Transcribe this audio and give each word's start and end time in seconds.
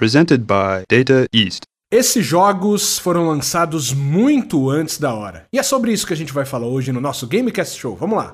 presented 0.00 0.46
by 0.46 0.82
Data 0.88 1.28
East. 1.30 1.64
Esses 1.92 2.24
jogos 2.24 2.98
foram 2.98 3.28
lançados 3.28 3.92
muito 3.92 4.70
antes 4.70 4.96
da 4.96 5.12
hora. 5.12 5.44
E 5.52 5.58
é 5.58 5.62
sobre 5.62 5.92
isso 5.92 6.06
que 6.06 6.14
a 6.14 6.16
gente 6.16 6.32
vai 6.32 6.46
falar 6.46 6.66
hoje 6.66 6.90
no 6.90 7.02
nosso 7.02 7.26
Gamecast 7.26 7.78
Show. 7.78 7.96
Vamos 7.96 8.16
lá. 8.16 8.32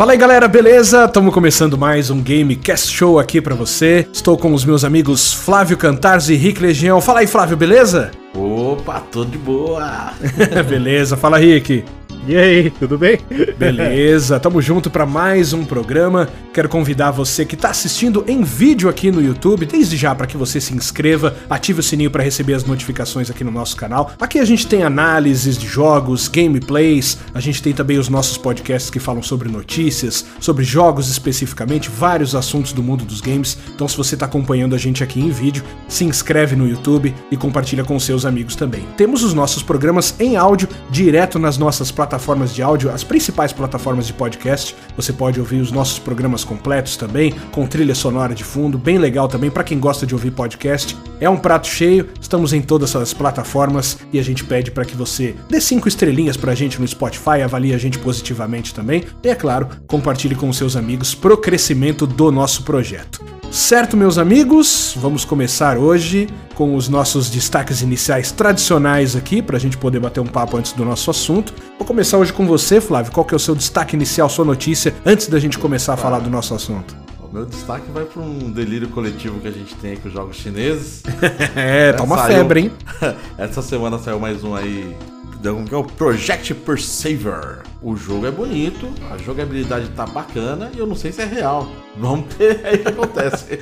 Fala 0.00 0.12
aí 0.12 0.16
galera, 0.16 0.48
beleza? 0.48 1.04
Estamos 1.04 1.34
começando 1.34 1.76
mais 1.76 2.08
um 2.08 2.22
Gamecast 2.22 2.90
Show 2.90 3.18
aqui 3.18 3.38
pra 3.38 3.54
você. 3.54 4.08
Estou 4.10 4.38
com 4.38 4.54
os 4.54 4.64
meus 4.64 4.82
amigos 4.82 5.30
Flávio 5.30 5.76
Cantarzi 5.76 6.32
e 6.32 6.36
Rick 6.38 6.58
Legião. 6.58 7.02
Fala 7.02 7.20
aí, 7.20 7.26
Flávio, 7.26 7.54
beleza? 7.54 8.10
Opa, 8.34 9.02
tudo 9.12 9.32
de 9.32 9.36
boa! 9.36 10.14
beleza, 10.66 11.18
fala 11.18 11.36
Rick. 11.36 11.84
E 12.26 12.36
aí, 12.36 12.68
tudo 12.68 12.98
bem? 12.98 13.18
Beleza, 13.56 14.38
tamo 14.38 14.60
junto 14.60 14.90
para 14.90 15.06
mais 15.06 15.54
um 15.54 15.64
programa. 15.64 16.28
Quero 16.52 16.68
convidar 16.68 17.10
você 17.12 17.46
que 17.46 17.56
tá 17.56 17.70
assistindo 17.70 18.22
em 18.28 18.42
vídeo 18.42 18.90
aqui 18.90 19.10
no 19.10 19.22
YouTube, 19.22 19.64
desde 19.64 19.96
já 19.96 20.14
para 20.14 20.26
que 20.26 20.36
você 20.36 20.60
se 20.60 20.74
inscreva, 20.74 21.34
ative 21.48 21.80
o 21.80 21.82
sininho 21.82 22.10
para 22.10 22.22
receber 22.22 22.52
as 22.52 22.64
notificações 22.64 23.30
aqui 23.30 23.42
no 23.42 23.50
nosso 23.50 23.74
canal. 23.74 24.12
Aqui 24.20 24.38
a 24.38 24.44
gente 24.44 24.66
tem 24.66 24.82
análises 24.82 25.56
de 25.56 25.66
jogos, 25.66 26.28
gameplays, 26.28 27.18
a 27.32 27.40
gente 27.40 27.62
tem 27.62 27.72
também 27.72 27.98
os 27.98 28.10
nossos 28.10 28.36
podcasts 28.36 28.90
que 28.90 29.00
falam 29.00 29.22
sobre 29.22 29.48
notícias, 29.48 30.26
sobre 30.40 30.62
jogos 30.62 31.08
especificamente, 31.08 31.88
vários 31.88 32.34
assuntos 32.34 32.74
do 32.74 32.82
mundo 32.82 33.02
dos 33.02 33.22
games. 33.22 33.56
Então 33.74 33.88
se 33.88 33.96
você 33.96 34.14
tá 34.14 34.26
acompanhando 34.26 34.74
a 34.74 34.78
gente 34.78 35.02
aqui 35.02 35.20
em 35.20 35.30
vídeo, 35.30 35.64
se 35.88 36.04
inscreve 36.04 36.54
no 36.54 36.68
YouTube 36.68 37.14
e 37.30 37.36
compartilha 37.36 37.82
com 37.82 37.98
seus 37.98 38.26
amigos 38.26 38.56
também. 38.56 38.84
Temos 38.98 39.24
os 39.24 39.32
nossos 39.32 39.62
programas 39.62 40.14
em 40.20 40.36
áudio 40.36 40.68
direto 40.90 41.38
nas 41.38 41.56
nossas 41.56 41.90
plataformas 41.90 42.09
plataformas 42.10 42.52
de 42.52 42.60
áudio, 42.60 42.90
as 42.90 43.04
principais 43.04 43.52
plataformas 43.52 44.04
de 44.04 44.12
podcast. 44.12 44.74
Você 44.96 45.12
pode 45.12 45.38
ouvir 45.38 45.60
os 45.60 45.70
nossos 45.70 46.00
programas 46.00 46.42
completos 46.42 46.96
também, 46.96 47.32
com 47.52 47.64
trilha 47.68 47.94
sonora 47.94 48.34
de 48.34 48.42
fundo, 48.42 48.76
bem 48.76 48.98
legal 48.98 49.28
também 49.28 49.48
para 49.48 49.62
quem 49.62 49.78
gosta 49.78 50.04
de 50.04 50.12
ouvir 50.12 50.32
podcast. 50.32 50.96
É 51.20 51.30
um 51.30 51.36
prato 51.36 51.68
cheio, 51.68 52.08
estamos 52.20 52.52
em 52.52 52.60
todas 52.60 52.96
as 52.96 53.14
plataformas 53.14 53.96
e 54.12 54.18
a 54.18 54.24
gente 54.24 54.42
pede 54.42 54.72
para 54.72 54.84
que 54.84 54.96
você 54.96 55.36
dê 55.48 55.60
cinco 55.60 55.86
estrelinhas 55.86 56.36
pra 56.36 56.52
gente 56.52 56.80
no 56.80 56.88
Spotify, 56.88 57.42
avalie 57.44 57.72
a 57.72 57.78
gente 57.78 57.96
positivamente 57.98 58.74
também 58.74 59.04
e, 59.22 59.28
é 59.28 59.34
claro, 59.36 59.68
compartilhe 59.86 60.34
com 60.34 60.52
seus 60.52 60.74
amigos 60.74 61.14
pro 61.14 61.38
crescimento 61.38 62.08
do 62.08 62.32
nosso 62.32 62.64
projeto. 62.64 63.24
Certo, 63.52 63.96
meus 63.96 64.18
amigos, 64.18 64.94
vamos 64.96 65.24
começar 65.24 65.78
hoje 65.78 66.28
com 66.54 66.74
os 66.74 66.88
nossos 66.88 67.30
destaques 67.30 67.82
iniciais 67.82 68.30
tradicionais 68.32 69.16
aqui, 69.16 69.40
para 69.40 69.56
a 69.56 69.60
gente 69.60 69.76
poder 69.78 70.00
bater 70.00 70.20
um 70.20 70.26
papo 70.26 70.56
antes 70.56 70.72
do 70.72 70.84
nosso 70.84 71.10
assunto. 71.10 71.54
Vou 71.78 71.86
começar 71.86 72.18
hoje 72.18 72.32
com 72.32 72.46
você, 72.46 72.80
Flávio. 72.80 73.12
Qual 73.12 73.24
que 73.24 73.34
é 73.34 73.36
o 73.36 73.40
seu 73.40 73.54
destaque 73.54 73.96
inicial, 73.96 74.28
sua 74.28 74.44
notícia, 74.44 74.94
antes 75.04 75.26
da 75.26 75.38
gente 75.38 75.58
começar 75.58 75.94
a 75.94 75.96
falar 75.96 76.20
do 76.20 76.30
nosso 76.30 76.54
assunto? 76.54 76.96
O 77.22 77.32
meu 77.32 77.46
destaque 77.46 77.90
vai 77.92 78.04
para 78.04 78.20
um 78.20 78.50
delírio 78.50 78.88
coletivo 78.88 79.38
que 79.38 79.46
a 79.46 79.52
gente 79.52 79.74
tem 79.76 79.96
com 79.96 80.08
os 80.08 80.14
jogos 80.14 80.36
chineses. 80.36 81.02
é, 81.54 81.92
tá 81.92 82.02
uma 82.02 82.16
saiu... 82.16 82.38
febre, 82.38 82.60
hein? 82.60 82.72
Essa 83.38 83.62
semana 83.62 83.98
saiu 83.98 84.18
mais 84.18 84.42
um 84.42 84.54
aí 84.54 84.96
que 85.40 85.74
é 85.74 85.76
o 85.76 85.84
Project 85.84 86.52
Persever. 86.54 87.62
O 87.82 87.96
jogo 87.96 88.26
é 88.26 88.30
bonito, 88.30 88.88
a 89.10 89.16
jogabilidade 89.16 89.88
tá 89.90 90.04
bacana 90.04 90.70
e 90.74 90.78
eu 90.78 90.86
não 90.86 90.94
sei 90.94 91.12
se 91.12 91.22
é 91.22 91.24
real. 91.24 91.66
Vamos 91.96 92.26
ver 92.36 92.60
aí 92.62 92.74
o 92.74 92.78
que 92.78 92.88
acontece. 92.88 93.58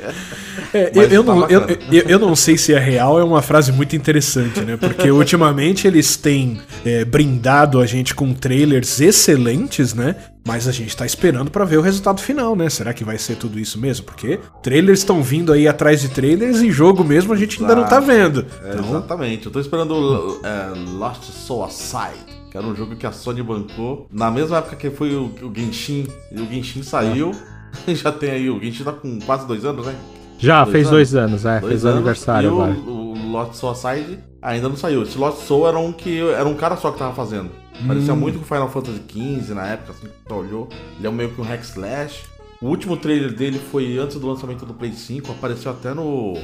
É, 0.74 0.90
eu, 0.92 1.02
eu, 1.04 1.24
tá 1.24 1.34
não, 1.34 1.48
eu, 1.48 1.66
eu, 1.68 2.02
eu, 2.02 2.18
não 2.18 2.34
sei 2.34 2.58
se 2.58 2.74
é 2.74 2.78
real, 2.78 3.20
é 3.20 3.24
uma 3.24 3.42
frase 3.42 3.70
muito 3.70 3.94
interessante, 3.94 4.60
né? 4.60 4.76
Porque 4.76 5.08
ultimamente 5.10 5.86
eles 5.86 6.16
têm 6.16 6.60
é, 6.84 7.04
brindado 7.04 7.80
a 7.80 7.86
gente 7.86 8.12
com 8.12 8.34
trailers 8.34 9.00
excelentes, 9.00 9.94
né? 9.94 10.16
Mas 10.48 10.66
a 10.66 10.72
gente 10.72 10.96
tá 10.96 11.04
esperando 11.04 11.50
para 11.50 11.62
ver 11.66 11.76
o 11.76 11.82
resultado 11.82 12.22
final, 12.22 12.56
né? 12.56 12.70
Será 12.70 12.94
que 12.94 13.04
vai 13.04 13.18
ser 13.18 13.36
tudo 13.36 13.60
isso 13.60 13.78
mesmo? 13.78 14.06
Porque 14.06 14.40
trailers 14.62 15.00
estão 15.00 15.22
vindo 15.22 15.52
aí 15.52 15.68
atrás 15.68 16.00
de 16.00 16.08
trailers 16.08 16.62
e 16.62 16.70
jogo 16.70 17.04
mesmo 17.04 17.34
a 17.34 17.36
gente 17.36 17.60
ainda 17.60 17.76
não 17.76 17.86
tá 17.86 18.00
vendo. 18.00 18.46
É, 18.64 18.70
então... 18.72 18.88
Exatamente. 18.88 19.44
Eu 19.44 19.52
tô 19.52 19.60
esperando 19.60 19.92
uh, 19.92 20.96
Lost 20.96 21.24
Soul 21.24 21.64
Aside 21.64 22.38
que 22.50 22.56
era 22.56 22.66
um 22.66 22.74
jogo 22.74 22.96
que 22.96 23.06
a 23.06 23.12
Sony 23.12 23.42
bancou. 23.42 24.06
Na 24.10 24.30
mesma 24.30 24.56
época 24.56 24.74
que 24.74 24.88
foi 24.88 25.14
o, 25.14 25.30
o 25.42 25.52
Genshin, 25.54 26.06
e 26.32 26.40
o 26.40 26.46
Genshin 26.46 26.82
saiu. 26.82 27.32
Já 27.86 28.10
tem 28.10 28.30
aí, 28.30 28.48
o 28.48 28.58
Genshin 28.58 28.84
tá 28.84 28.92
com 28.92 29.18
quase 29.20 29.46
dois 29.46 29.66
anos, 29.66 29.84
né? 29.84 29.94
Já, 30.38 30.64
dois 30.64 30.72
fez 30.72 30.86
anos? 30.86 30.96
dois 30.96 31.14
anos, 31.14 31.44
é, 31.44 31.60
dois 31.60 31.72
fez 31.72 31.84
anos, 31.84 31.96
aniversário 31.96 32.48
e 32.48 32.52
agora. 32.52 32.72
O, 32.72 33.07
o 33.07 33.07
Lost 33.28 33.54
Soul 33.54 33.72
Aside 33.72 34.18
ainda 34.42 34.68
não 34.68 34.76
saiu. 34.76 35.02
Esse 35.02 35.18
Lost 35.18 35.44
Soul 35.44 35.68
era 35.68 35.78
um 35.78 35.92
que 35.92 36.20
era 36.20 36.48
um 36.48 36.54
cara 36.54 36.76
só 36.76 36.90
que 36.90 36.98
tava 36.98 37.14
fazendo. 37.14 37.50
Parecia 37.86 38.12
hum. 38.12 38.16
muito 38.16 38.38
com 38.38 38.44
Final 38.44 38.68
Fantasy 38.68 39.00
XV 39.08 39.54
na 39.54 39.66
época, 39.68 39.92
assim, 39.92 40.08
que 40.26 40.32
olhou. 40.32 40.68
Ele 40.98 41.06
é 41.06 41.10
meio 41.10 41.30
que 41.30 41.40
um 41.40 41.44
hack 41.44 41.62
slash. 41.62 42.24
O 42.60 42.66
último 42.66 42.96
trailer 42.96 43.32
dele 43.32 43.58
foi 43.58 43.96
antes 43.98 44.18
do 44.18 44.26
lançamento 44.26 44.66
do 44.66 44.74
Play 44.74 44.92
5, 44.92 45.30
apareceu 45.30 45.70
até 45.70 45.94
no, 45.94 46.34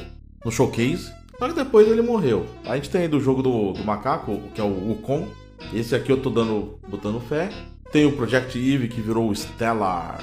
no 0.43 0.51
showcase. 0.51 1.11
Só 1.37 1.49
que 1.49 1.53
depois 1.53 1.87
ele 1.89 2.01
morreu. 2.01 2.45
A 2.65 2.75
gente 2.75 2.89
tem 2.89 3.01
aí 3.01 3.07
do 3.09 3.19
jogo 3.19 3.43
do, 3.43 3.73
do 3.73 3.83
macaco, 3.83 4.39
que 4.53 4.61
é 4.61 4.63
o 4.63 4.67
Wukong. 4.67 5.27
Esse 5.73 5.93
aqui 5.93 6.11
eu 6.11 6.21
tô 6.21 6.29
dando, 6.29 6.79
botando 6.87 7.19
fé. 7.19 7.49
Tem 7.91 8.05
o 8.05 8.13
Project 8.13 8.57
Eve 8.57 8.87
que 8.87 9.01
virou 9.01 9.29
o 9.29 9.35
Stellar. 9.35 10.21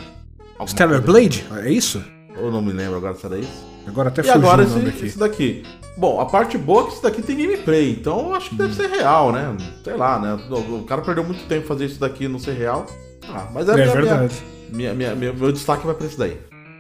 Stellar 0.66 1.02
Blade? 1.02 1.44
É 1.56 1.70
isso? 1.70 2.02
Eu 2.34 2.50
não 2.50 2.62
me 2.62 2.72
lembro 2.72 2.96
agora 2.96 3.14
se 3.14 3.26
era 3.26 3.38
isso. 3.38 3.66
Agora 3.86 4.08
até 4.08 4.24
e 4.24 4.30
agora 4.30 4.62
esse, 4.62 5.06
esse, 5.06 5.18
daqui. 5.18 5.62
Bom, 5.96 6.20
a 6.20 6.26
parte 6.26 6.56
boa 6.56 6.82
é 6.82 6.86
que 6.86 6.92
esse 6.92 7.02
daqui 7.02 7.22
tem 7.22 7.36
gameplay, 7.36 7.90
então 7.90 8.28
eu 8.28 8.34
acho 8.34 8.50
que 8.50 8.56
deve 8.56 8.74
ser 8.74 8.88
real, 8.88 9.30
né? 9.30 9.54
Sei 9.84 9.94
lá, 9.94 10.18
né? 10.18 10.38
O 10.50 10.82
cara 10.84 11.02
perdeu 11.02 11.22
muito 11.22 11.44
tempo 11.46 11.66
fazer 11.66 11.86
isso 11.86 12.00
daqui 12.00 12.26
não 12.28 12.38
ser 12.38 12.52
real. 12.52 12.86
Ah, 13.28 13.48
mas 13.52 13.68
é, 13.68 13.72
é 13.72 13.74
minha, 13.76 13.90
verdade. 13.90 14.34
Minha, 14.70 14.94
minha, 14.94 15.14
minha, 15.14 15.32
meu 15.32 15.52
destaque 15.52 15.84
vai 15.86 15.94
pra 15.94 16.06
esse 16.06 16.18
daí. 16.18 16.38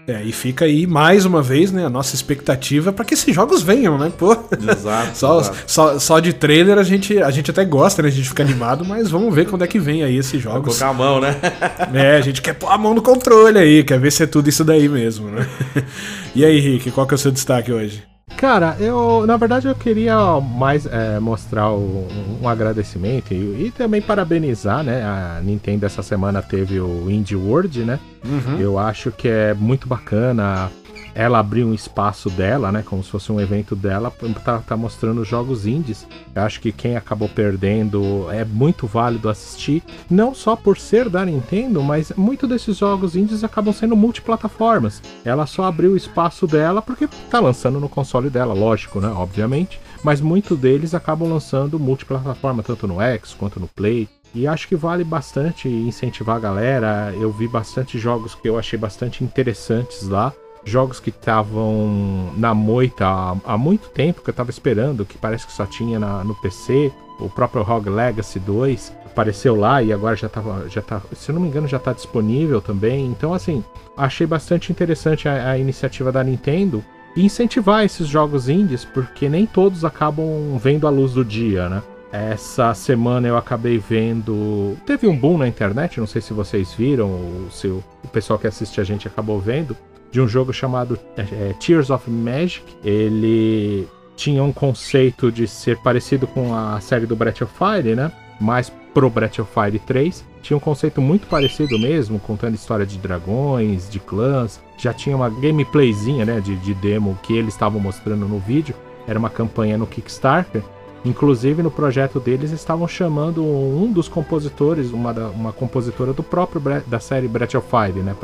É, 0.08 0.20
e 0.20 0.32
fica 0.32 0.64
aí 0.64 0.84
mais 0.84 1.24
uma 1.24 1.40
vez, 1.40 1.70
né, 1.70 1.86
a 1.86 1.90
nossa 1.90 2.16
expectativa 2.16 2.92
para 2.92 3.04
que 3.04 3.14
esses 3.14 3.32
jogos 3.32 3.62
venham, 3.62 3.96
né? 3.96 4.10
Pô. 4.18 4.32
Exato, 4.32 5.10
só, 5.16 5.40
exato. 5.40 5.58
Só, 5.66 5.98
só 5.98 6.18
de 6.18 6.32
trailer 6.32 6.76
a 6.76 6.82
gente, 6.82 7.22
a 7.22 7.30
gente 7.30 7.50
até 7.52 7.64
gosta, 7.64 8.02
né? 8.02 8.08
A 8.08 8.10
gente 8.10 8.28
fica 8.28 8.42
animado, 8.42 8.84
mas 8.84 9.10
vamos 9.10 9.32
ver 9.32 9.46
quando 9.46 9.62
é 9.62 9.66
que 9.68 9.78
vem 9.78 10.02
aí 10.02 10.16
esses 10.16 10.42
jogos. 10.42 10.78
Vai 10.78 10.88
colocar 10.88 10.88
a 10.88 10.92
mão, 10.92 11.20
né? 11.20 11.36
É, 11.94 12.16
a 12.16 12.20
gente 12.20 12.42
quer 12.42 12.54
pôr 12.54 12.68
a 12.68 12.78
mão 12.78 12.94
no 12.94 13.02
controle 13.02 13.58
aí, 13.58 13.84
quer 13.84 14.00
ver 14.00 14.10
se 14.10 14.22
é 14.24 14.26
tudo 14.26 14.48
isso 14.48 14.64
daí 14.64 14.88
mesmo, 14.88 15.28
né? 15.28 15.46
E 16.34 16.44
aí, 16.44 16.58
Rick, 16.58 16.90
qual 16.92 17.06
que 17.06 17.12
é 17.12 17.16
o 17.16 17.18
seu 17.18 17.30
destaque 17.30 17.70
hoje? 17.70 18.02
Cara, 18.36 18.76
eu 18.80 19.26
na 19.26 19.36
verdade 19.36 19.68
eu 19.68 19.74
queria 19.74 20.40
mais 20.40 20.84
é, 20.86 21.20
mostrar 21.20 21.70
o, 21.70 22.08
um 22.42 22.48
agradecimento 22.48 23.32
e, 23.32 23.66
e, 23.66 23.70
também 23.70 24.02
parabenizar, 24.02 24.82
né? 24.82 25.02
A 25.04 25.40
Nintendo 25.42 25.86
essa 25.86 26.02
semana 26.02 26.42
teve 26.42 26.80
o 26.80 27.10
Indie 27.10 27.36
World, 27.36 27.84
né? 27.84 28.00
Uhum. 28.24 28.58
Eu 28.58 28.78
acho 28.78 29.12
que 29.12 29.28
é 29.28 29.54
muito 29.54 29.86
bacana 29.86 30.70
ela 31.14 31.38
abrir 31.38 31.64
um 31.64 31.74
espaço 31.74 32.30
dela, 32.30 32.72
né? 32.72 32.82
Como 32.84 33.02
se 33.02 33.10
fosse 33.10 33.30
um 33.30 33.40
evento 33.40 33.76
dela, 33.76 34.12
tá, 34.44 34.58
tá 34.58 34.76
mostrando 34.76 35.24
jogos 35.24 35.66
indies. 35.66 36.06
Eu 36.34 36.42
acho 36.42 36.60
que 36.60 36.72
quem 36.72 36.96
acabou 36.96 37.28
perdendo 37.28 38.30
é 38.30 38.44
muito 38.44 38.86
válido 38.86 39.28
assistir, 39.28 39.82
não 40.10 40.34
só 40.34 40.56
por 40.56 40.78
ser 40.78 41.08
da 41.08 41.24
Nintendo, 41.24 41.82
mas 41.82 42.12
muito 42.16 42.46
desses 42.46 42.78
jogos 42.78 43.16
indies 43.16 43.44
acabam 43.44 43.72
sendo 43.72 43.96
multiplataformas. 43.96 45.02
Ela 45.24 45.46
só 45.46 45.64
abriu 45.64 45.92
o 45.92 45.96
espaço 45.96 46.46
dela 46.46 46.80
porque 46.80 47.08
tá 47.30 47.40
lançando 47.40 47.80
no 47.80 47.88
console 47.88 48.30
dela, 48.30 48.54
lógico, 48.54 49.00
né? 49.00 49.08
Obviamente. 49.08 49.80
Mas 50.02 50.20
muitos 50.20 50.58
deles 50.58 50.94
acabam 50.94 51.28
lançando 51.28 51.78
multiplataforma, 51.78 52.62
tanto 52.62 52.88
no 52.88 53.00
X 53.00 53.34
quanto 53.34 53.60
no 53.60 53.68
Play. 53.68 54.08
E 54.34 54.46
acho 54.46 54.66
que 54.66 54.74
vale 54.74 55.04
bastante 55.04 55.68
incentivar 55.68 56.36
a 56.36 56.40
galera. 56.40 57.14
Eu 57.14 57.30
vi 57.30 57.46
bastante 57.46 57.98
jogos 57.98 58.34
que 58.34 58.48
eu 58.48 58.58
achei 58.58 58.78
bastante 58.78 59.22
interessantes 59.22 60.08
lá 60.08 60.32
jogos 60.64 61.00
que 61.00 61.10
estavam 61.10 62.32
na 62.36 62.54
moita 62.54 63.06
há, 63.06 63.36
há, 63.44 63.58
muito 63.58 63.88
tempo, 63.88 64.22
que 64.22 64.30
eu 64.30 64.34
tava 64.34 64.50
esperando, 64.50 65.04
que 65.04 65.18
parece 65.18 65.46
que 65.46 65.52
só 65.52 65.66
tinha 65.66 65.98
na, 65.98 66.24
no 66.24 66.34
PC. 66.34 66.92
O 67.18 67.28
próprio 67.28 67.62
Rogue 67.62 67.90
Legacy 67.90 68.38
2 68.40 68.92
apareceu 69.06 69.54
lá 69.54 69.82
e 69.82 69.92
agora 69.92 70.16
já 70.16 70.28
tava, 70.28 70.68
já 70.68 70.80
tá, 70.80 71.00
se 71.14 71.30
eu 71.30 71.34
não 71.34 71.42
me 71.42 71.48
engano, 71.48 71.68
já 71.68 71.78
tá 71.78 71.92
disponível 71.92 72.60
também. 72.60 73.06
Então, 73.06 73.32
assim, 73.34 73.62
achei 73.96 74.26
bastante 74.26 74.72
interessante 74.72 75.28
a, 75.28 75.50
a 75.50 75.58
iniciativa 75.58 76.10
da 76.10 76.24
Nintendo 76.24 76.82
incentivar 77.16 77.84
esses 77.84 78.08
jogos 78.08 78.48
indies, 78.48 78.84
porque 78.84 79.28
nem 79.28 79.46
todos 79.46 79.84
acabam 79.84 80.56
vendo 80.58 80.86
a 80.86 80.90
luz 80.90 81.12
do 81.12 81.24
dia, 81.24 81.68
né? 81.68 81.82
Essa 82.10 82.74
semana 82.74 83.26
eu 83.26 83.38
acabei 83.38 83.78
vendo. 83.78 84.76
Teve 84.84 85.06
um 85.06 85.16
boom 85.16 85.38
na 85.38 85.48
internet, 85.48 85.98
não 85.98 86.06
sei 86.06 86.20
se 86.20 86.34
vocês 86.34 86.72
viram, 86.74 87.10
ou 87.10 87.50
se 87.50 87.68
o 87.68 87.82
pessoal 88.12 88.38
que 88.38 88.46
assiste 88.46 88.80
a 88.80 88.84
gente 88.84 89.08
acabou 89.08 89.40
vendo, 89.40 89.74
de 90.12 90.20
um 90.20 90.28
jogo 90.28 90.52
chamado 90.52 90.96
é, 91.16 91.54
Tears 91.54 91.90
of 91.90 92.08
Magic. 92.08 92.62
Ele 92.84 93.88
tinha 94.14 94.44
um 94.44 94.52
conceito 94.52 95.32
de 95.32 95.48
ser 95.48 95.78
parecido 95.78 96.28
com 96.28 96.54
a 96.54 96.78
série 96.80 97.06
do 97.06 97.16
Breath 97.16 97.42
of 97.42 97.52
Fire, 97.52 97.96
né? 97.96 98.12
Mas 98.40 98.70
pro 98.92 99.08
Breath 99.08 99.40
of 99.40 99.50
Fire 99.52 99.78
3 99.78 100.24
tinha 100.42 100.56
um 100.56 100.60
conceito 100.60 101.00
muito 101.00 101.26
parecido 101.28 101.78
mesmo, 101.78 102.18
contando 102.18 102.54
história 102.54 102.84
de 102.84 102.98
dragões, 102.98 103.88
de 103.88 104.00
clãs, 104.00 104.60
já 104.76 104.92
tinha 104.92 105.16
uma 105.16 105.30
gameplayzinha, 105.30 106.24
né, 106.24 106.40
de, 106.40 106.56
de 106.56 106.74
demo 106.74 107.16
que 107.22 107.32
eles 107.32 107.54
estavam 107.54 107.80
mostrando 107.80 108.26
no 108.26 108.38
vídeo. 108.40 108.74
Era 109.06 109.18
uma 109.18 109.30
campanha 109.30 109.78
no 109.78 109.86
Kickstarter. 109.86 110.62
Inclusive 111.04 111.62
no 111.62 111.70
projeto 111.70 112.20
deles 112.20 112.52
estavam 112.52 112.86
chamando 112.86 113.42
um 113.44 113.92
dos 113.92 114.08
compositores, 114.08 114.90
uma, 114.90 115.12
da, 115.12 115.28
uma 115.28 115.52
compositora 115.52 116.12
do 116.12 116.22
próprio 116.22 116.60
da 116.86 117.00
série 117.00 117.26
Breath 117.26 117.54
of 117.54 117.66
Fire, 117.68 118.00
né, 118.02 118.14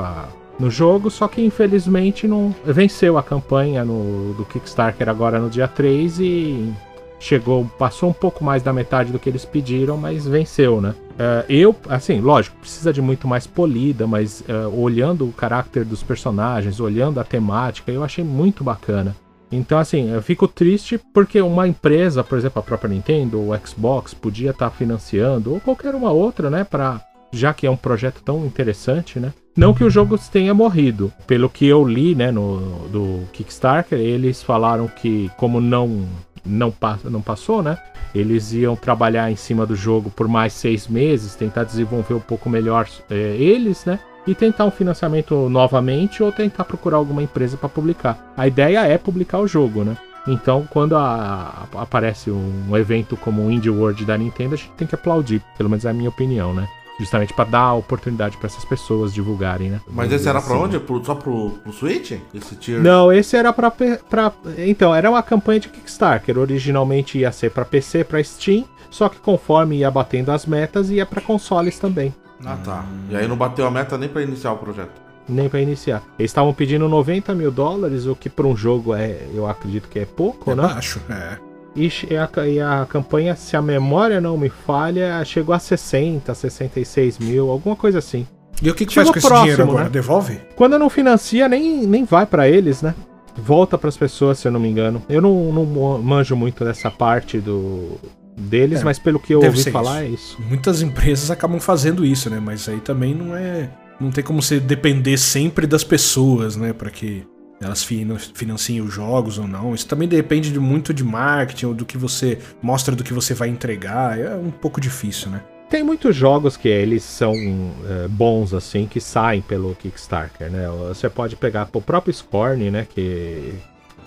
no 0.58 0.70
jogo, 0.70 1.10
só 1.10 1.28
que 1.28 1.40
infelizmente 1.40 2.26
não 2.26 2.54
venceu 2.64 3.16
a 3.16 3.22
campanha 3.22 3.84
no, 3.84 4.34
do 4.34 4.44
Kickstarter 4.44 5.08
agora 5.08 5.38
no 5.38 5.48
dia 5.48 5.68
3 5.68 6.20
e 6.20 6.72
chegou, 7.20 7.64
passou 7.78 8.10
um 8.10 8.12
pouco 8.12 8.44
mais 8.44 8.62
da 8.62 8.72
metade 8.72 9.12
do 9.12 9.18
que 9.18 9.28
eles 9.28 9.44
pediram, 9.44 9.96
mas 9.96 10.26
venceu, 10.26 10.80
né? 10.80 10.94
Uh, 11.18 11.44
eu, 11.48 11.74
assim, 11.88 12.20
lógico, 12.20 12.56
precisa 12.60 12.92
de 12.92 13.02
muito 13.02 13.26
mais 13.26 13.46
polida, 13.46 14.06
mas 14.06 14.42
uh, 14.42 14.80
olhando 14.80 15.26
o 15.26 15.32
caráter 15.32 15.84
dos 15.84 16.02
personagens, 16.02 16.78
olhando 16.78 17.18
a 17.18 17.24
temática, 17.24 17.90
eu 17.90 18.04
achei 18.04 18.22
muito 18.22 18.62
bacana. 18.62 19.16
Então, 19.50 19.78
assim, 19.78 20.12
eu 20.12 20.22
fico 20.22 20.46
triste 20.46 21.00
porque 21.12 21.40
uma 21.40 21.66
empresa, 21.66 22.22
por 22.22 22.38
exemplo, 22.38 22.60
a 22.60 22.62
própria 22.62 22.90
Nintendo, 22.90 23.40
o 23.40 23.58
Xbox, 23.66 24.12
podia 24.12 24.50
estar 24.50 24.70
tá 24.70 24.76
financiando, 24.76 25.54
ou 25.54 25.60
qualquer 25.60 25.94
uma 25.94 26.12
outra, 26.12 26.50
né, 26.50 26.64
para 26.64 27.00
já 27.32 27.52
que 27.52 27.66
é 27.66 27.70
um 27.70 27.76
projeto 27.76 28.22
tão 28.24 28.44
interessante, 28.46 29.18
né? 29.18 29.32
Não 29.58 29.74
que 29.74 29.82
o 29.82 29.90
jogo 29.90 30.16
tenha 30.30 30.54
morrido. 30.54 31.12
Pelo 31.26 31.50
que 31.50 31.66
eu 31.66 31.84
li, 31.84 32.14
né, 32.14 32.30
no 32.30 32.60
do 32.92 33.24
Kickstarter, 33.32 33.98
eles 33.98 34.40
falaram 34.40 34.86
que 34.86 35.28
como 35.36 35.60
não 35.60 36.06
não, 36.46 36.72
não 37.02 37.20
passou, 37.20 37.60
né? 37.60 37.76
Eles 38.14 38.52
iam 38.52 38.76
trabalhar 38.76 39.32
em 39.32 39.34
cima 39.34 39.66
do 39.66 39.74
jogo 39.74 40.10
por 40.10 40.28
mais 40.28 40.52
seis 40.52 40.86
meses, 40.86 41.34
tentar 41.34 41.64
desenvolver 41.64 42.14
um 42.14 42.20
pouco 42.20 42.48
melhor 42.48 42.88
é, 43.10 43.14
eles, 43.14 43.84
né? 43.84 43.98
E 44.28 44.32
tentar 44.32 44.64
um 44.64 44.70
financiamento 44.70 45.48
novamente 45.48 46.22
ou 46.22 46.30
tentar 46.30 46.62
procurar 46.62 46.98
alguma 46.98 47.24
empresa 47.24 47.56
para 47.56 47.68
publicar. 47.68 48.32
A 48.36 48.46
ideia 48.46 48.86
é 48.86 48.96
publicar 48.96 49.40
o 49.40 49.48
jogo, 49.48 49.82
né? 49.82 49.96
Então, 50.28 50.68
quando 50.70 50.94
a, 50.94 51.66
a, 51.74 51.82
aparece 51.82 52.30
um 52.30 52.76
evento 52.76 53.16
como 53.16 53.42
o 53.42 53.50
Indie 53.50 53.70
World 53.70 54.04
da 54.04 54.16
Nintendo, 54.16 54.54
a 54.54 54.56
gente 54.56 54.70
tem 54.76 54.86
que 54.86 54.94
aplaudir, 54.94 55.42
pelo 55.56 55.68
menos 55.68 55.84
é 55.84 55.90
a 55.90 55.92
minha 55.92 56.10
opinião, 56.10 56.54
né? 56.54 56.68
Justamente 56.98 57.32
para 57.32 57.44
dar 57.44 57.74
oportunidade 57.74 58.36
para 58.36 58.46
essas 58.46 58.64
pessoas 58.64 59.14
divulgarem, 59.14 59.70
né? 59.70 59.80
Mas 59.88 60.10
esse 60.10 60.28
era 60.28 60.40
para 60.40 60.54
assim. 60.54 60.64
onde? 60.64 60.80
Pro, 60.80 61.04
só 61.04 61.14
pro, 61.14 61.50
pro 61.62 61.72
Switch? 61.72 62.12
Esse 62.34 62.56
tier? 62.56 62.80
Não, 62.80 63.12
esse 63.12 63.36
era 63.36 63.52
para 63.52 63.70
pra. 63.70 64.32
Então, 64.58 64.94
era 64.94 65.08
uma 65.08 65.22
campanha 65.22 65.60
de 65.60 65.68
Kickstarter. 65.68 66.36
Originalmente 66.36 67.18
ia 67.18 67.30
ser 67.30 67.50
para 67.50 67.64
PC, 67.64 68.04
para 68.04 68.22
Steam. 68.22 68.64
Só 68.90 69.08
que 69.08 69.18
conforme 69.18 69.76
ia 69.76 69.90
batendo 69.90 70.32
as 70.32 70.46
metas, 70.46 70.90
ia 70.90 71.06
para 71.06 71.20
consoles 71.20 71.78
também. 71.78 72.12
Ah, 72.44 72.56
tá. 72.56 72.84
E 73.10 73.16
aí 73.16 73.28
não 73.28 73.36
bateu 73.36 73.66
a 73.66 73.70
meta 73.70 73.98
nem 73.98 74.08
para 74.08 74.22
iniciar 74.22 74.52
o 74.52 74.58
projeto? 74.58 74.92
Nem 75.28 75.48
para 75.48 75.60
iniciar. 75.60 76.02
Eles 76.18 76.30
estavam 76.30 76.54
pedindo 76.54 76.88
90 76.88 77.34
mil 77.34 77.50
dólares, 77.50 78.06
o 78.06 78.14
que 78.14 78.30
para 78.30 78.46
um 78.46 78.56
jogo 78.56 78.94
é, 78.94 79.18
eu 79.34 79.46
acredito 79.46 79.88
que 79.88 79.98
é 79.98 80.06
pouco, 80.06 80.52
é 80.52 80.54
né? 80.54 80.62
Baixo, 80.62 81.00
é. 81.10 81.47
E 81.78 82.16
a, 82.16 82.46
e 82.46 82.60
a 82.60 82.86
campanha, 82.88 83.36
se 83.36 83.56
a 83.56 83.62
memória 83.62 84.20
não 84.20 84.36
me 84.36 84.48
falha, 84.48 85.24
chegou 85.24 85.54
a 85.54 85.58
60, 85.58 86.34
66 86.34 87.18
mil, 87.18 87.50
alguma 87.50 87.76
coisa 87.76 87.98
assim. 87.98 88.26
E 88.60 88.68
o 88.68 88.74
que, 88.74 88.84
que 88.84 88.94
faz 88.94 89.08
com 89.08 89.18
esse 89.18 89.26
próximo, 89.26 89.44
dinheiro 89.44 89.62
agora? 89.62 89.84
Né? 89.84 89.90
Devolve? 89.90 90.40
Quando 90.56 90.78
não 90.78 90.90
financia, 90.90 91.48
nem, 91.48 91.86
nem 91.86 92.04
vai 92.04 92.26
para 92.26 92.48
eles, 92.48 92.82
né? 92.82 92.94
Volta 93.36 93.78
para 93.78 93.88
as 93.88 93.96
pessoas, 93.96 94.40
se 94.40 94.48
eu 94.48 94.52
não 94.52 94.58
me 94.58 94.68
engano. 94.68 95.00
Eu 95.08 95.22
não, 95.22 95.52
não 95.52 96.02
manjo 96.02 96.34
muito 96.34 96.64
dessa 96.64 96.90
parte 96.90 97.38
do 97.38 97.96
deles, 98.36 98.80
é, 98.80 98.84
mas 98.84 98.98
pelo 98.98 99.18
que 99.18 99.34
eu 99.34 99.40
ouvi 99.42 99.70
falar 99.70 100.04
isso. 100.04 100.10
é 100.10 100.14
isso. 100.14 100.42
Muitas 100.48 100.82
empresas 100.82 101.30
acabam 101.30 101.60
fazendo 101.60 102.04
isso, 102.04 102.28
né? 102.28 102.40
Mas 102.40 102.68
aí 102.68 102.80
também 102.80 103.14
não 103.14 103.36
é, 103.36 103.70
não 104.00 104.10
tem 104.10 104.24
como 104.24 104.42
você 104.42 104.58
depender 104.58 105.16
sempre 105.16 105.66
das 105.66 105.84
pessoas, 105.84 106.56
né, 106.56 106.72
para 106.72 106.90
que 106.90 107.24
elas 107.60 107.82
financiam 107.82 108.86
os 108.86 108.94
jogos 108.94 109.38
ou 109.38 109.46
não. 109.46 109.74
Isso 109.74 109.86
também 109.86 110.08
depende 110.08 110.52
de 110.52 110.60
muito 110.60 110.94
de 110.94 111.02
marketing, 111.02 111.66
ou 111.66 111.74
do 111.74 111.84
que 111.84 111.98
você 111.98 112.38
mostra 112.62 112.94
do 112.94 113.02
que 113.02 113.12
você 113.12 113.34
vai 113.34 113.48
entregar. 113.48 114.18
É 114.18 114.34
um 114.34 114.50
pouco 114.50 114.80
difícil, 114.80 115.30
né? 115.30 115.42
Tem 115.68 115.82
muitos 115.82 116.16
jogos 116.16 116.56
que 116.56 116.68
eles 116.68 117.02
são 117.02 117.34
é, 117.34 118.08
bons, 118.08 118.54
assim, 118.54 118.86
que 118.86 119.00
saem 119.00 119.42
pelo 119.42 119.74
Kickstarter, 119.74 120.50
né? 120.50 120.66
Você 120.88 121.10
pode 121.10 121.36
pegar 121.36 121.68
o 121.72 121.82
próprio 121.82 122.14
Scorn, 122.14 122.70
né? 122.70 122.86
Que 122.88 123.54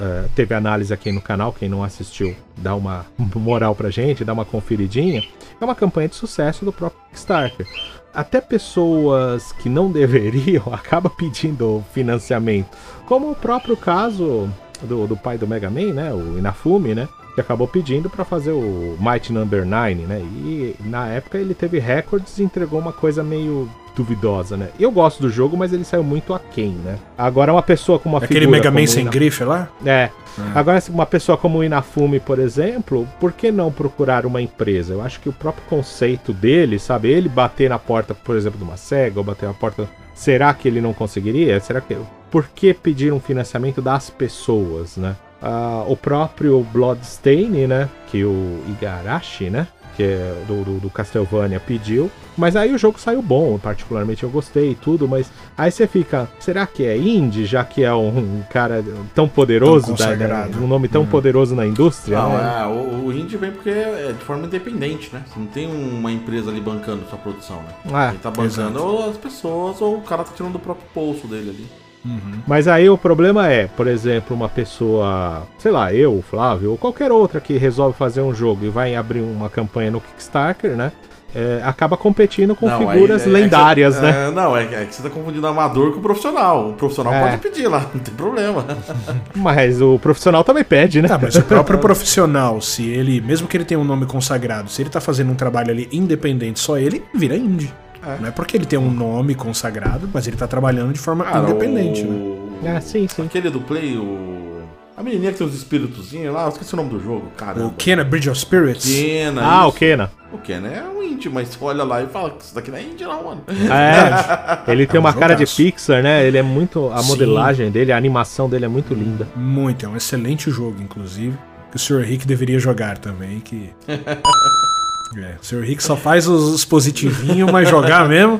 é, 0.01 0.25
teve 0.36 0.56
análise 0.56 0.92
aqui 0.92 1.12
no 1.12 1.21
canal, 1.21 1.53
quem 1.53 1.69
não 1.69 1.83
assistiu, 1.83 2.36
dá 2.57 2.75
uma 2.75 3.06
moral 3.36 3.75
pra 3.75 3.92
gente, 3.92 4.25
dá 4.25 4.33
uma 4.33 4.45
conferidinha. 4.45 5.24
É 5.59 5.63
uma 5.63 5.75
campanha 5.75 6.07
de 6.07 6.15
sucesso 6.15 6.65
do 6.65 6.74
próprio 6.74 7.00
Kickstarter 7.09 7.68
até 8.13 8.42
pessoas 8.42 9.51
que 9.53 9.69
não 9.69 9.89
deveriam 9.94 10.63
acabam 10.71 11.12
pedindo 11.15 11.83
financiamento. 11.94 12.77
Como 13.06 13.31
o 13.31 13.36
próprio 13.36 13.77
caso 13.77 14.50
do, 14.81 15.07
do 15.07 15.18
pai 15.18 15.38
do 15.38 15.48
Mega 15.48 15.69
Man, 15.69 15.94
né? 15.94 16.13
O 16.13 16.38
Inafumi, 16.38 16.95
né? 16.95 17.07
Que 17.36 17.42
acabou 17.42 17.68
pedindo 17.68 18.09
para 18.09 18.25
fazer 18.25 18.51
o 18.51 18.98
Might 19.00 19.31
Number 19.31 19.65
9, 19.65 19.95
né? 19.95 20.19
E 20.19 20.75
na 20.81 21.07
época 21.07 21.38
ele 21.38 21.53
teve 21.53 21.80
recordes 21.80 22.38
e 22.38 22.44
entregou 22.44 22.80
uma 22.80 22.92
coisa 22.92 23.24
meio 23.24 23.69
duvidosa, 23.95 24.57
né? 24.57 24.69
Eu 24.79 24.91
gosto 24.91 25.21
do 25.21 25.29
jogo, 25.29 25.57
mas 25.57 25.73
ele 25.73 25.83
saiu 25.83 26.03
muito 26.03 26.33
aquém, 26.33 26.71
né? 26.71 26.97
Agora 27.17 27.51
uma 27.51 27.61
pessoa 27.61 27.99
com 27.99 28.09
uma 28.09 28.19
Aquele 28.19 28.47
Mega 28.47 28.71
Man 28.71 28.88
sem 28.88 29.05
grife 29.05 29.43
lá? 29.43 29.69
É. 29.85 30.09
Ah. 30.38 30.51
Agora, 30.55 30.81
uma 30.89 31.05
pessoa 31.05 31.38
como 31.38 31.59
o 31.59 31.63
Inafumi, 31.63 32.19
por 32.19 32.39
exemplo, 32.39 33.07
por 33.19 33.31
que 33.31 33.51
não 33.51 33.71
procurar 33.71 34.25
uma 34.25 34.41
empresa? 34.41 34.93
Eu 34.93 35.01
acho 35.01 35.19
que 35.19 35.29
o 35.29 35.33
próprio 35.33 35.63
conceito 35.67 36.33
dele, 36.33 36.79
sabe? 36.79 37.09
Ele 37.09 37.27
bater 37.27 37.69
na 37.69 37.79
porta, 37.79 38.13
por 38.13 38.35
exemplo, 38.35 38.57
de 38.57 38.63
uma 38.63 38.77
SEGA, 38.77 39.19
ou 39.19 39.23
bater 39.23 39.47
na 39.47 39.53
porta. 39.53 39.88
Será 40.13 40.53
que 40.53 40.67
ele 40.67 40.81
não 40.81 40.93
conseguiria? 40.93 41.59
Será 41.59 41.81
que. 41.81 41.97
Por 42.29 42.47
que 42.55 42.73
pedir 42.73 43.11
um 43.11 43.19
financiamento 43.19 43.81
das 43.81 44.09
pessoas, 44.09 44.95
né? 44.95 45.15
Uh, 45.41 45.91
o 45.91 45.97
próprio 45.97 46.61
Bloodstain, 46.71 47.67
né? 47.67 47.89
Que 48.07 48.23
o 48.23 48.63
Igarashi, 48.69 49.49
né? 49.49 49.67
Que 50.01 50.03
é 50.03 50.44
do, 50.48 50.63
do, 50.63 50.80
do, 50.80 50.89
Castlevania 50.89 51.59
pediu. 51.59 52.09
Mas 52.36 52.56
aí 52.56 52.74
o 52.74 52.77
jogo 52.77 53.00
saiu 53.00 53.21
bom, 53.21 53.59
particularmente 53.59 54.24
eu 54.24 54.30
gostei 54.30 54.71
e 54.71 54.75
tudo, 54.75 55.07
mas 55.07 55.31
aí 55.56 55.69
você 55.69 55.86
fica, 55.86 56.30
será 56.39 56.65
que 56.65 56.83
é 56.86 56.98
indie, 56.98 57.45
já 57.45 57.63
que 57.63 57.83
é 57.83 57.94
um, 57.94 58.42
cara 58.50 58.83
tão 59.13 59.27
poderoso, 59.27 59.94
tão 59.94 60.18
da, 60.18 60.48
um 60.57 60.65
nome 60.65 60.88
tão 60.88 61.01
uhum. 61.01 61.07
poderoso 61.07 61.53
na 61.56 61.68
indústria? 61.68 62.18
Não, 62.18 62.30
né? 62.30 62.62
é, 62.62 62.65
o, 62.65 63.06
o, 63.06 63.13
indie 63.13 63.38
vem 63.38 63.51
porque 63.51 63.69
é 63.69 64.13
de 64.18 64.24
forma 64.24 64.45
independente, 64.45 65.13
né? 65.13 65.24
Você 65.27 65.39
não 65.39 65.48
tem 65.48 65.68
uma 65.68 66.12
empresa 66.12 66.50
ali 66.50 66.62
bancando 66.62 67.06
sua 67.09 67.19
produção, 67.19 67.57
né? 67.57 68.09
Ele 68.09 68.19
tá 68.19 68.31
bancando 68.31 68.83
ou 68.83 69.09
as 69.09 69.18
pessoas 69.18 69.81
ou 69.81 69.98
o 69.98 70.01
cara 70.01 70.24
tá 70.24 70.31
tirando 70.33 70.53
do 70.53 70.59
próprio 70.59 70.88
bolso 70.95 71.27
dele 71.27 71.50
ali. 71.50 71.80
Uhum. 72.03 72.42
Mas 72.48 72.68
aí 72.68 72.89
o 72.89 72.98
problema 72.98 73.48
é, 73.48 73.68
por 73.68 73.88
exemplo, 73.88 74.36
uma 74.36 74.50
pessoa, 74.50 75.48
sei 75.57 75.71
lá, 75.71 75.93
eu, 75.93 76.17
o 76.17 76.22
Flávio, 76.22 76.72
ou 76.72 76.77
qualquer 76.77 77.12
outra 77.12 77.39
que 77.39 77.58
resolve 77.58 77.98
fazer 77.98 78.22
um 78.22 78.34
jogo 78.34 78.65
e 78.65 78.70
vai 78.70 78.96
abrir 78.96 79.22
uma 79.22 79.50
campanha 79.50 79.91
no 79.91 80.01
Kickstarter, 80.01 80.75
né? 80.75 80.91
É, 81.34 81.62
acaba 81.63 81.96
competindo 81.96 82.53
com 82.53 82.67
não, 82.67 82.77
figuras 82.77 83.25
é, 83.25 83.29
é, 83.29 83.31
lendárias, 83.31 83.96
é 83.96 84.01
né? 84.01 84.31
não, 84.31 84.55
é, 84.58 84.63
é, 84.63 84.86
que 84.86 84.93
você 84.93 85.01
tá 85.01 85.10
confundindo 85.10 85.48
amador 85.48 85.93
com 85.93 86.00
o 86.00 86.01
profissional. 86.01 86.72
O 86.72 86.74
profissional 86.74 87.13
é. 87.13 87.22
pode 87.22 87.38
pedir 87.38 87.70
lá, 87.70 87.86
não 87.93 88.01
tem 88.01 88.13
problema. 88.13 88.65
Mas 89.34 89.81
o 89.81 89.98
profissional 89.98 90.43
também 90.43 90.63
pede, 90.65 91.01
né? 91.01 91.08
Tá, 91.08 91.17
mas 91.17 91.36
o 91.36 91.41
próprio 91.43 91.79
profissional, 91.79 92.60
se 92.60 92.86
ele, 92.86 93.22
mesmo 93.22 93.48
que 93.48 93.55
ele 93.55 93.63
tenha 93.63 93.79
um 93.79 93.84
nome 93.86 94.05
consagrado, 94.05 94.70
se 94.70 94.81
ele 94.81 94.89
tá 94.89 95.00
fazendo 95.00 95.31
um 95.31 95.36
trabalho 95.36 95.72
ali 95.72 95.88
independente, 95.91 96.60
só 96.60 96.77
ele, 96.77 97.01
vira 97.13 97.38
indie. 97.38 97.72
É. 98.05 98.17
Não 98.20 98.27
é 98.27 98.31
porque 98.31 98.58
ele 98.58 98.65
tem 98.65 98.79
um 98.79 98.91
nome 98.91 99.36
consagrado, 99.36 100.10
mas 100.13 100.27
ele 100.27 100.38
tá 100.38 100.48
trabalhando 100.48 100.93
de 100.93 101.00
forma 101.00 101.24
Cara, 101.24 101.50
independente, 101.50 102.03
o... 102.03 102.60
né? 102.62 102.77
Ah, 102.77 102.81
sim, 102.81 103.08
sim. 103.08 103.25
Aquele 103.25 103.50
do 103.50 103.62
Play, 103.62 103.98
o. 103.98 104.62
A 104.96 105.03
menininha 105.03 105.31
que 105.31 105.39
tem 105.39 105.48
os 105.48 105.55
espíritozinhos 105.55 106.34
lá, 106.34 106.43
eu 106.43 106.50
esqueci 106.50 106.74
o 106.74 106.77
nome 106.77 106.89
do 106.89 107.00
jogo, 107.00 107.31
cara. 107.36 107.65
O 107.65 107.72
Kena 107.72 108.03
Bridge 108.03 108.29
of 108.29 108.39
Spirits? 108.39 108.86
Kena. 108.86 109.41
Ah, 109.41 109.60
isso. 109.62 109.70
o 109.70 109.74
Kena. 109.74 110.12
O 110.31 110.38
Kena 110.38 110.67
é 110.67 110.84
um 110.84 111.01
indie, 111.01 111.29
mas 111.29 111.58
olha 111.60 111.84
lá 111.84 112.03
e 112.03 112.08
fala 112.08 112.29
que 112.31 112.43
isso 112.43 112.53
daqui 112.53 112.70
não 112.70 112.77
é 112.77 112.84
indie, 112.84 113.03
não, 113.03 113.24
mano. 113.24 113.43
É, 113.48 114.70
ele 114.72 114.86
tem 114.86 114.98
é 114.98 115.00
um 115.00 115.03
uma 115.03 115.13
cara 115.13 115.34
de 115.34 115.46
Pixar, 115.46 116.03
né? 116.03 116.25
Ele 116.25 116.38
é 116.38 116.43
muito. 116.43 116.91
A 116.91 117.01
modelagem 117.01 117.67
Sim. 117.67 117.72
dele, 117.72 117.91
a 117.91 117.98
animação 117.98 118.50
dele 118.50 118.65
é 118.65 118.67
muito 118.67 118.93
linda. 118.93 119.27
Muito, 119.36 119.86
é 119.86 119.89
um 119.89 119.96
excelente 119.96 120.51
jogo, 120.51 120.81
inclusive. 120.81 121.38
Que 121.72 121.77
o 121.77 121.79
Sr. 121.79 122.01
Rick 122.01 122.27
deveria 122.27 122.60
jogar 122.60 122.98
também, 122.98 123.39
que. 123.39 123.72
É, 125.18 125.36
o 125.41 125.46
Sr. 125.46 125.62
Rick 125.62 125.84
só 125.84 125.96
faz 125.96 126.27
os 126.27 126.63
positivinhos, 126.65 127.51
mas 127.51 127.70
jogar 127.70 128.08
mesmo. 128.08 128.39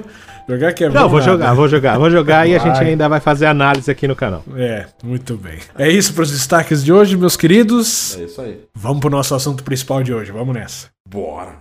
Jogar 0.50 0.74
que 0.74 0.84
é 0.84 0.90
Não, 0.90 1.08
vou 1.08 1.20
nada. 1.20 1.32
jogar, 1.32 1.54
vou 1.54 1.68
jogar, 1.68 1.98
vou 1.98 2.10
jogar 2.10 2.48
e 2.48 2.56
a 2.56 2.60
gente 2.60 2.80
ainda 2.80 3.08
vai 3.08 3.20
fazer 3.20 3.46
análise 3.46 3.90
aqui 3.90 4.08
no 4.08 4.16
canal. 4.16 4.44
É, 4.56 4.86
muito 5.04 5.38
bem. 5.38 5.60
É 5.78 5.90
isso 5.90 6.13
para 6.13 6.24
os 6.24 6.32
destaques 6.32 6.84
de 6.84 6.92
hoje, 6.92 7.16
meus 7.16 7.38
queridos. 7.38 8.18
É 8.20 8.24
isso 8.24 8.42
aí. 8.42 8.60
Vamos 8.74 9.00
pro 9.01 9.10
nosso 9.10 9.34
assunto 9.36 9.63
principal 9.63 10.01
de 10.04 10.13
hoje, 10.13 10.32
vamos 10.32 10.54
nessa. 10.54 10.88
Bora. 11.08 11.54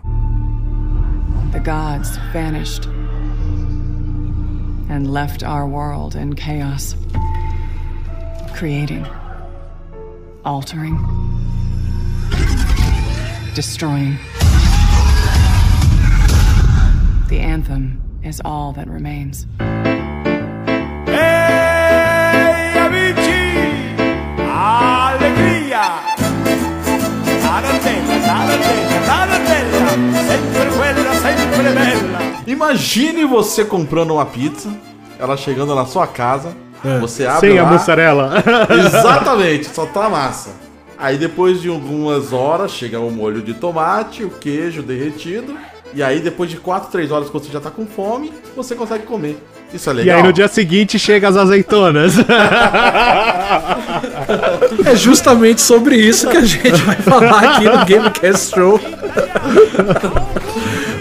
The 1.53 1.59
gods 1.61 2.17
vanished 2.33 2.89
and 4.89 5.13
left 5.13 5.45
our 5.45 5.67
world 5.69 6.17
in 6.17 6.33
chaos, 6.35 6.97
creating, 8.57 9.05
altering, 10.45 10.97
destroying. 13.55 14.17
The 17.31 17.39
anthem 17.39 18.03
is 18.25 18.41
all 18.45 18.73
that 18.73 18.89
remains. 18.91 19.47
Hey, 21.07 22.75
amici! 22.77 23.95
Allegria! 24.51 26.03
Sempre 27.41 27.79
sempre! 27.79 28.11
Imagine 32.49 33.25
você 33.27 33.65
comprando 33.65 34.15
uma 34.15 34.27
pizza, 34.27 34.69
ela 35.17 35.37
chegando 35.37 35.73
na 35.73 35.87
sua 35.87 36.09
casa, 36.09 36.53
é. 36.85 36.99
você 36.99 37.27
abre 37.27 37.51
Sem 37.51 37.61
lá, 37.61 37.69
a 37.69 37.73
mussarela. 37.73 38.45
Exatamente, 38.87 39.67
só 39.73 39.87
tá 39.87 40.07
a 40.07 40.11
massa. 40.11 40.51
Aí 40.99 41.17
depois 41.17 41.63
de 41.63 41.69
algumas 41.69 42.33
horas 42.33 42.73
chega 42.73 42.99
o 42.99 43.09
molho 43.09 43.41
de 43.41 43.55
tomate, 43.55 44.25
o 44.25 44.31
queijo 44.31 44.83
derretido 44.83 45.57
e 45.95 46.03
aí 46.03 46.21
depois 46.21 46.49
de 46.51 46.57
4, 46.57 46.91
3 46.91 47.11
horas 47.11 47.27
que 47.29 47.33
você 47.33 47.51
já 47.51 47.61
tá 47.61 47.71
com 47.71 47.85
fome, 47.87 48.33
você 48.57 48.75
consegue 48.75 49.05
comer. 49.05 49.37
Isso 49.75 49.89
é 49.91 49.93
E 49.93 49.97
legal. 49.97 50.17
aí 50.19 50.23
no 50.23 50.33
dia 50.33 50.49
seguinte 50.49 50.99
chega 50.99 51.29
as 51.29 51.37
azeitonas. 51.37 52.15
É 54.85 54.97
justamente 54.97 55.61
sobre 55.61 55.97
isso 55.97 56.29
que 56.29 56.37
a 56.37 56.45
gente 56.45 56.71
vai 56.83 56.97
falar 56.97 57.41
aqui 57.57 57.65
no 57.65 57.85
Gamecast 57.85 58.55
Show. 58.55 58.81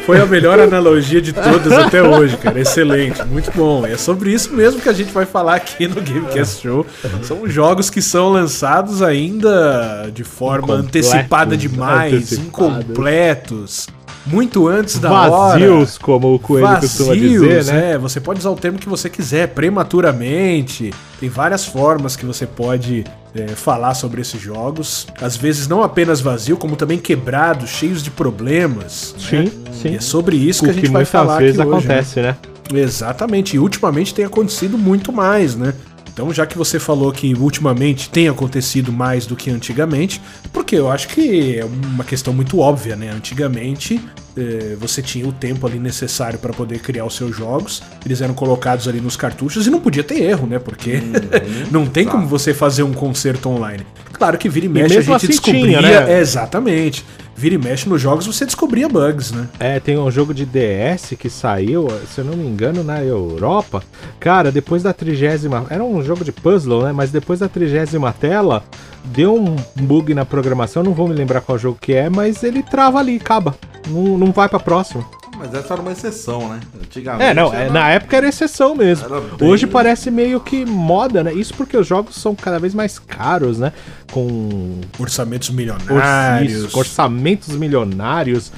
Foi 0.06 0.20
a 0.20 0.26
melhor 0.26 0.60
analogia 0.60 1.22
de 1.22 1.32
todas 1.34 1.72
até 1.72 2.02
hoje, 2.02 2.36
cara. 2.38 2.60
Excelente, 2.60 3.24
muito 3.26 3.52
bom. 3.56 3.86
É 3.86 3.96
sobre 3.96 4.32
isso 4.34 4.52
mesmo 4.54 4.82
que 4.82 4.90
a 4.90 4.94
gente 4.94 5.12
vai 5.12 5.26
falar 5.26 5.56
aqui 5.56 5.88
no 5.88 6.02
Gamecast 6.02 6.62
Show. 6.64 6.86
São 7.22 7.48
jogos 7.48 7.90
que 7.92 8.02
são 8.02 8.30
lançados 8.30 9.02
ainda 9.04 10.10
de 10.14 10.24
forma 10.24 10.74
antecipada 10.74 11.56
demais, 11.56 12.32
incompletos, 12.34 13.88
muito 14.30 14.68
antes 14.68 15.00
da 15.00 15.12
hora. 15.12 15.60
Vazios, 15.60 15.98
como 15.98 16.34
o 16.34 16.40
Coelho 16.40 16.80
costuma 16.80 17.10
Vazios, 17.10 17.42
dizer, 17.42 17.74
né? 17.74 17.92
é, 17.94 17.98
você 17.98 18.20
pode 18.20 18.40
usar 18.40 18.52
o 18.52 18.56
termo 18.56 18.78
que 18.80 18.88
você 18.88 19.10
quiser, 19.10 19.48
prematuramente. 19.50 20.94
Tem 21.20 21.30
várias 21.30 21.66
formas 21.66 22.16
que 22.16 22.26
você 22.26 22.46
pode 22.46 23.04
é, 23.36 23.48
falar 23.50 23.94
sobre 23.94 24.22
esses 24.22 24.40
jogos. 24.40 25.08
Às 25.22 25.36
vezes 25.36 25.68
não 25.68 25.84
apenas 25.84 26.22
vazio, 26.22 26.58
como 26.58 26.76
também 26.76 26.98
quebrados, 26.98 27.70
cheios 27.70 28.02
de 28.02 28.12
problemas. 28.12 29.16
né? 29.32 29.46
Sim, 29.46 29.52
sim. 29.72 29.90
E 29.90 29.96
é 29.98 30.02
sobre 30.02 30.36
isso 30.38 30.62
O 30.62 30.66
que 30.66 30.72
a 30.72 30.74
gente 30.74 30.86
vai 30.86 30.94
muitas 31.04 31.10
falar 31.10 31.40
vezes 31.40 31.60
aqui 31.60 31.70
hoje. 31.70 31.88
né? 31.88 31.94
acontece, 31.94 32.22
né? 32.22 32.36
Exatamente, 32.72 33.56
e 33.56 33.60
ultimamente 33.60 34.14
tem 34.14 34.24
acontecido 34.26 34.78
muito 34.78 35.12
mais, 35.12 35.56
né? 35.56 35.74
Então, 36.12 36.34
já 36.34 36.46
que 36.46 36.58
você 36.58 36.80
falou 36.80 37.12
que 37.12 37.34
ultimamente 37.34 38.10
tem 38.10 38.28
acontecido 38.28 38.92
mais 38.92 39.26
do 39.26 39.36
que 39.36 39.50
antigamente, 39.50 40.22
porque 40.52 40.76
eu 40.76 40.92
acho 40.92 41.08
que 41.08 41.58
é 41.58 41.66
uma 41.66 42.04
questão 42.04 42.34
muito 42.34 42.60
óbvia, 42.60 42.96
né? 42.96 43.10
Antigamente 43.10 44.02
eh, 44.38 44.76
você 44.80 45.02
tinha 45.02 45.28
o 45.28 45.32
tempo 45.32 45.66
ali 45.66 45.80
necessário 45.80 46.40
para 46.40 46.54
poder 46.54 46.80
criar 46.80 47.06
os 47.06 47.16
seus 47.16 47.36
jogos, 47.36 47.82
eles 48.06 48.22
eram 48.22 48.34
colocados 48.34 48.88
ali 48.88 49.02
nos 49.02 49.16
cartuchos 49.16 49.68
e 49.68 49.70
não 49.70 49.80
podia 49.80 50.04
ter 50.04 50.22
erro, 50.22 50.48
né? 50.48 50.60
Porque 50.60 51.02
não 51.72 51.86
tem 51.86 52.06
como 52.06 52.28
você 52.28 52.54
fazer 52.54 52.84
um 52.84 52.94
concerto 52.94 53.50
online. 53.50 53.86
Claro 54.14 54.38
que 54.38 54.50
vira 54.50 54.66
e 54.66 54.70
mexe 54.70 54.86
a 54.86 54.98
mesmo 54.98 55.14
gente 55.14 55.16
assim 55.16 55.28
descobria. 55.28 55.64
tinha, 55.64 55.82
né? 55.82 56.14
É, 56.14 56.20
exatamente. 56.20 57.06
Vira 57.40 57.56
e 57.56 57.58
mexe 57.58 57.88
nos 57.88 58.02
jogos 58.02 58.26
você 58.26 58.46
descobria 58.46 58.90
bugs, 58.90 59.32
né? 59.32 59.48
É, 59.58 59.80
tem 59.80 59.98
um 59.98 60.12
jogo 60.12 60.34
de 60.34 60.46
DS 60.46 61.14
que 61.18 61.30
saiu, 61.30 61.88
se 62.14 62.20
eu 62.20 62.26
não 62.26 62.36
me 62.36 62.46
engano, 62.46 62.84
na 62.84 63.02
Europa. 63.02 63.82
Cara, 64.20 64.52
depois 64.52 64.84
da 64.84 64.92
trigésima. 64.92 65.66
Era 65.70 65.82
um 65.82 66.04
jogo 66.04 66.26
de 66.26 66.34
puzzle, 66.34 66.84
né? 66.84 66.92
Mas 66.92 67.12
depois 67.12 67.40
da 67.40 67.48
trigésima 67.48 68.12
tela, 68.12 68.62
deu 69.06 69.36
um 69.36 69.56
bug 69.76 70.14
na 70.14 70.26
programação. 70.26 70.84
Não 70.84 70.94
vou 70.94 71.08
me 71.08 71.14
lembrar 71.16 71.42
qual 71.42 71.58
jogo 71.58 71.78
que 71.80 71.94
é, 71.94 72.10
mas 72.10 72.44
ele 72.44 72.62
trava 72.64 73.00
ali, 73.00 73.18
acaba. 73.18 73.56
Não, 73.88 74.18
não 74.18 74.32
vai 74.32 74.48
pra 74.50 74.60
próxima. 74.60 75.04
Mas 75.38 75.54
essa 75.54 75.74
era 75.74 75.82
uma 75.82 75.92
exceção, 75.94 76.50
né? 76.50 76.60
Antigamente. 76.84 77.24
É, 77.24 77.34
não, 77.34 77.54
era- 77.54 77.64
é, 77.66 77.70
na 77.70 77.90
época 77.92 78.18
era 78.18 78.28
exceção 78.28 78.76
mesmo. 78.76 79.06
Era 79.06 79.22
bem- 79.22 79.48
Hoje 79.50 79.66
parece 79.68 80.12
meio 80.12 80.42
que 80.42 80.66
moda, 80.66 81.24
né? 81.24 81.34
Isso 81.34 81.54
porque 81.54 81.78
os 81.78 81.88
jogos 81.88 82.16
são 82.16 82.36
cada 82.36 82.60
vez 82.60 82.74
mais 82.74 83.00
caros, 83.00 83.58
né? 83.58 83.72
Com 84.12 84.82
Orçamentos 85.00 85.50
milionários. 85.50 86.76
orçamentos 86.76 87.56
milionários, 87.56 88.52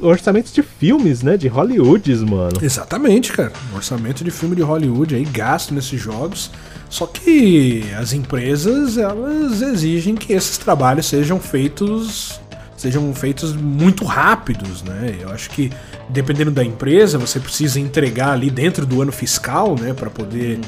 orçamentos 0.00 0.52
de 0.54 0.62
filmes, 0.62 1.22
né? 1.22 1.36
De 1.36 1.48
Hollywoods, 1.48 2.22
mano. 2.22 2.58
Exatamente, 2.62 3.30
cara. 3.32 3.52
Orçamento 3.74 4.24
de 4.24 4.30
filme 4.30 4.56
de 4.56 4.62
Hollywood 4.62 5.14
aí, 5.14 5.24
gasto 5.26 5.74
nesses 5.74 6.00
jogos. 6.00 6.50
Só 6.92 7.06
que 7.06 7.84
as 7.98 8.12
empresas, 8.12 8.98
elas 8.98 9.62
exigem 9.62 10.14
que 10.14 10.34
esses 10.34 10.58
trabalhos 10.58 11.06
sejam 11.06 11.40
feitos 11.40 12.38
sejam 12.76 13.14
feitos 13.14 13.54
muito 13.54 14.04
rápidos, 14.04 14.82
né? 14.82 15.16
Eu 15.20 15.30
acho 15.30 15.48
que 15.50 15.70
dependendo 16.10 16.50
da 16.50 16.64
empresa, 16.64 17.16
você 17.16 17.38
precisa 17.40 17.78
entregar 17.80 18.32
ali 18.32 18.50
dentro 18.50 18.84
do 18.84 19.00
ano 19.00 19.12
fiscal, 19.12 19.76
né, 19.78 19.94
para 19.94 20.10
poder 20.10 20.58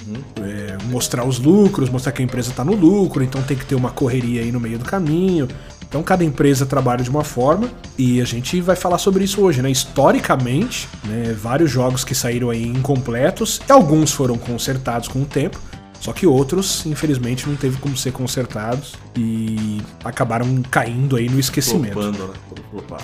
é, 0.41 0.79
mostrar 0.85 1.25
os 1.25 1.41
lucros, 1.41 1.91
mostrar 1.91 2.13
que 2.13 2.23
a 2.23 2.25
empresa 2.25 2.51
está 2.51 2.65
no 2.65 2.73
lucro, 2.73 3.25
então 3.25 3.43
tem 3.43 3.57
que 3.57 3.67
ter 3.67 3.75
uma 3.75 3.91
correria 3.91 4.43
aí 4.43 4.53
no 4.53 4.61
meio 4.61 4.79
do 4.79 4.85
caminho. 4.85 5.49
Então 5.87 6.05
cada 6.05 6.25
empresa 6.25 6.65
trabalha 6.65 7.03
de 7.03 7.11
uma 7.11 7.25
forma 7.25 7.69
e 7.99 8.21
a 8.21 8.25
gente 8.25 8.61
vai 8.61 8.77
falar 8.77 8.99
sobre 8.99 9.25
isso 9.25 9.43
hoje, 9.43 9.61
né? 9.61 9.71
Historicamente, 9.71 10.89
né, 11.05 11.37
vários 11.39 11.71
jogos 11.71 12.05
que 12.05 12.15
saíram 12.15 12.49
aí 12.49 12.65
incompletos, 12.65 13.61
e 13.69 13.73
alguns 13.73 14.13
foram 14.13 14.39
consertados 14.39 15.09
com 15.09 15.21
o 15.21 15.27
tempo, 15.27 15.61
só 16.05 16.13
que 16.13 16.27
outros, 16.27 16.85
infelizmente, 16.85 17.49
não 17.49 17.57
teve 17.57 17.79
como 17.79 17.97
ser 17.97 18.13
consertados 18.13 18.93
e 19.17 19.81
acabaram 20.05 20.63
caindo 20.71 21.17
aí 21.17 21.31
no 21.31 21.41
esquecimento. 21.41 21.95
Flopando, 21.95 22.35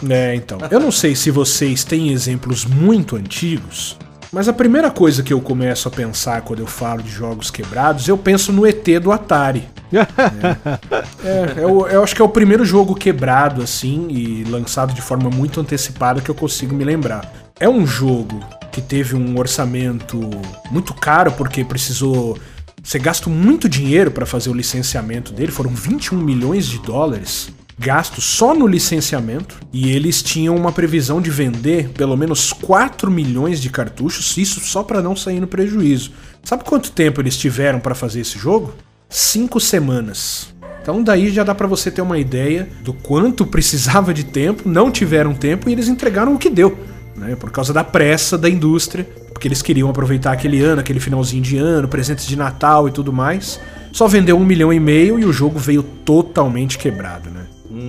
né? 0.02 0.33
É, 0.33 0.35
então. 0.35 0.59
Eu 0.71 0.78
não 0.78 0.92
sei 0.92 1.16
se 1.16 1.30
vocês 1.30 1.83
têm 1.83 2.12
exemplos 2.12 2.66
muito 2.66 3.16
antigos, 3.16 3.97
mas 4.30 4.49
a 4.49 4.52
primeira 4.52 4.90
coisa 4.90 5.23
que 5.23 5.33
eu 5.33 5.40
começo 5.40 5.88
a 5.88 5.90
pensar 5.90 6.42
quando 6.42 6.61
eu 6.61 6.66
falo 6.66 7.02
de 7.02 7.09
jogos 7.09 7.50
quebrados, 7.50 8.07
eu 8.07 8.19
penso 8.19 8.52
no 8.52 8.66
ET 8.66 8.87
do 9.02 9.11
Atari. 9.11 9.66
É, 11.25 11.54
eu, 11.57 11.87
eu 11.87 12.02
acho 12.02 12.14
que 12.14 12.23
é 12.23 12.25
o 12.25 12.28
primeiro 12.28 12.64
jogo 12.64 12.95
quebrado, 12.95 13.62
assim, 13.62 14.09
e 14.09 14.45
lançado 14.45 14.92
de 14.92 15.02
forma 15.02 15.28
muito 15.30 15.61
antecipada 15.61 16.21
que 16.21 16.30
eu 16.30 16.35
consigo 16.35 16.75
me 16.75 16.85
lembrar. 16.85 17.30
É 17.59 17.69
um 17.69 17.87
jogo 17.87 18.40
que 18.71 18.80
teve 18.80 19.14
um 19.14 19.38
orçamento 19.38 20.19
muito 20.71 20.95
caro, 20.95 21.33
porque 21.33 21.64
precisou. 21.64 22.38
Você 22.83 22.99
gasta 22.99 23.29
muito 23.29 23.69
dinheiro 23.69 24.11
para 24.11 24.27
fazer 24.27 24.51
o 24.51 24.55
licenciamento 24.55 25.33
dele, 25.33 25.53
foram 25.53 25.71
21 25.71 26.19
milhões 26.19 26.67
de 26.67 26.79
dólares 26.79 27.53
gastos 27.81 28.25
só 28.25 28.55
no 28.55 28.67
licenciamento 28.67 29.59
e 29.73 29.91
eles 29.91 30.23
tinham 30.23 30.55
uma 30.55 30.71
previsão 30.71 31.19
de 31.19 31.31
vender 31.31 31.89
pelo 31.89 32.15
menos 32.15 32.53
4 32.53 33.11
milhões 33.11 33.59
de 33.59 33.71
cartuchos, 33.71 34.37
isso 34.37 34.61
só 34.61 34.83
para 34.83 35.01
não 35.01 35.17
sair 35.17 35.41
no 35.41 35.47
prejuízo. 35.47 36.13
Sabe 36.45 36.63
quanto 36.63 36.93
tempo 36.93 37.23
eles 37.23 37.39
tiveram 37.39 37.81
para 37.81 37.95
fazer 37.95 38.21
esse 38.21 38.39
jogo? 38.39 38.75
Cinco 39.09 39.59
semanas. 39.59 40.55
Então 40.83 41.03
daí 41.03 41.31
já 41.31 41.43
dá 41.43 41.55
para 41.55 41.67
você 41.67 41.91
ter 41.91 42.03
uma 42.03 42.19
ideia 42.19 42.69
do 42.83 42.93
quanto 42.93 43.47
precisava 43.47 44.13
de 44.13 44.25
tempo, 44.25 44.69
não 44.69 44.91
tiveram 44.91 45.33
tempo 45.33 45.69
e 45.69 45.73
eles 45.73 45.89
entregaram 45.89 46.35
o 46.35 46.39
que 46.39 46.51
deu, 46.51 46.79
né? 47.17 47.35
Por 47.35 47.51
causa 47.51 47.73
da 47.73 47.83
pressa 47.83 48.37
da 48.37 48.49
indústria, 48.49 49.09
porque 49.33 49.49
eles 49.49 49.63
queriam 49.63 49.89
aproveitar 49.89 50.33
aquele 50.33 50.61
ano, 50.63 50.81
aquele 50.81 51.01
finalzinho 51.01 51.43
de 51.43 51.57
ano, 51.57 51.89
presentes 51.89 52.27
de 52.27 52.37
Natal 52.37 52.89
e 52.89 52.91
tudo 52.91 53.13
mais. 53.13 53.61
Só 53.93 54.07
vendeu 54.07 54.37
um 54.37 54.45
milhão 54.45 54.73
e 54.73 54.79
meio 54.79 55.19
e 55.19 55.25
o 55.25 55.33
jogo 55.33 55.59
veio 55.59 55.83
totalmente 55.83 56.79
quebrado, 56.79 57.31
né? 57.31 57.41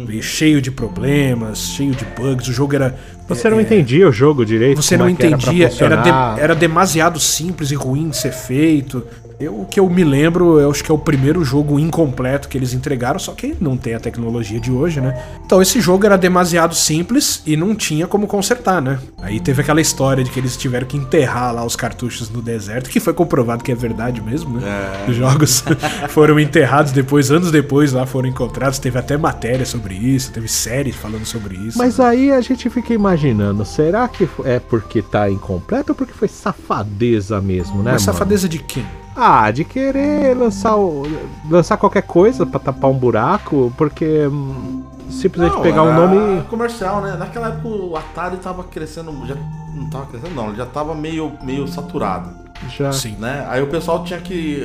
Veio 0.06 0.22
cheio 0.24 0.62
de 0.62 0.72
problemas, 0.72 1.60
cheio 1.76 1.92
de 1.92 2.06
bugs. 2.06 2.48
O 2.48 2.54
jogo 2.54 2.76
era. 2.76 2.96
Você 3.28 3.50
não 3.50 3.60
entendia 3.60 4.08
o 4.08 4.12
jogo 4.12 4.46
direito? 4.46 4.82
Você 4.82 4.96
como 4.98 5.10
não 5.10 5.14
é 5.14 5.18
que 5.18 5.26
era 5.26 5.36
entendia, 5.36 5.70
era, 5.80 5.96
de- 6.36 6.40
era 6.42 6.56
demasiado 6.56 7.20
simples 7.20 7.72
e 7.72 7.76
ruim 7.76 8.10
de 8.10 8.18
ser 8.18 8.32
feito. 8.32 9.04
Eu, 9.42 9.62
o 9.62 9.66
que 9.66 9.80
eu 9.80 9.90
me 9.90 10.04
lembro, 10.04 10.60
eu 10.60 10.70
acho 10.70 10.84
que 10.84 10.92
é 10.92 10.94
o 10.94 11.00
primeiro 11.00 11.44
jogo 11.44 11.80
incompleto 11.80 12.48
que 12.48 12.56
eles 12.56 12.74
entregaram, 12.74 13.18
só 13.18 13.34
que 13.34 13.58
não 13.60 13.76
tem 13.76 13.96
a 13.96 14.00
tecnologia 14.00 14.60
de 14.60 14.72
hoje, 14.72 15.02
né? 15.02 15.20
Então 15.44 15.60
esse 15.60 15.82
jogo 15.82 16.06
era 16.06 16.16
demasiado 16.16 16.76
simples 16.76 17.42
e 17.44 17.58
não 17.58 17.74
tinha 17.74 18.06
como 18.06 18.28
consertar, 18.28 18.80
né? 18.80 19.00
Aí 19.20 19.40
teve 19.40 19.64
aquela 19.64 19.82
história 19.82 20.24
de 20.24 20.30
que 20.30 20.40
eles 20.40 20.56
tiveram 20.56 20.86
que 20.86 20.96
enterrar 20.96 21.56
lá 21.56 21.66
os 21.66 21.76
cartuchos 21.76 22.30
no 22.30 22.40
deserto, 22.40 22.88
que 22.88 23.00
foi 23.00 23.14
comprovado 23.14 23.64
que 23.64 23.72
é 23.72 23.76
verdade 23.76 24.22
mesmo, 24.22 24.60
né? 24.60 25.06
Os 25.10 25.16
jogos 25.16 25.64
foram 26.10 26.40
enterrados 26.40 26.92
depois, 26.92 27.32
anos 27.32 27.50
depois 27.50 27.94
lá 27.94 28.06
foram 28.06 28.30
encontrados. 28.30 28.78
Teve 28.78 29.00
até 29.00 29.18
matéria 29.18 29.66
sobre 29.66 29.96
isso, 29.96 30.32
teve 30.32 30.48
série 30.48 30.92
falando 30.92 31.26
sobre 31.26 31.58
isso. 31.58 31.80
Mas 31.80 32.00
aí 32.00 32.32
a 32.32 32.42
gente 32.42 32.70
fica 32.70 32.94
imaginando, 32.94 33.66
será 33.66 34.08
que 34.08 34.30
é 34.46 34.60
porque 34.60 35.02
tá 35.02 35.28
incompleto 35.28 35.94
ou 35.94 35.96
porque 35.96 36.14
foi 36.14 36.28
safadeza 36.28 37.42
mesmo, 37.42 37.78
né? 37.78 37.94
Mas 37.94 38.06
mano? 38.06 38.14
safadeza 38.14 38.48
de 38.48 38.60
quem? 38.60 38.86
Ah, 39.15 39.51
de 39.51 39.63
querer 39.65 40.36
lançar 40.38 40.75
o, 40.77 41.03
lançar 41.50 41.77
qualquer 41.77 42.03
coisa 42.03 42.46
pra 42.46 42.60
tapar 42.60 42.89
um 42.89 42.98
buraco, 42.98 43.72
porque 43.77 44.27
hum, 44.27 44.84
simplesmente 45.10 45.56
Não, 45.56 45.62
pegar 45.62 45.84
um 45.84 45.94
nome. 45.94 46.44
comercial, 46.44 47.01
né? 47.01 47.15
Naquela 47.18 47.50
época 47.50 47.68
o 47.68 47.96
Atari 47.98 48.38
tava 48.38 48.63
crescendo, 48.63 49.12
já 49.27 49.36
não 49.75 49.89
tava 49.89 50.06
crescendo 50.06 50.34
não, 50.36 50.48
ele 50.50 50.58
já 50.58 50.65
tava 50.65 50.96
meio, 50.96 51.32
meio 51.44 51.68
saturado, 51.68 52.30
Já. 52.70 52.91
Sim. 52.94 53.15
né? 53.20 53.46
Aí 53.50 53.62
o 53.62 53.68
pessoal 53.68 54.03
tinha 54.03 54.20
que 54.20 54.63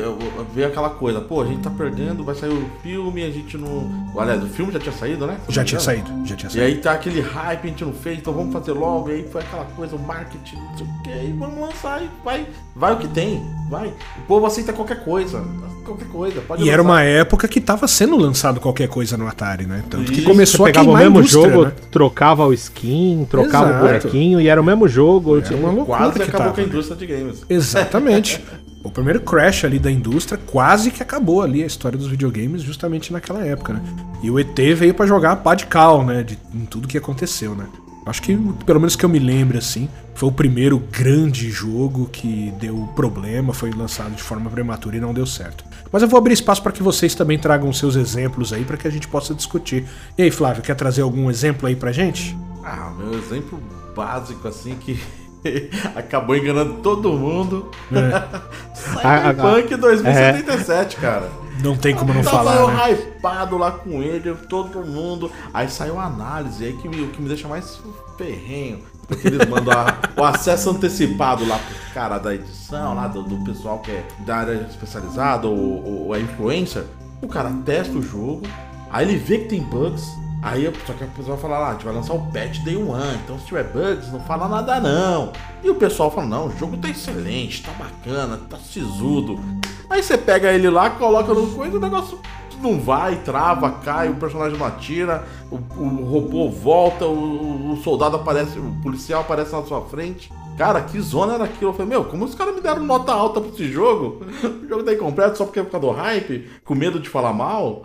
ver 0.52 0.64
aquela 0.64 0.90
coisa, 0.90 1.20
pô, 1.20 1.42
a 1.42 1.46
gente 1.46 1.62
tá 1.62 1.70
perdendo, 1.70 2.22
vai 2.24 2.34
sair 2.34 2.50
o 2.50 2.68
filme, 2.82 3.22
a 3.24 3.30
gente 3.30 3.56
não... 3.58 4.06
Aliás, 4.18 4.42
o 4.42 4.46
filme 4.46 4.72
já 4.72 4.78
tinha 4.78 4.92
saído, 4.94 5.26
né? 5.26 5.38
Já 5.48 5.64
tinha 5.64 5.80
saído, 5.80 6.08
já 6.24 6.36
tinha 6.36 6.48
E 6.48 6.52
saído. 6.52 6.66
aí 6.66 6.76
tá 6.78 6.92
aquele 6.92 7.20
hype, 7.20 7.64
a 7.64 7.68
gente 7.68 7.84
não 7.84 7.92
fez, 7.92 8.18
então 8.18 8.32
vamos 8.32 8.52
fazer 8.52 8.72
logo, 8.72 9.08
e 9.08 9.12
aí 9.14 9.28
foi 9.28 9.40
aquela 9.40 9.64
coisa, 9.64 9.96
o 9.96 9.98
marketing, 9.98 10.56
não 10.56 10.76
sei 10.76 10.86
o 10.86 11.02
que, 11.02 11.10
e 11.10 11.32
vamos 11.38 11.58
lançar 11.60 12.02
e 12.02 12.10
vai, 12.24 12.46
vai 12.74 12.92
o 12.92 12.98
que 12.98 13.08
tem. 13.08 13.42
Vai. 13.68 13.88
O 14.18 14.22
povo 14.26 14.46
aceita 14.46 14.72
qualquer 14.72 15.04
coisa. 15.04 15.42
Qualquer 15.84 16.08
coisa. 16.08 16.40
Pode 16.40 16.64
E 16.64 16.68
era 16.68 16.82
lançar. 16.82 16.92
uma 16.94 17.02
época 17.02 17.46
que 17.46 17.60
tava 17.60 17.86
sendo 17.86 18.16
lançado 18.16 18.58
qualquer 18.60 18.88
coisa 18.88 19.16
no 19.16 19.28
Atari, 19.28 19.66
né? 19.66 19.84
Tanto 19.88 20.10
que 20.10 20.18
Isso, 20.18 20.28
começou 20.28 20.66
a 20.66 20.68
pegava 20.68 20.90
o 20.90 20.96
mesmo 20.96 21.22
jogo, 21.22 21.66
né? 21.66 21.72
trocava 21.92 22.44
o 22.44 22.52
skin, 22.52 23.26
trocava 23.30 23.70
Exato. 23.70 23.84
o 23.84 23.86
bonequinho 23.86 24.40
e 24.40 24.48
era 24.48 24.60
o 24.60 24.64
mesmo 24.64 24.88
jogo. 24.88 25.38
uma 25.52 25.70
loucura 25.70 25.98
Quase 25.98 26.14
que 26.14 26.22
acabou 26.22 26.38
tava, 26.38 26.54
com 26.54 26.60
a 26.60 26.64
né? 26.64 26.68
indústria 26.70 26.96
de 26.96 27.06
games. 27.06 27.44
Exatamente. 27.48 28.42
O 28.86 28.90
primeiro 28.90 29.18
crash 29.18 29.64
ali 29.64 29.80
da 29.80 29.90
indústria 29.90 30.38
quase 30.46 30.92
que 30.92 31.02
acabou 31.02 31.42
ali 31.42 31.60
a 31.60 31.66
história 31.66 31.98
dos 31.98 32.06
videogames 32.06 32.62
justamente 32.62 33.12
naquela 33.12 33.44
época, 33.44 33.72
né? 33.72 33.80
E 34.22 34.30
o 34.30 34.38
ET 34.38 34.56
veio 34.76 34.94
pra 34.94 35.04
jogar 35.06 35.32
a 35.32 35.36
pá 35.36 35.56
de 35.56 35.66
cal, 35.66 36.04
né? 36.04 36.22
De, 36.22 36.38
em 36.54 36.64
tudo 36.64 36.86
que 36.86 36.96
aconteceu, 36.96 37.56
né? 37.56 37.66
Acho 38.06 38.22
que, 38.22 38.36
pelo 38.64 38.78
menos 38.78 38.94
que 38.94 39.04
eu 39.04 39.08
me 39.08 39.18
lembre, 39.18 39.58
assim, 39.58 39.88
foi 40.14 40.28
o 40.28 40.32
primeiro 40.32 40.78
grande 40.78 41.50
jogo 41.50 42.08
que 42.12 42.52
deu 42.60 42.88
problema, 42.94 43.52
foi 43.52 43.70
lançado 43.72 44.14
de 44.14 44.22
forma 44.22 44.48
prematura 44.48 44.96
e 44.96 45.00
não 45.00 45.12
deu 45.12 45.26
certo. 45.26 45.64
Mas 45.90 46.02
eu 46.02 46.08
vou 46.08 46.16
abrir 46.18 46.32
espaço 46.34 46.62
para 46.62 46.70
que 46.70 46.82
vocês 46.84 47.16
também 47.16 47.36
tragam 47.36 47.72
seus 47.72 47.96
exemplos 47.96 48.52
aí 48.52 48.64
para 48.64 48.76
que 48.76 48.86
a 48.86 48.90
gente 48.90 49.08
possa 49.08 49.34
discutir. 49.34 49.84
E 50.16 50.22
aí, 50.22 50.30
Flávio, 50.30 50.62
quer 50.62 50.76
trazer 50.76 51.02
algum 51.02 51.28
exemplo 51.28 51.66
aí 51.66 51.74
pra 51.74 51.90
gente? 51.90 52.36
Ah, 52.64 52.92
meu 52.96 53.12
exemplo 53.18 53.60
básico, 53.94 54.46
assim, 54.46 54.76
que 54.76 55.00
acabou 55.96 56.36
enganando 56.36 56.74
todo 56.74 57.12
mundo. 57.12 57.70
A- 57.90 58.50
Cyberpunk 59.32 59.74
2077, 59.76 60.96
cara. 60.96 61.28
Não 61.62 61.76
tem 61.76 61.94
como 61.94 62.12
não 62.12 62.22
Tava 62.22 62.36
falar, 62.38 62.56
eu 62.56 62.68
né? 62.68 62.92
hypado 62.92 63.56
lá 63.56 63.70
com 63.72 64.02
ele, 64.02 64.34
todo 64.48 64.84
mundo. 64.84 65.30
Aí 65.54 65.68
saiu 65.68 65.98
a 65.98 66.04
análise, 66.04 66.64
aí 66.64 66.72
que 66.74 66.88
me, 66.88 67.02
o 67.02 67.08
que 67.08 67.20
me 67.22 67.28
deixa 67.28 67.48
mais 67.48 67.80
ferrenho. 68.18 68.80
Porque 69.08 69.28
eles 69.28 69.48
mandam 69.48 69.72
a- 69.72 69.98
o 70.16 70.24
acesso 70.24 70.70
antecipado 70.70 71.46
lá 71.46 71.58
pro 71.58 71.94
cara 71.94 72.18
da 72.18 72.34
edição, 72.34 72.94
lá 72.94 73.06
do, 73.06 73.22
do 73.22 73.36
pessoal 73.44 73.78
que 73.78 73.90
é 73.92 74.04
da 74.26 74.36
área 74.38 74.66
especializada, 74.68 75.46
ou, 75.46 76.06
ou 76.06 76.14
é 76.16 76.20
influencer. 76.20 76.84
O 77.22 77.28
cara 77.28 77.50
testa 77.64 77.96
o 77.96 78.02
jogo, 78.02 78.42
aí 78.90 79.06
ele 79.08 79.16
vê 79.16 79.38
que 79.38 79.48
tem 79.48 79.62
bugs. 79.62 80.04
Aí 80.46 80.72
só 80.86 80.92
que 80.92 81.02
a 81.02 81.08
pessoa 81.08 81.36
vai 81.36 81.42
falar 81.42 81.58
lá, 81.58 81.70
a 81.70 81.72
gente 81.72 81.84
vai 81.84 81.92
lançar 81.92 82.14
o 82.14 82.24
patch 82.30 82.60
day 82.60 82.76
one, 82.76 83.18
então 83.24 83.36
se 83.36 83.46
tiver 83.46 83.64
bugs, 83.64 84.12
não 84.12 84.20
fala 84.20 84.46
nada 84.46 84.78
não. 84.78 85.32
E 85.60 85.68
o 85.68 85.74
pessoal 85.74 86.08
fala, 86.08 86.28
não, 86.28 86.46
o 86.46 86.56
jogo 86.56 86.76
tá 86.76 86.88
excelente, 86.88 87.64
tá 87.64 87.72
bacana, 87.72 88.38
tá 88.48 88.56
sisudo. 88.56 89.40
Aí 89.90 90.00
você 90.00 90.16
pega 90.16 90.52
ele 90.52 90.70
lá, 90.70 90.90
coloca 90.90 91.34
no 91.34 91.48
coisa, 91.48 91.76
o 91.76 91.80
negócio 91.80 92.20
não 92.62 92.80
vai, 92.80 93.16
trava, 93.16 93.70
cai, 93.70 94.08
o 94.08 94.14
personagem 94.16 94.58
não 94.58 94.66
atira, 94.66 95.24
o, 95.50 95.56
o 95.56 96.04
robô 96.04 96.48
volta, 96.50 97.04
o, 97.06 97.72
o 97.72 97.76
soldado 97.82 98.16
aparece, 98.16 98.58
o 98.58 98.74
policial 98.82 99.20
aparece 99.22 99.52
na 99.52 99.62
sua 99.62 99.82
frente. 99.82 100.30
Cara, 100.56 100.80
que 100.80 100.98
zona 101.00 101.34
era 101.34 101.44
aquilo? 101.44 101.70
Eu 101.70 101.74
falei, 101.74 101.88
meu, 101.88 102.04
como 102.04 102.24
os 102.24 102.34
caras 102.34 102.54
me 102.54 102.62
deram 102.62 102.82
nota 102.82 103.12
alta 103.12 103.42
pra 103.42 103.50
esse 103.50 103.70
jogo? 103.70 104.22
O 104.42 104.66
jogo 104.66 104.82
tá 104.82 104.92
incompleto 104.94 105.36
só 105.36 105.44
porque 105.44 105.60
é 105.60 105.62
por 105.62 105.72
causa 105.72 105.86
do 105.86 105.92
hype? 105.92 106.48
Com 106.64 106.74
medo 106.74 106.98
de 106.98 107.10
falar 107.10 107.34
mal? 107.34 107.84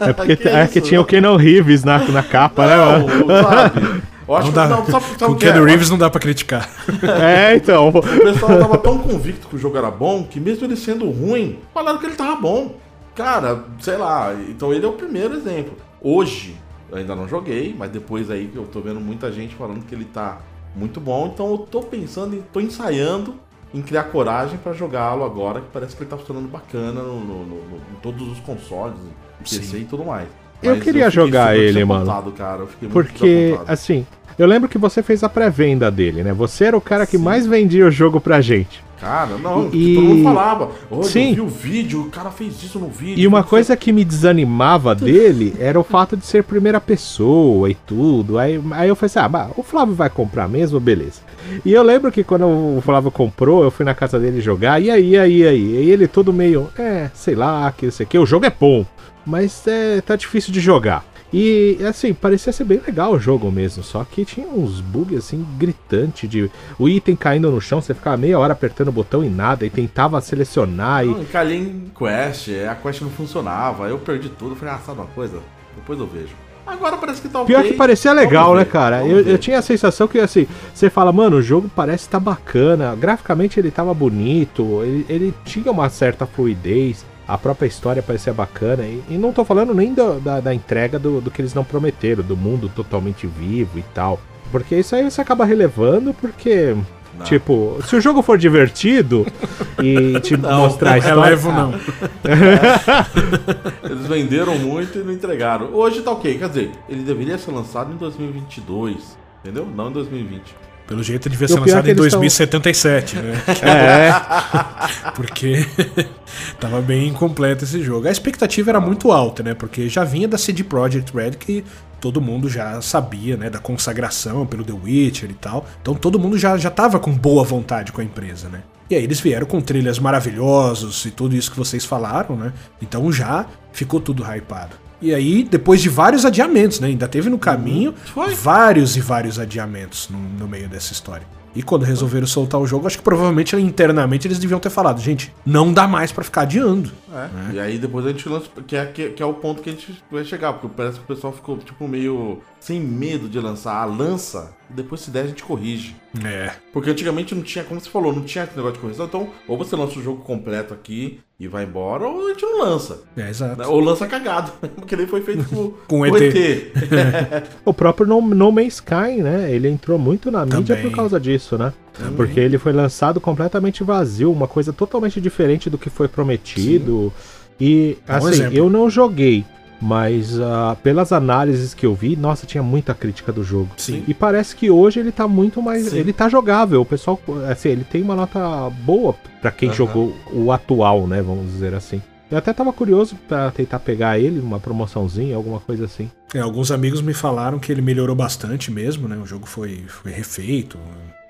É 0.00 0.12
porque 0.12 0.34
Que 0.36 0.48
é 0.48 0.66
que 0.66 0.80
isso? 0.80 0.88
tinha 0.88 1.00
o 1.00 1.04
Keanu 1.04 1.36
Reeves 1.36 1.84
na, 1.84 1.98
na 2.08 2.22
capa, 2.24 2.66
né, 2.66 2.76
mano? 2.76 3.06
Não, 3.24 3.42
sabe? 3.44 4.02
Eu 4.26 4.36
acho 4.36 4.46
Não 4.46 4.52
que 4.52 4.56
dá. 4.56 4.66
não, 4.68 4.84
sabe, 4.86 5.04
sabe 5.06 5.18
Com 5.26 5.32
o 5.32 5.36
que 5.36 5.46
é? 5.46 5.52
Keanu 5.52 5.64
Reeves 5.64 5.90
não 5.90 5.96
dá 5.98 6.10
pra 6.10 6.20
criticar. 6.20 6.68
É, 7.22 7.54
então. 7.54 7.88
O 7.88 7.92
pessoal 8.02 8.58
tava 8.58 8.78
tão 8.78 8.98
convicto 8.98 9.46
que 9.46 9.54
o 9.54 9.58
jogo 9.58 9.78
era 9.78 9.90
bom 9.90 10.24
que 10.24 10.40
mesmo 10.40 10.66
ele 10.66 10.76
sendo 10.76 11.08
ruim, 11.08 11.60
falaram 11.72 11.98
que 11.98 12.06
ele 12.06 12.16
tava 12.16 12.34
bom. 12.34 12.74
Cara, 13.18 13.64
sei 13.80 13.96
lá, 13.96 14.32
então 14.48 14.72
ele 14.72 14.86
é 14.86 14.88
o 14.88 14.92
primeiro 14.92 15.34
exemplo. 15.34 15.76
Hoje, 16.00 16.54
eu 16.88 16.98
ainda 16.98 17.16
não 17.16 17.26
joguei, 17.26 17.74
mas 17.76 17.90
depois 17.90 18.30
aí 18.30 18.48
eu 18.54 18.64
tô 18.64 18.80
vendo 18.80 19.00
muita 19.00 19.32
gente 19.32 19.56
falando 19.56 19.84
que 19.84 19.92
ele 19.92 20.04
tá 20.04 20.38
muito 20.76 21.00
bom, 21.00 21.26
então 21.34 21.50
eu 21.50 21.58
tô 21.58 21.82
pensando 21.82 22.36
e 22.36 22.42
tô 22.52 22.60
ensaiando 22.60 23.34
em 23.74 23.82
criar 23.82 24.04
coragem 24.04 24.56
pra 24.58 24.72
jogá-lo 24.72 25.24
agora, 25.24 25.60
que 25.60 25.66
parece 25.72 25.96
que 25.96 26.02
ele 26.04 26.10
tá 26.10 26.16
funcionando 26.16 26.48
bacana 26.48 27.02
no, 27.02 27.18
no- 27.18 27.44
no- 27.44 27.76
em 27.76 28.00
todos 28.00 28.28
os 28.28 28.38
consoles, 28.38 28.96
PC 29.40 29.62
Sim. 29.64 29.80
e 29.80 29.84
tudo 29.84 30.04
mais. 30.04 30.28
Eu 30.62 30.76
Mas 30.76 30.84
queria 30.84 31.10
fiquei 31.10 31.24
jogar 31.24 31.56
ele, 31.58 31.84
mano. 31.84 32.32
Cara. 32.36 32.60
Eu 32.62 32.66
fiquei 32.68 32.88
muito 32.88 33.08
Porque, 33.10 33.58
assim, 33.66 34.06
eu 34.38 34.46
lembro 34.46 34.68
que 34.68 34.78
você 34.78 35.02
fez 35.02 35.22
a 35.24 35.28
pré-venda 35.28 35.90
dele, 35.90 36.22
né? 36.22 36.32
Você 36.32 36.64
era 36.66 36.76
o 36.76 36.80
cara 36.80 37.06
que 37.06 37.16
Sim. 37.18 37.24
mais 37.24 37.46
vendia 37.46 37.86
o 37.86 37.90
jogo 37.90 38.20
pra 38.20 38.40
gente. 38.40 38.82
Cara, 39.00 39.38
não, 39.38 39.70
E- 39.72 39.94
todo 39.94 40.04
mundo 40.04 40.24
falava. 40.24 40.70
Sim. 41.04 41.28
eu 41.28 41.34
vi 41.34 41.40
o 41.40 41.46
vídeo, 41.46 42.00
o 42.02 42.10
cara 42.10 42.32
fez 42.32 42.60
isso 42.64 42.80
no 42.80 42.88
vídeo. 42.88 43.16
E 43.16 43.26
uma 43.28 43.42
sei 43.42 43.50
coisa 43.50 43.76
que 43.76 43.92
me 43.92 44.04
desanimava 44.04 44.92
dele 44.92 45.54
era 45.60 45.78
o 45.78 45.84
fato 45.84 46.16
de 46.16 46.26
ser 46.26 46.42
primeira 46.42 46.80
pessoa 46.80 47.70
e 47.70 47.74
tudo. 47.76 48.38
Aí, 48.38 48.60
aí 48.72 48.88
eu 48.88 48.96
falei 48.96 49.06
assim: 49.06 49.18
ah, 49.20 49.28
bah, 49.28 49.50
o 49.56 49.62
Flávio 49.62 49.94
vai 49.94 50.10
comprar 50.10 50.48
mesmo, 50.48 50.80
beleza. 50.80 51.20
E 51.64 51.72
eu 51.72 51.82
lembro 51.84 52.10
que 52.10 52.24
quando 52.24 52.46
o 52.46 52.82
Flávio 52.84 53.12
comprou, 53.12 53.62
eu 53.62 53.70
fui 53.70 53.84
na 53.84 53.94
casa 53.94 54.18
dele 54.18 54.40
jogar, 54.40 54.82
e 54.82 54.90
aí, 54.90 55.16
aí, 55.16 55.46
aí. 55.46 55.60
E 55.86 55.90
ele 55.90 56.08
todo 56.08 56.32
meio, 56.32 56.68
é, 56.76 57.08
sei 57.14 57.36
lá, 57.36 57.70
que 57.70 57.86
isso 57.86 58.02
aqui. 58.02 58.18
O 58.18 58.26
jogo 58.26 58.46
é 58.46 58.50
bom, 58.50 58.84
mas 59.24 59.62
é, 59.68 60.00
tá 60.00 60.16
difícil 60.16 60.52
de 60.52 60.58
jogar. 60.58 61.04
E 61.32 61.78
assim, 61.86 62.14
parecia 62.14 62.52
ser 62.52 62.64
bem 62.64 62.80
legal 62.84 63.12
o 63.12 63.18
jogo 63.18 63.50
mesmo, 63.50 63.82
só 63.82 64.02
que 64.02 64.24
tinha 64.24 64.46
uns 64.46 64.80
bugs 64.80 65.18
assim 65.18 65.46
gritantes 65.58 66.28
de 66.28 66.50
o 66.78 66.88
item 66.88 67.14
caindo 67.14 67.50
no 67.50 67.60
chão, 67.60 67.82
você 67.82 67.92
ficava 67.92 68.16
meia 68.16 68.38
hora 68.38 68.54
apertando 68.54 68.88
o 68.88 68.92
botão 68.92 69.22
e 69.22 69.28
nada, 69.28 69.66
e 69.66 69.70
tentava 69.70 70.20
selecionar 70.22 71.04
e 71.04 71.08
Não, 71.08 71.22
encalhei 71.22 71.58
em 71.58 71.92
quest, 71.96 72.48
a 72.70 72.74
quest 72.74 73.02
não 73.02 73.10
funcionava, 73.10 73.88
eu 73.88 73.98
perdi 73.98 74.30
tudo, 74.30 74.56
falei, 74.56 74.74
ah, 74.74 74.78
sabe 74.78 75.00
uma 75.00 75.06
coisa? 75.08 75.38
Depois 75.76 75.98
eu 75.98 76.06
vejo. 76.06 76.34
Agora 76.66 76.98
parece 76.98 77.22
que 77.22 77.28
tá 77.28 77.40
ok. 77.40 77.54
Pior 77.54 77.64
que 77.64 77.74
parecia 77.74 78.12
legal, 78.12 78.48
Vamos 78.48 78.58
né, 78.58 78.64
ver, 78.64 78.70
cara? 78.70 79.06
Eu, 79.06 79.24
ver. 79.24 79.30
eu 79.30 79.38
tinha 79.38 79.58
a 79.58 79.62
sensação 79.62 80.06
que, 80.06 80.18
assim, 80.18 80.46
você 80.74 80.90
fala, 80.90 81.10
mano, 81.10 81.36
o 81.38 81.42
jogo 81.42 81.70
parece 81.74 82.04
estar 82.04 82.20
bacana. 82.20 82.94
Graficamente 82.94 83.58
ele 83.58 83.70
tava 83.70 83.94
bonito, 83.94 84.82
ele, 84.82 85.06
ele 85.08 85.34
tinha 85.46 85.72
uma 85.72 85.88
certa 85.88 86.26
fluidez, 86.26 87.06
a 87.28 87.36
própria 87.38 87.66
história 87.68 88.02
parecia 88.02 88.32
bacana. 88.32 88.82
E, 88.84 89.02
e 89.10 89.18
não 89.18 89.32
tô 89.32 89.44
falando 89.44 89.72
nem 89.74 89.92
do- 89.94 90.18
da, 90.18 90.40
da 90.40 90.52
entrega 90.54 90.98
do, 90.98 91.20
do 91.20 91.30
que 91.30 91.40
eles 91.42 91.52
não 91.54 91.62
prometeram, 91.62 92.24
do 92.24 92.36
mundo 92.36 92.68
totalmente 92.74 93.26
vivo 93.26 93.78
e 93.78 93.82
tal. 93.94 94.18
Porque 94.50 94.74
isso 94.76 94.96
aí 94.96 95.08
você 95.08 95.20
acaba 95.20 95.44
relevando, 95.44 96.12
porque. 96.14 96.74
Não. 97.18 97.24
Tipo, 97.26 97.78
se 97.86 97.96
o 97.96 98.00
jogo 98.00 98.22
for 98.22 98.38
divertido 98.38 99.26
e 99.82 100.18
te 100.20 100.36
Não, 100.36 100.60
mostrar 100.62 100.90
a 100.90 100.92
Não 100.92 100.98
história. 100.98 101.22
relevo, 101.24 101.52
não. 101.52 101.74
Eles 103.84 104.06
venderam 104.06 104.56
muito 104.58 104.98
e 104.98 105.02
não 105.02 105.12
entregaram. 105.12 105.72
Hoje 105.74 106.02
tá 106.02 106.12
ok, 106.12 106.38
quer 106.38 106.48
dizer, 106.48 106.70
ele 106.88 107.02
deveria 107.02 107.38
ser 107.38 107.50
lançado 107.50 107.92
em 107.92 107.96
2022, 107.96 109.16
entendeu? 109.42 109.66
Não 109.66 109.88
em 109.88 109.92
2020. 109.92 110.54
Pelo 110.88 111.02
jeito 111.02 111.28
devia 111.28 111.46
ser 111.46 111.54
pior 111.54 111.66
lançado 111.66 111.78
é 111.80 111.82
que 111.82 111.88
em 111.88 112.02
eles 112.02 112.12
tão- 112.12 112.20
2077, 112.20 113.16
né? 113.16 113.42
É, 113.62 115.10
Porque 115.14 115.64
tava 116.58 116.80
bem 116.80 117.08
incompleto 117.08 117.62
esse 117.64 117.82
jogo. 117.84 118.08
A 118.08 118.10
expectativa 118.10 118.70
era 118.70 118.80
muito 118.80 119.12
alta, 119.12 119.42
né? 119.42 119.54
Porque 119.54 119.88
já 119.88 120.02
vinha 120.02 120.26
da 120.26 120.38
CD 120.38 120.64
Projekt 120.64 121.14
Red 121.14 121.32
que 121.32 121.62
todo 122.00 122.20
mundo 122.20 122.48
já 122.48 122.80
sabia, 122.80 123.36
né? 123.36 123.50
Da 123.50 123.58
consagração 123.58 124.46
pelo 124.46 124.64
The 124.64 124.72
Witcher 124.72 125.30
e 125.30 125.34
tal. 125.34 125.66
Então 125.82 125.94
todo 125.94 126.18
mundo 126.18 126.38
já, 126.38 126.56
já 126.56 126.70
tava 126.70 126.98
com 126.98 127.12
boa 127.12 127.44
vontade 127.44 127.92
com 127.92 128.00
a 128.00 128.04
empresa, 128.04 128.48
né? 128.48 128.62
E 128.90 128.94
aí 128.94 129.04
eles 129.04 129.20
vieram 129.20 129.46
com 129.46 129.60
trilhas 129.60 129.98
maravilhosos 129.98 131.04
e 131.04 131.10
tudo 131.10 131.36
isso 131.36 131.50
que 131.50 131.58
vocês 131.58 131.84
falaram, 131.84 132.34
né? 132.34 132.52
Então 132.80 133.12
já 133.12 133.44
ficou 133.72 134.00
tudo 134.00 134.24
hypado. 134.24 134.74
E 135.00 135.14
aí, 135.14 135.44
depois 135.44 135.80
de 135.80 135.88
vários 135.88 136.24
adiamentos, 136.24 136.80
né? 136.80 136.88
Ainda 136.88 137.06
teve 137.06 137.30
no 137.30 137.38
caminho 137.38 137.94
Foi. 138.12 138.34
vários 138.34 138.96
e 138.96 139.00
vários 139.00 139.38
adiamentos 139.38 140.08
no, 140.08 140.18
no 140.18 140.48
meio 140.48 140.68
dessa 140.68 140.92
história. 140.92 141.26
E 141.54 141.62
quando 141.62 141.82
resolveram 141.82 142.26
soltar 142.26 142.60
o 142.60 142.66
jogo, 142.66 142.86
acho 142.86 142.98
que 142.98 143.02
provavelmente 143.02 143.56
internamente 143.56 144.28
eles 144.28 144.38
deviam 144.38 144.60
ter 144.60 144.70
falado, 144.70 145.00
gente, 145.00 145.34
não 145.44 145.72
dá 145.72 145.88
mais 145.88 146.12
pra 146.12 146.22
ficar 146.22 146.42
adiando. 146.42 146.92
É. 147.12 147.54
E 147.54 147.60
aí 147.60 147.78
depois 147.78 148.06
a 148.06 148.10
gente 148.10 148.28
lança, 148.28 148.48
que 148.66 148.76
é, 148.76 148.86
que, 148.86 149.10
que 149.10 149.22
é 149.22 149.26
o 149.26 149.34
ponto 149.34 149.62
que 149.62 149.70
a 149.70 149.72
gente 149.72 150.00
vai 150.10 150.24
chegar, 150.24 150.52
porque 150.52 150.68
parece 150.76 150.98
que 150.98 151.04
o 151.04 151.14
pessoal 151.14 151.32
ficou, 151.32 151.58
tipo, 151.58 151.88
meio 151.88 152.40
sem 152.60 152.80
medo 152.80 153.28
de 153.28 153.38
lançar. 153.40 153.82
Ah, 153.82 153.84
lança, 153.84 154.56
e 154.70 154.72
depois 154.72 155.00
se 155.00 155.10
der 155.10 155.24
a 155.24 155.26
gente 155.26 155.42
corrige. 155.42 155.94
É. 156.24 156.52
Porque 156.72 156.90
antigamente 156.90 157.34
não 157.34 157.42
tinha, 157.42 157.64
como 157.64 157.80
você 157.80 157.88
falou, 157.88 158.12
não 158.12 158.22
tinha 158.22 158.44
esse 158.44 158.56
negócio 158.56 158.74
de 158.74 158.80
correção. 158.80 159.06
Então, 159.06 159.28
ou 159.46 159.56
você 159.56 159.76
lança 159.76 159.98
o 159.98 160.02
jogo 160.02 160.22
completo 160.22 160.74
aqui 160.74 161.20
e 161.38 161.46
vai 161.46 161.64
embora, 161.64 162.04
ou 162.06 162.26
a 162.26 162.30
gente 162.30 162.42
não 162.42 162.60
lança. 162.64 163.02
É, 163.16 163.28
exato. 163.30 163.62
Ou 163.70 163.78
lança 163.80 164.06
cagado, 164.06 164.52
porque 164.74 164.96
nem 164.96 165.06
foi 165.06 165.20
feito 165.22 165.44
com, 165.48 165.72
Com 165.86 166.00
o 166.00 166.06
ET. 166.06 166.34
ET. 166.34 167.46
O 167.64 167.72
próprio 167.72 168.06
No, 168.06 168.20
no 168.20 168.50
Man's 168.50 168.74
Sky, 168.74 169.22
né? 169.22 169.52
Ele 169.52 169.68
entrou 169.68 169.98
muito 169.98 170.30
na 170.30 170.44
mídia 170.44 170.74
Também. 170.76 170.90
por 170.90 170.96
causa 170.96 171.20
disso, 171.20 171.56
né? 171.56 171.72
Porque 172.16 172.38
ele 172.38 172.58
foi 172.58 172.72
lançado 172.72 173.20
completamente 173.20 173.82
vazio, 173.82 174.30
uma 174.32 174.46
coisa 174.46 174.72
totalmente 174.72 175.20
diferente 175.20 175.68
do 175.68 175.76
que 175.78 175.90
foi 175.90 176.06
prometido. 176.08 177.12
E, 177.60 177.98
Dá 178.06 178.14
um 178.14 178.16
assim, 178.18 178.28
exemplo. 178.28 178.56
eu 178.56 178.70
não 178.70 178.88
joguei, 178.88 179.44
mas 179.80 180.38
ah, 180.40 180.76
pelas 180.82 181.12
análises 181.12 181.74
que 181.74 181.86
eu 181.86 181.94
vi, 181.94 182.16
nossa, 182.16 182.46
tinha 182.46 182.62
muita 182.62 182.94
crítica 182.94 183.32
do 183.32 183.44
jogo. 183.44 183.70
Sim. 183.76 184.04
E 184.06 184.14
parece 184.14 184.54
que 184.56 184.70
hoje 184.70 185.00
ele 185.00 185.12
tá 185.12 185.28
muito 185.28 185.62
mais. 185.62 185.88
Sim. 185.88 185.98
Ele 185.98 186.12
tá 186.12 186.28
jogável. 186.28 186.80
O 186.80 186.86
pessoal, 186.86 187.20
assim, 187.50 187.70
ele 187.70 187.84
tem 187.84 188.02
uma 188.02 188.16
nota 188.16 188.70
boa 188.84 189.14
pra 189.40 189.50
quem 189.50 189.72
jogou 189.72 190.14
o 190.32 190.50
atual, 190.52 191.06
né? 191.06 191.22
Vamos 191.22 191.52
dizer 191.52 191.74
assim. 191.74 192.02
Eu 192.30 192.36
até 192.36 192.52
tava 192.52 192.72
curioso 192.72 193.16
pra 193.26 193.50
tentar 193.50 193.78
pegar 193.78 194.18
ele 194.18 194.38
numa 194.38 194.60
promoçãozinha, 194.60 195.34
alguma 195.34 195.60
coisa 195.60 195.86
assim. 195.86 196.10
É, 196.34 196.40
alguns 196.40 196.70
amigos 196.70 197.00
me 197.00 197.14
falaram 197.14 197.58
que 197.58 197.72
ele 197.72 197.80
melhorou 197.80 198.14
bastante 198.14 198.70
mesmo, 198.70 199.08
né? 199.08 199.16
O 199.16 199.24
jogo 199.24 199.46
foi, 199.46 199.84
foi 199.88 200.12
refeito, 200.12 200.78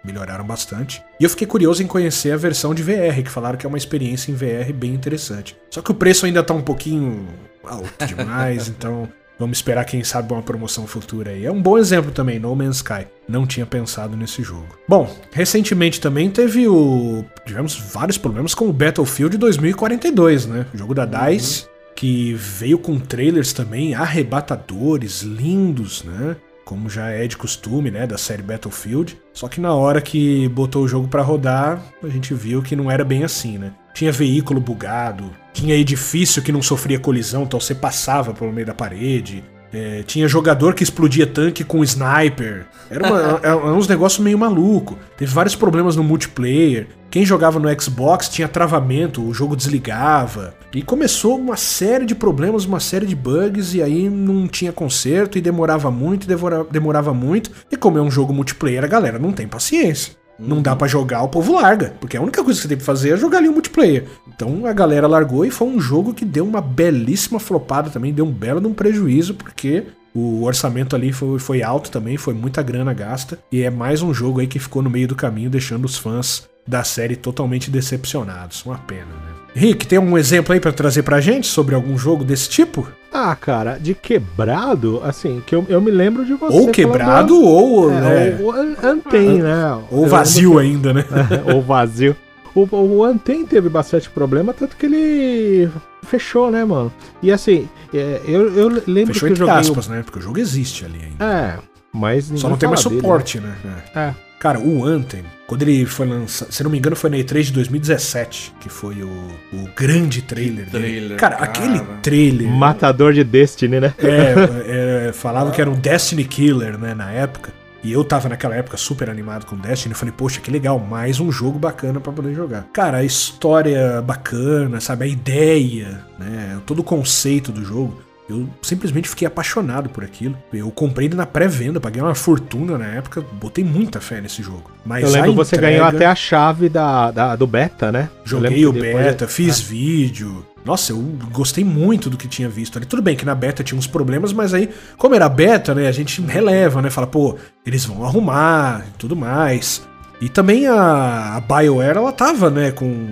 melhoraram 0.04 0.44
bastante. 0.44 1.00
E 1.20 1.24
eu 1.24 1.30
fiquei 1.30 1.46
curioso 1.46 1.82
em 1.84 1.86
conhecer 1.86 2.32
a 2.32 2.36
versão 2.36 2.74
de 2.74 2.82
VR, 2.82 3.22
que 3.22 3.30
falaram 3.30 3.56
que 3.56 3.64
é 3.64 3.68
uma 3.68 3.78
experiência 3.78 4.32
em 4.32 4.34
VR 4.34 4.72
bem 4.74 4.92
interessante. 4.92 5.56
Só 5.70 5.80
que 5.80 5.92
o 5.92 5.94
preço 5.94 6.26
ainda 6.26 6.42
tá 6.42 6.52
um 6.52 6.62
pouquinho 6.62 7.28
alto 7.64 8.06
demais, 8.06 8.68
então 8.70 9.08
vamos 9.38 9.58
esperar, 9.58 9.84
quem 9.84 10.02
sabe, 10.02 10.32
uma 10.32 10.42
promoção 10.42 10.86
futura 10.86 11.30
aí. 11.30 11.46
É 11.46 11.52
um 11.52 11.62
bom 11.62 11.78
exemplo 11.78 12.10
também, 12.10 12.38
No 12.38 12.54
Man's 12.54 12.76
Sky. 12.76 13.06
Não 13.28 13.46
tinha 13.46 13.64
pensado 13.64 14.16
nesse 14.16 14.42
jogo. 14.42 14.78
Bom, 14.88 15.14
recentemente 15.32 16.00
também 16.00 16.30
teve 16.30 16.66
o. 16.66 17.24
Tivemos 17.46 17.76
vários 17.76 18.18
problemas 18.18 18.54
com 18.54 18.68
o 18.68 18.72
Battlefield 18.72 19.36
2042, 19.36 20.46
né? 20.46 20.66
O 20.74 20.78
jogo 20.78 20.94
da 20.94 21.04
DICE. 21.04 21.66
Que 21.94 22.32
veio 22.34 22.78
com 22.78 22.96
trailers 22.96 23.52
também 23.52 23.92
arrebatadores, 23.92 25.22
lindos, 25.22 26.04
né? 26.04 26.36
como 26.68 26.90
já 26.90 27.08
é 27.08 27.26
de 27.26 27.34
costume, 27.34 27.90
né, 27.90 28.06
da 28.06 28.18
série 28.18 28.42
Battlefield. 28.42 29.18
Só 29.32 29.48
que 29.48 29.58
na 29.58 29.72
hora 29.72 30.02
que 30.02 30.46
botou 30.48 30.84
o 30.84 30.88
jogo 30.88 31.08
para 31.08 31.22
rodar, 31.22 31.82
a 32.02 32.08
gente 32.08 32.34
viu 32.34 32.60
que 32.60 32.76
não 32.76 32.90
era 32.90 33.02
bem 33.02 33.24
assim, 33.24 33.56
né? 33.56 33.72
Tinha 33.94 34.12
veículo 34.12 34.60
bugado, 34.60 35.30
tinha 35.52 35.74
edifício 35.74 36.42
que 36.42 36.52
não 36.52 36.62
sofria 36.62 37.00
colisão, 37.00 37.42
então 37.42 37.58
você 37.58 37.74
passava 37.74 38.32
pelo 38.32 38.52
meio 38.52 38.66
da 38.66 38.74
parede. 38.74 39.42
É, 39.72 40.02
tinha 40.02 40.26
jogador 40.26 40.74
que 40.74 40.82
explodia 40.82 41.26
tanque 41.26 41.62
com 41.62 41.84
sniper. 41.84 42.66
Era, 42.90 43.06
uma, 43.06 43.40
era 43.42 43.56
uns 43.74 43.86
negócios 43.86 44.22
meio 44.22 44.38
maluco. 44.38 44.98
Teve 45.16 45.32
vários 45.32 45.54
problemas 45.54 45.94
no 45.94 46.02
multiplayer. 46.02 46.88
Quem 47.10 47.24
jogava 47.24 47.58
no 47.58 47.80
Xbox 47.80 48.28
tinha 48.28 48.48
travamento, 48.48 49.22
o 49.22 49.32
jogo 49.32 49.56
desligava. 49.56 50.54
E 50.72 50.82
começou 50.82 51.38
uma 51.38 51.56
série 51.56 52.04
de 52.04 52.14
problemas, 52.14 52.64
uma 52.64 52.80
série 52.80 53.06
de 53.06 53.16
bugs, 53.16 53.74
e 53.74 53.82
aí 53.82 54.08
não 54.08 54.46
tinha 54.46 54.72
conserto, 54.72 55.38
e 55.38 55.40
demorava 55.40 55.90
muito, 55.90 56.24
e 56.24 56.28
demorava, 56.28 56.68
demorava 56.70 57.14
muito. 57.14 57.50
E 57.70 57.76
como 57.76 57.98
é 57.98 58.02
um 58.02 58.10
jogo 58.10 58.32
multiplayer, 58.32 58.84
a 58.84 58.88
galera 58.88 59.18
não 59.18 59.32
tem 59.32 59.48
paciência. 59.48 60.17
Não 60.38 60.62
dá 60.62 60.76
para 60.76 60.86
jogar, 60.86 61.22
o 61.22 61.28
povo 61.28 61.54
larga. 61.54 61.94
Porque 62.00 62.16
a 62.16 62.20
única 62.20 62.44
coisa 62.44 62.58
que 62.58 62.62
você 62.62 62.68
tem 62.68 62.78
que 62.78 62.84
fazer 62.84 63.10
é 63.10 63.16
jogar 63.16 63.38
ali 63.38 63.48
um 63.48 63.52
multiplayer. 63.52 64.06
Então 64.28 64.66
a 64.66 64.72
galera 64.72 65.06
largou 65.06 65.44
e 65.44 65.50
foi 65.50 65.68
um 65.68 65.80
jogo 65.80 66.14
que 66.14 66.24
deu 66.24 66.44
uma 66.44 66.60
belíssima 66.60 67.40
flopada 67.40 67.90
também, 67.90 68.12
deu 68.12 68.24
um 68.24 68.32
belo 68.32 68.60
de 68.60 68.66
um 68.66 68.74
prejuízo, 68.74 69.34
porque 69.34 69.84
o 70.14 70.44
orçamento 70.44 70.94
ali 70.94 71.12
foi, 71.12 71.38
foi 71.38 71.62
alto 71.62 71.90
também, 71.90 72.16
foi 72.16 72.34
muita 72.34 72.62
grana 72.62 72.92
gasta. 72.92 73.38
E 73.50 73.62
é 73.62 73.70
mais 73.70 74.02
um 74.02 74.14
jogo 74.14 74.40
aí 74.40 74.46
que 74.46 74.58
ficou 74.58 74.82
no 74.82 74.90
meio 74.90 75.08
do 75.08 75.16
caminho, 75.16 75.50
deixando 75.50 75.84
os 75.84 75.96
fãs 75.96 76.48
da 76.66 76.84
série 76.84 77.16
totalmente 77.16 77.70
decepcionados. 77.70 78.64
Uma 78.64 78.78
pena, 78.78 79.06
né? 79.06 79.37
Rick, 79.58 79.86
tem 79.86 79.98
um 79.98 80.16
exemplo 80.16 80.52
aí 80.54 80.60
para 80.60 80.72
trazer 80.72 81.02
pra 81.02 81.20
gente 81.20 81.46
sobre 81.48 81.74
algum 81.74 81.98
jogo 81.98 82.24
desse 82.24 82.48
tipo? 82.48 82.88
Ah, 83.12 83.34
cara, 83.34 83.78
de 83.78 83.94
quebrado, 83.94 85.00
assim, 85.02 85.42
que 85.44 85.54
eu, 85.54 85.66
eu 85.68 85.80
me 85.80 85.90
lembro 85.90 86.24
de 86.24 86.34
você. 86.34 86.56
Ou 86.56 86.68
quebrado, 86.68 87.34
falando, 87.34 87.44
ou. 87.44 87.90
é, 87.90 88.00
né, 88.00 88.38
ou, 88.40 88.46
ou 88.46 88.52
Anthem, 88.82 89.42
né? 89.42 89.82
ou 89.90 90.06
vazio 90.06 90.58
lembro 90.58 90.62
ainda, 90.62 90.92
né? 90.94 91.02
que- 91.02 91.50
ou 91.52 91.60
vazio. 91.62 92.14
O, 92.54 92.66
o 92.74 93.04
Anthem 93.04 93.44
teve 93.46 93.68
bastante 93.68 94.08
problema, 94.10 94.52
tanto 94.52 94.76
que 94.76 94.86
ele 94.86 95.68
fechou, 96.04 96.50
né, 96.50 96.64
mano? 96.64 96.92
E 97.22 97.30
assim, 97.32 97.68
é, 97.92 98.20
eu, 98.26 98.54
eu 98.54 98.68
lembro 98.86 99.14
Fechou 99.14 99.28
que 99.28 99.32
eu 99.40 99.44
entre 99.44 99.44
o- 99.44 99.50
aspas, 99.50 99.88
né? 99.88 100.02
Porque 100.04 100.18
o 100.18 100.22
jogo 100.22 100.38
existe 100.38 100.84
ali 100.84 101.00
ainda. 101.04 101.24
É, 101.24 101.58
mas. 101.92 102.26
Só 102.36 102.48
não 102.48 102.56
tem 102.56 102.68
mais 102.68 102.82
fala 102.82 102.94
dele, 102.94 103.02
suporte, 103.02 103.40
né? 103.40 103.54
É. 103.64 103.68
né? 103.68 103.82
É. 103.94 104.14
Cara, 104.38 104.60
o 104.60 104.84
Anthem, 104.84 105.22
quando 105.48 105.62
ele 105.62 105.86
foi 105.86 106.06
lançado, 106.06 106.52
se 106.52 106.62
não 106.62 106.70
me 106.70 106.76
engano, 106.76 106.94
foi 106.94 107.08
na 107.08 107.16
E3 107.16 107.44
de 107.44 107.52
2017, 107.54 108.54
que 108.60 108.68
foi 108.68 109.02
o, 109.02 109.08
o 109.50 109.68
grande 109.74 110.20
trailer. 110.20 110.66
Que 110.66 110.72
dele. 110.72 110.84
trailer, 110.84 111.18
cara, 111.18 111.36
cara. 111.36 111.50
aquele 111.50 111.80
trailer. 112.02 112.48
Matador 112.48 113.14
de 113.14 113.24
Destiny, 113.24 113.80
né? 113.80 113.94
É, 113.96 115.06
é, 115.08 115.12
falavam 115.14 115.50
que 115.50 115.58
era 115.58 115.70
um 115.70 115.74
Destiny 115.74 116.24
Killer, 116.24 116.76
né, 116.76 116.92
na 116.92 117.10
época. 117.10 117.50
E 117.82 117.90
eu 117.90 118.04
tava 118.04 118.28
naquela 118.28 118.56
época 118.56 118.76
super 118.76 119.08
animado 119.08 119.46
com 119.46 119.56
Destiny. 119.56 119.94
Eu 119.94 119.98
falei, 119.98 120.12
poxa, 120.14 120.38
que 120.38 120.50
legal, 120.50 120.78
mais 120.78 121.18
um 121.18 121.32
jogo 121.32 121.58
bacana 121.58 121.98
pra 121.98 122.12
poder 122.12 122.34
jogar. 122.34 122.66
Cara, 122.70 122.98
a 122.98 123.04
história 123.04 124.02
bacana, 124.02 124.80
sabe? 124.80 125.06
A 125.06 125.08
ideia, 125.08 126.04
né? 126.18 126.60
Todo 126.66 126.80
o 126.80 126.84
conceito 126.84 127.50
do 127.50 127.64
jogo. 127.64 128.02
Eu 128.28 128.46
simplesmente 128.60 129.08
fiquei 129.08 129.26
apaixonado 129.26 129.88
por 129.88 130.04
aquilo. 130.04 130.36
Eu 130.52 130.70
comprei 130.70 131.06
ele 131.08 131.14
na 131.16 131.24
pré-venda, 131.24 131.80
paguei 131.80 132.02
uma 132.02 132.14
fortuna 132.14 132.76
na 132.76 132.84
época, 132.86 133.24
botei 133.40 133.64
muita 133.64 134.00
fé 134.00 134.20
nesse 134.20 134.42
jogo. 134.42 134.70
Mas 134.84 135.02
Eu 135.04 135.10
lembro 135.10 135.32
você 135.34 135.56
entrega- 135.56 135.72
ganhou 135.76 135.86
até 135.88 136.04
a 136.06 136.14
chave 136.14 136.68
da, 136.68 137.10
da- 137.10 137.36
do 137.36 137.46
beta, 137.46 137.90
né? 137.90 138.10
Joguei 138.24 138.66
o 138.66 138.72
beta, 138.72 139.26
fiz 139.26 139.58
vídeo. 139.60 140.44
Nossa, 140.64 140.92
eu 140.92 140.98
gostei 141.32 141.64
muito 141.64 142.10
do 142.10 142.18
que 142.18 142.28
tinha 142.28 142.48
visto 142.50 142.76
ali. 142.76 142.84
Tudo 142.84 143.00
bem 143.00 143.16
que 143.16 143.24
na 143.24 143.34
beta 143.34 143.64
tinha 143.64 143.78
uns 143.78 143.86
problemas, 143.86 144.32
mas 144.34 144.52
aí, 144.52 144.68
como 144.98 145.14
era 145.14 145.26
beta, 145.28 145.74
né, 145.74 145.88
a 145.88 145.92
gente 145.92 146.20
releva, 146.20 146.82
né? 146.82 146.90
Fala, 146.90 147.06
pô, 147.06 147.36
eles 147.64 147.86
vão 147.86 148.04
arrumar 148.04 148.84
e 148.86 148.90
tudo 148.98 149.16
mais. 149.16 149.88
E 150.20 150.28
também 150.28 150.66
a, 150.66 151.36
a 151.36 151.40
BioWare, 151.40 151.96
ela 151.96 152.12
tava, 152.12 152.50
né, 152.50 152.72
com. 152.72 153.06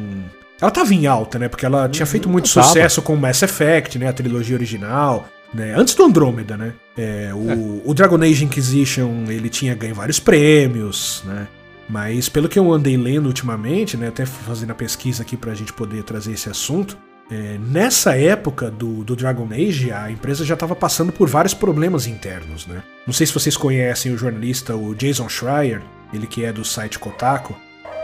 Ela 0.61 0.71
tava 0.71 0.95
em 0.95 1.07
alta, 1.07 1.39
né? 1.39 1.49
Porque 1.49 1.67
ela 1.67 1.89
tinha 1.89 2.07
feito 2.07 2.29
muito 2.29 2.53
tava. 2.53 2.67
sucesso 2.67 3.03
com 3.03 3.15
o 3.15 3.17
Mass 3.17 3.43
Effect, 3.43 3.99
né? 3.99 4.09
A 4.09 4.13
trilogia 4.13 4.57
original. 4.57 5.29
Né? 5.53 5.75
Antes 5.77 5.95
do 5.95 6.05
Andrômeda, 6.05 6.57
né? 6.57 6.73
É, 6.97 7.31
o, 7.33 7.83
o 7.85 7.95
Dragon 7.95 8.21
Age 8.23 8.45
Inquisition, 8.45 9.25
ele 9.29 9.49
tinha 9.49 9.75
ganho 9.75 9.95
vários 9.95 10.19
prêmios, 10.19 11.23
né? 11.25 11.47
Mas 11.89 12.29
pelo 12.29 12.49
que 12.49 12.59
eu 12.59 12.73
andei 12.73 12.97
lendo 12.97 13.27
ultimamente, 13.27 13.97
né, 13.97 14.09
até 14.09 14.27
fazendo 14.27 14.73
a 14.73 14.75
pesquisa 14.75 15.23
aqui 15.23 15.37
pra 15.37 15.55
gente 15.55 15.73
poder 15.73 16.03
trazer 16.03 16.33
esse 16.33 16.49
assunto, 16.49 16.99
é, 17.31 17.59
nessa 17.59 18.17
época 18.17 18.71
do, 18.71 19.05
do 19.05 19.17
Dragon 19.17 19.49
Age, 19.53 19.93
a 19.93 20.11
empresa 20.11 20.45
já 20.45 20.55
estava 20.55 20.75
passando 20.75 21.13
por 21.13 21.29
vários 21.29 21.55
problemas 21.55 22.07
internos, 22.07 22.67
né? 22.67 22.83
Não 23.07 23.13
sei 23.13 23.27
se 23.27 23.33
vocês 23.33 23.57
conhecem 23.57 24.13
o 24.13 24.19
jornalista, 24.19 24.75
o 24.77 24.95
Jason 24.95 25.29
Schreier, 25.29 25.83
ele 26.13 26.27
que 26.27 26.45
é 26.45 26.53
do 26.53 26.65
site 26.65 26.99
Kotaku, 26.99 27.55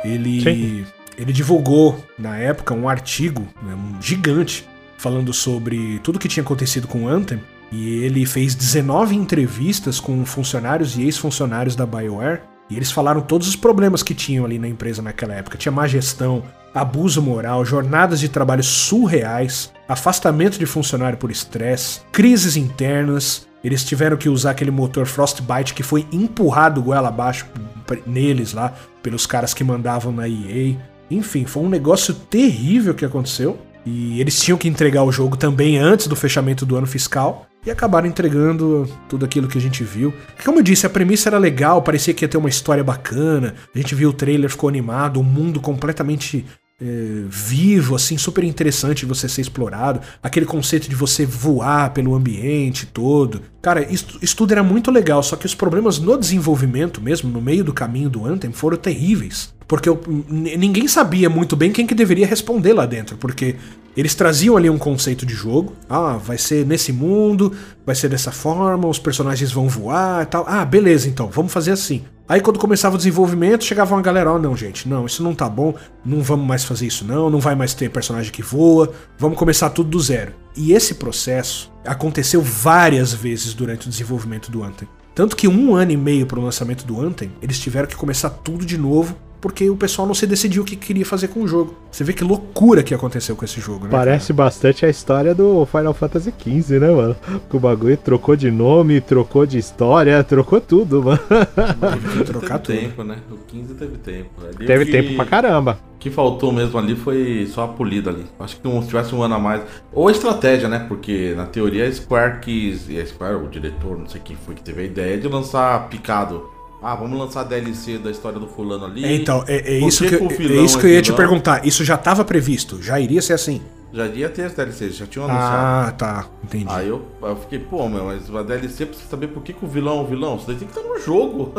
ele, 0.04 0.42
Sim. 0.42 0.86
Ele 1.16 1.32
divulgou 1.32 2.02
na 2.18 2.36
época 2.36 2.74
um 2.74 2.88
artigo, 2.88 3.42
né, 3.62 3.74
um 3.74 4.00
gigante, 4.00 4.68
falando 4.96 5.32
sobre 5.32 5.98
tudo 6.00 6.18
que 6.18 6.28
tinha 6.28 6.42
acontecido 6.42 6.86
com 6.86 7.04
o 7.04 7.08
Anthem, 7.08 7.40
e 7.70 8.02
ele 8.04 8.26
fez 8.26 8.54
19 8.54 9.14
entrevistas 9.16 9.98
com 9.98 10.24
funcionários 10.24 10.96
e 10.96 11.02
ex-funcionários 11.02 11.74
da 11.74 11.86
BioWare, 11.86 12.42
e 12.70 12.76
eles 12.76 12.90
falaram 12.90 13.20
todos 13.20 13.48
os 13.48 13.56
problemas 13.56 14.02
que 14.02 14.14
tinham 14.14 14.44
ali 14.44 14.58
na 14.58 14.68
empresa 14.68 15.02
naquela 15.02 15.34
época. 15.34 15.58
Tinha 15.58 15.72
má 15.72 15.86
gestão, 15.86 16.42
abuso 16.72 17.20
moral, 17.20 17.64
jornadas 17.64 18.20
de 18.20 18.28
trabalho 18.28 18.62
surreais, 18.62 19.72
afastamento 19.88 20.58
de 20.58 20.64
funcionário 20.64 21.18
por 21.18 21.30
estresse, 21.30 22.00
crises 22.12 22.56
internas. 22.56 23.46
Eles 23.62 23.84
tiveram 23.84 24.16
que 24.16 24.28
usar 24.28 24.52
aquele 24.52 24.70
motor 24.70 25.06
Frostbite 25.06 25.74
que 25.74 25.82
foi 25.82 26.06
empurrado 26.10 26.82
goela 26.82 27.08
abaixo 27.08 27.46
p- 27.86 28.02
neles 28.06 28.52
lá, 28.54 28.72
pelos 29.02 29.26
caras 29.26 29.52
que 29.52 29.62
mandavam 29.64 30.12
na 30.12 30.28
EA. 30.28 30.76
Enfim, 31.14 31.44
foi 31.44 31.62
um 31.62 31.68
negócio 31.68 32.14
terrível 32.14 32.94
que 32.94 33.04
aconteceu. 33.04 33.58
E 33.84 34.20
eles 34.20 34.38
tinham 34.40 34.56
que 34.56 34.68
entregar 34.68 35.02
o 35.02 35.12
jogo 35.12 35.36
também 35.36 35.76
antes 35.76 36.06
do 36.06 36.14
fechamento 36.14 36.64
do 36.64 36.76
ano 36.76 36.86
fiscal. 36.86 37.46
E 37.64 37.70
acabaram 37.70 38.08
entregando 38.08 38.88
tudo 39.08 39.24
aquilo 39.24 39.46
que 39.46 39.56
a 39.56 39.60
gente 39.60 39.84
viu. 39.84 40.12
Como 40.44 40.58
eu 40.58 40.62
disse, 40.62 40.84
a 40.84 40.90
premissa 40.90 41.28
era 41.28 41.38
legal, 41.38 41.80
parecia 41.80 42.12
que 42.12 42.24
ia 42.24 42.28
ter 42.28 42.36
uma 42.36 42.48
história 42.48 42.82
bacana. 42.82 43.54
A 43.72 43.78
gente 43.78 43.94
viu 43.94 44.10
o 44.10 44.12
trailer, 44.12 44.50
ficou 44.50 44.68
animado, 44.68 45.20
um 45.20 45.24
mundo 45.24 45.60
completamente 45.60 46.44
é, 46.80 47.24
vivo, 47.28 47.94
assim, 47.94 48.18
super 48.18 48.42
interessante 48.42 49.06
você 49.06 49.28
ser 49.28 49.42
explorado. 49.42 50.00
Aquele 50.20 50.44
conceito 50.44 50.88
de 50.88 50.96
você 50.96 51.24
voar 51.24 51.92
pelo 51.92 52.16
ambiente 52.16 52.86
todo. 52.86 53.42
Cara, 53.62 53.82
isso, 53.88 54.18
isso 54.20 54.36
tudo 54.36 54.50
era 54.50 54.64
muito 54.64 54.90
legal, 54.90 55.22
só 55.22 55.36
que 55.36 55.46
os 55.46 55.54
problemas 55.54 56.00
no 56.00 56.18
desenvolvimento 56.18 57.00
mesmo, 57.00 57.30
no 57.30 57.40
meio 57.40 57.62
do 57.62 57.72
caminho 57.72 58.10
do 58.10 58.26
Anthem, 58.26 58.50
foram 58.50 58.76
terríveis. 58.76 59.54
Porque 59.72 59.88
eu- 59.88 60.02
ninguém 60.28 60.86
sabia 60.86 61.30
muito 61.30 61.56
bem 61.56 61.72
quem 61.72 61.86
que 61.86 61.94
deveria 61.94 62.26
responder 62.26 62.74
lá 62.74 62.84
dentro, 62.84 63.16
porque 63.16 63.56
eles 63.96 64.14
traziam 64.14 64.54
ali 64.54 64.68
um 64.68 64.76
conceito 64.76 65.24
de 65.24 65.32
jogo. 65.32 65.72
Ah, 65.88 66.18
vai 66.18 66.36
ser 66.36 66.66
nesse 66.66 66.92
mundo, 66.92 67.50
vai 67.86 67.94
ser 67.94 68.10
dessa 68.10 68.30
forma, 68.30 68.86
os 68.86 68.98
personagens 68.98 69.50
vão 69.50 69.70
voar 69.70 70.24
e 70.24 70.26
tal. 70.26 70.44
Ah, 70.46 70.62
beleza, 70.62 71.08
então, 71.08 71.30
vamos 71.30 71.50
fazer 71.54 71.70
assim. 71.70 72.04
Aí 72.28 72.42
quando 72.42 72.58
começava 72.58 72.96
o 72.96 72.98
desenvolvimento, 72.98 73.64
chegava 73.64 73.94
uma 73.94 74.02
galera, 74.02 74.30
ó, 74.34 74.38
não, 74.38 74.54
gente, 74.54 74.86
não, 74.86 75.06
isso 75.06 75.22
não 75.22 75.34
tá 75.34 75.48
bom, 75.48 75.74
não 76.04 76.20
vamos 76.20 76.46
mais 76.46 76.64
fazer 76.64 76.86
isso 76.86 77.02
não, 77.06 77.30
não 77.30 77.40
vai 77.40 77.54
mais 77.54 77.72
ter 77.72 77.88
personagem 77.88 78.30
que 78.30 78.42
voa, 78.42 78.92
vamos 79.18 79.38
começar 79.38 79.70
tudo 79.70 79.88
do 79.88 80.00
zero. 80.00 80.34
E 80.54 80.74
esse 80.74 80.96
processo 80.96 81.72
aconteceu 81.82 82.42
várias 82.42 83.14
vezes 83.14 83.54
durante 83.54 83.86
o 83.86 83.90
desenvolvimento 83.90 84.50
do 84.50 84.62
Anthem. 84.62 84.86
Tanto 85.14 85.34
que 85.34 85.48
um 85.48 85.74
ano 85.74 85.92
e 85.92 85.96
meio 85.96 86.26
pro 86.26 86.42
lançamento 86.42 86.84
do 86.84 87.00
Anthem, 87.00 87.30
eles 87.40 87.58
tiveram 87.58 87.88
que 87.88 87.96
começar 87.96 88.28
tudo 88.28 88.66
de 88.66 88.76
novo, 88.76 89.16
porque 89.42 89.68
o 89.68 89.76
pessoal 89.76 90.06
não 90.06 90.14
se 90.14 90.26
decidiu 90.26 90.62
o 90.62 90.64
que 90.64 90.76
queria 90.76 91.04
fazer 91.04 91.28
com 91.28 91.40
o 91.42 91.48
jogo. 91.48 91.74
Você 91.90 92.02
vê 92.04 92.12
que 92.14 92.22
loucura 92.24 92.82
que 92.82 92.94
aconteceu 92.94 93.36
com 93.36 93.44
esse 93.44 93.60
jogo, 93.60 93.84
né? 93.84 93.90
Parece 93.90 94.32
bastante 94.32 94.86
a 94.86 94.88
história 94.88 95.34
do 95.34 95.66
Final 95.66 95.92
Fantasy 95.92 96.32
XV, 96.40 96.78
né, 96.78 96.90
mano? 96.90 97.16
Que 97.50 97.56
o 97.56 97.60
bagulho 97.60 97.96
trocou 97.96 98.36
de 98.36 98.50
nome, 98.50 99.00
trocou 99.00 99.44
de 99.44 99.58
história, 99.58 100.22
trocou 100.24 100.60
tudo, 100.60 101.02
mano. 101.02 101.18
cara? 101.28 101.46
Teve 101.92 102.18
que 102.18 102.24
trocar 102.24 102.58
teve 102.60 102.78
tudo. 102.80 102.88
tempo, 102.88 103.04
né? 103.04 103.18
O 103.30 103.36
15 103.48 103.74
teve 103.74 103.98
tempo. 103.98 104.30
Ali 104.56 104.66
Teve 104.66 104.84
que- 104.86 104.92
tempo 104.92 105.16
pra 105.16 105.24
caramba. 105.26 105.78
O 105.96 105.98
que 106.02 106.10
faltou 106.10 106.50
mesmo 106.52 106.78
ali 106.78 106.96
foi 106.96 107.46
só 107.52 107.64
a 107.64 107.68
polida 107.68 108.10
ali. 108.10 108.24
Acho 108.40 108.56
que 108.60 108.68
se 108.80 108.86
tivesse 108.88 109.14
um 109.14 109.22
ano 109.22 109.34
a 109.34 109.38
mais. 109.38 109.62
Ou 109.92 110.08
a 110.08 110.12
estratégia, 110.12 110.68
né? 110.68 110.84
Porque 110.88 111.34
na 111.36 111.46
teoria 111.46 111.86
a 111.86 111.92
Square 111.92 112.38
quis. 112.40 112.88
E 112.88 112.98
a 113.00 113.06
Square, 113.06 113.36
o 113.36 113.48
diretor, 113.48 113.98
não 113.98 114.08
sei 114.08 114.20
quem 114.24 114.36
foi 114.36 114.54
que 114.54 114.62
teve 114.62 114.82
a 114.82 114.84
ideia 114.84 115.18
de 115.18 115.28
lançar 115.28 115.88
picado 115.88 116.42
ah, 116.82 116.96
vamos 116.96 117.16
lançar 117.18 117.42
a 117.42 117.44
DLC 117.44 117.98
da 117.98 118.10
história 118.10 118.40
do 118.40 118.48
fulano 118.48 118.84
ali. 118.84 119.04
É, 119.04 119.14
então, 119.14 119.44
é, 119.46 119.74
é 119.74 119.78
isso 119.78 120.04
que, 120.04 120.14
é 120.14 120.62
isso 120.62 120.78
que 120.78 120.86
eu 120.86 120.90
ia 120.90 121.02
te 121.02 121.12
perguntar. 121.12 121.64
Isso 121.64 121.84
já 121.84 121.94
estava 121.94 122.24
previsto? 122.24 122.82
Já 122.82 122.98
iria 122.98 123.22
ser 123.22 123.34
assim? 123.34 123.62
Já 123.92 124.06
ia 124.06 124.28
ter 124.30 124.44
as 124.44 124.54
DLCs, 124.54 124.96
já 124.96 125.06
tinham 125.06 125.26
anunciado. 125.28 125.88
Ah, 125.88 125.92
tá. 125.92 126.26
Entendi. 126.42 126.64
Aí 126.68 126.88
eu, 126.88 127.02
eu 127.22 127.36
fiquei, 127.36 127.58
pô, 127.58 127.88
meu, 127.90 128.04
mas 128.06 128.34
a 128.34 128.42
DLC 128.42 128.86
precisa 128.86 129.08
saber 129.10 129.26
por 129.28 129.42
que, 129.42 129.52
que 129.52 129.64
o 129.64 129.68
vilão 129.68 129.98
é 129.98 130.02
o 130.02 130.06
vilão. 130.06 130.36
Isso 130.36 130.46
daí 130.46 130.56
tem 130.56 130.66
que 130.66 130.76
estar 130.78 130.88
no 130.88 130.98
jogo. 130.98 131.52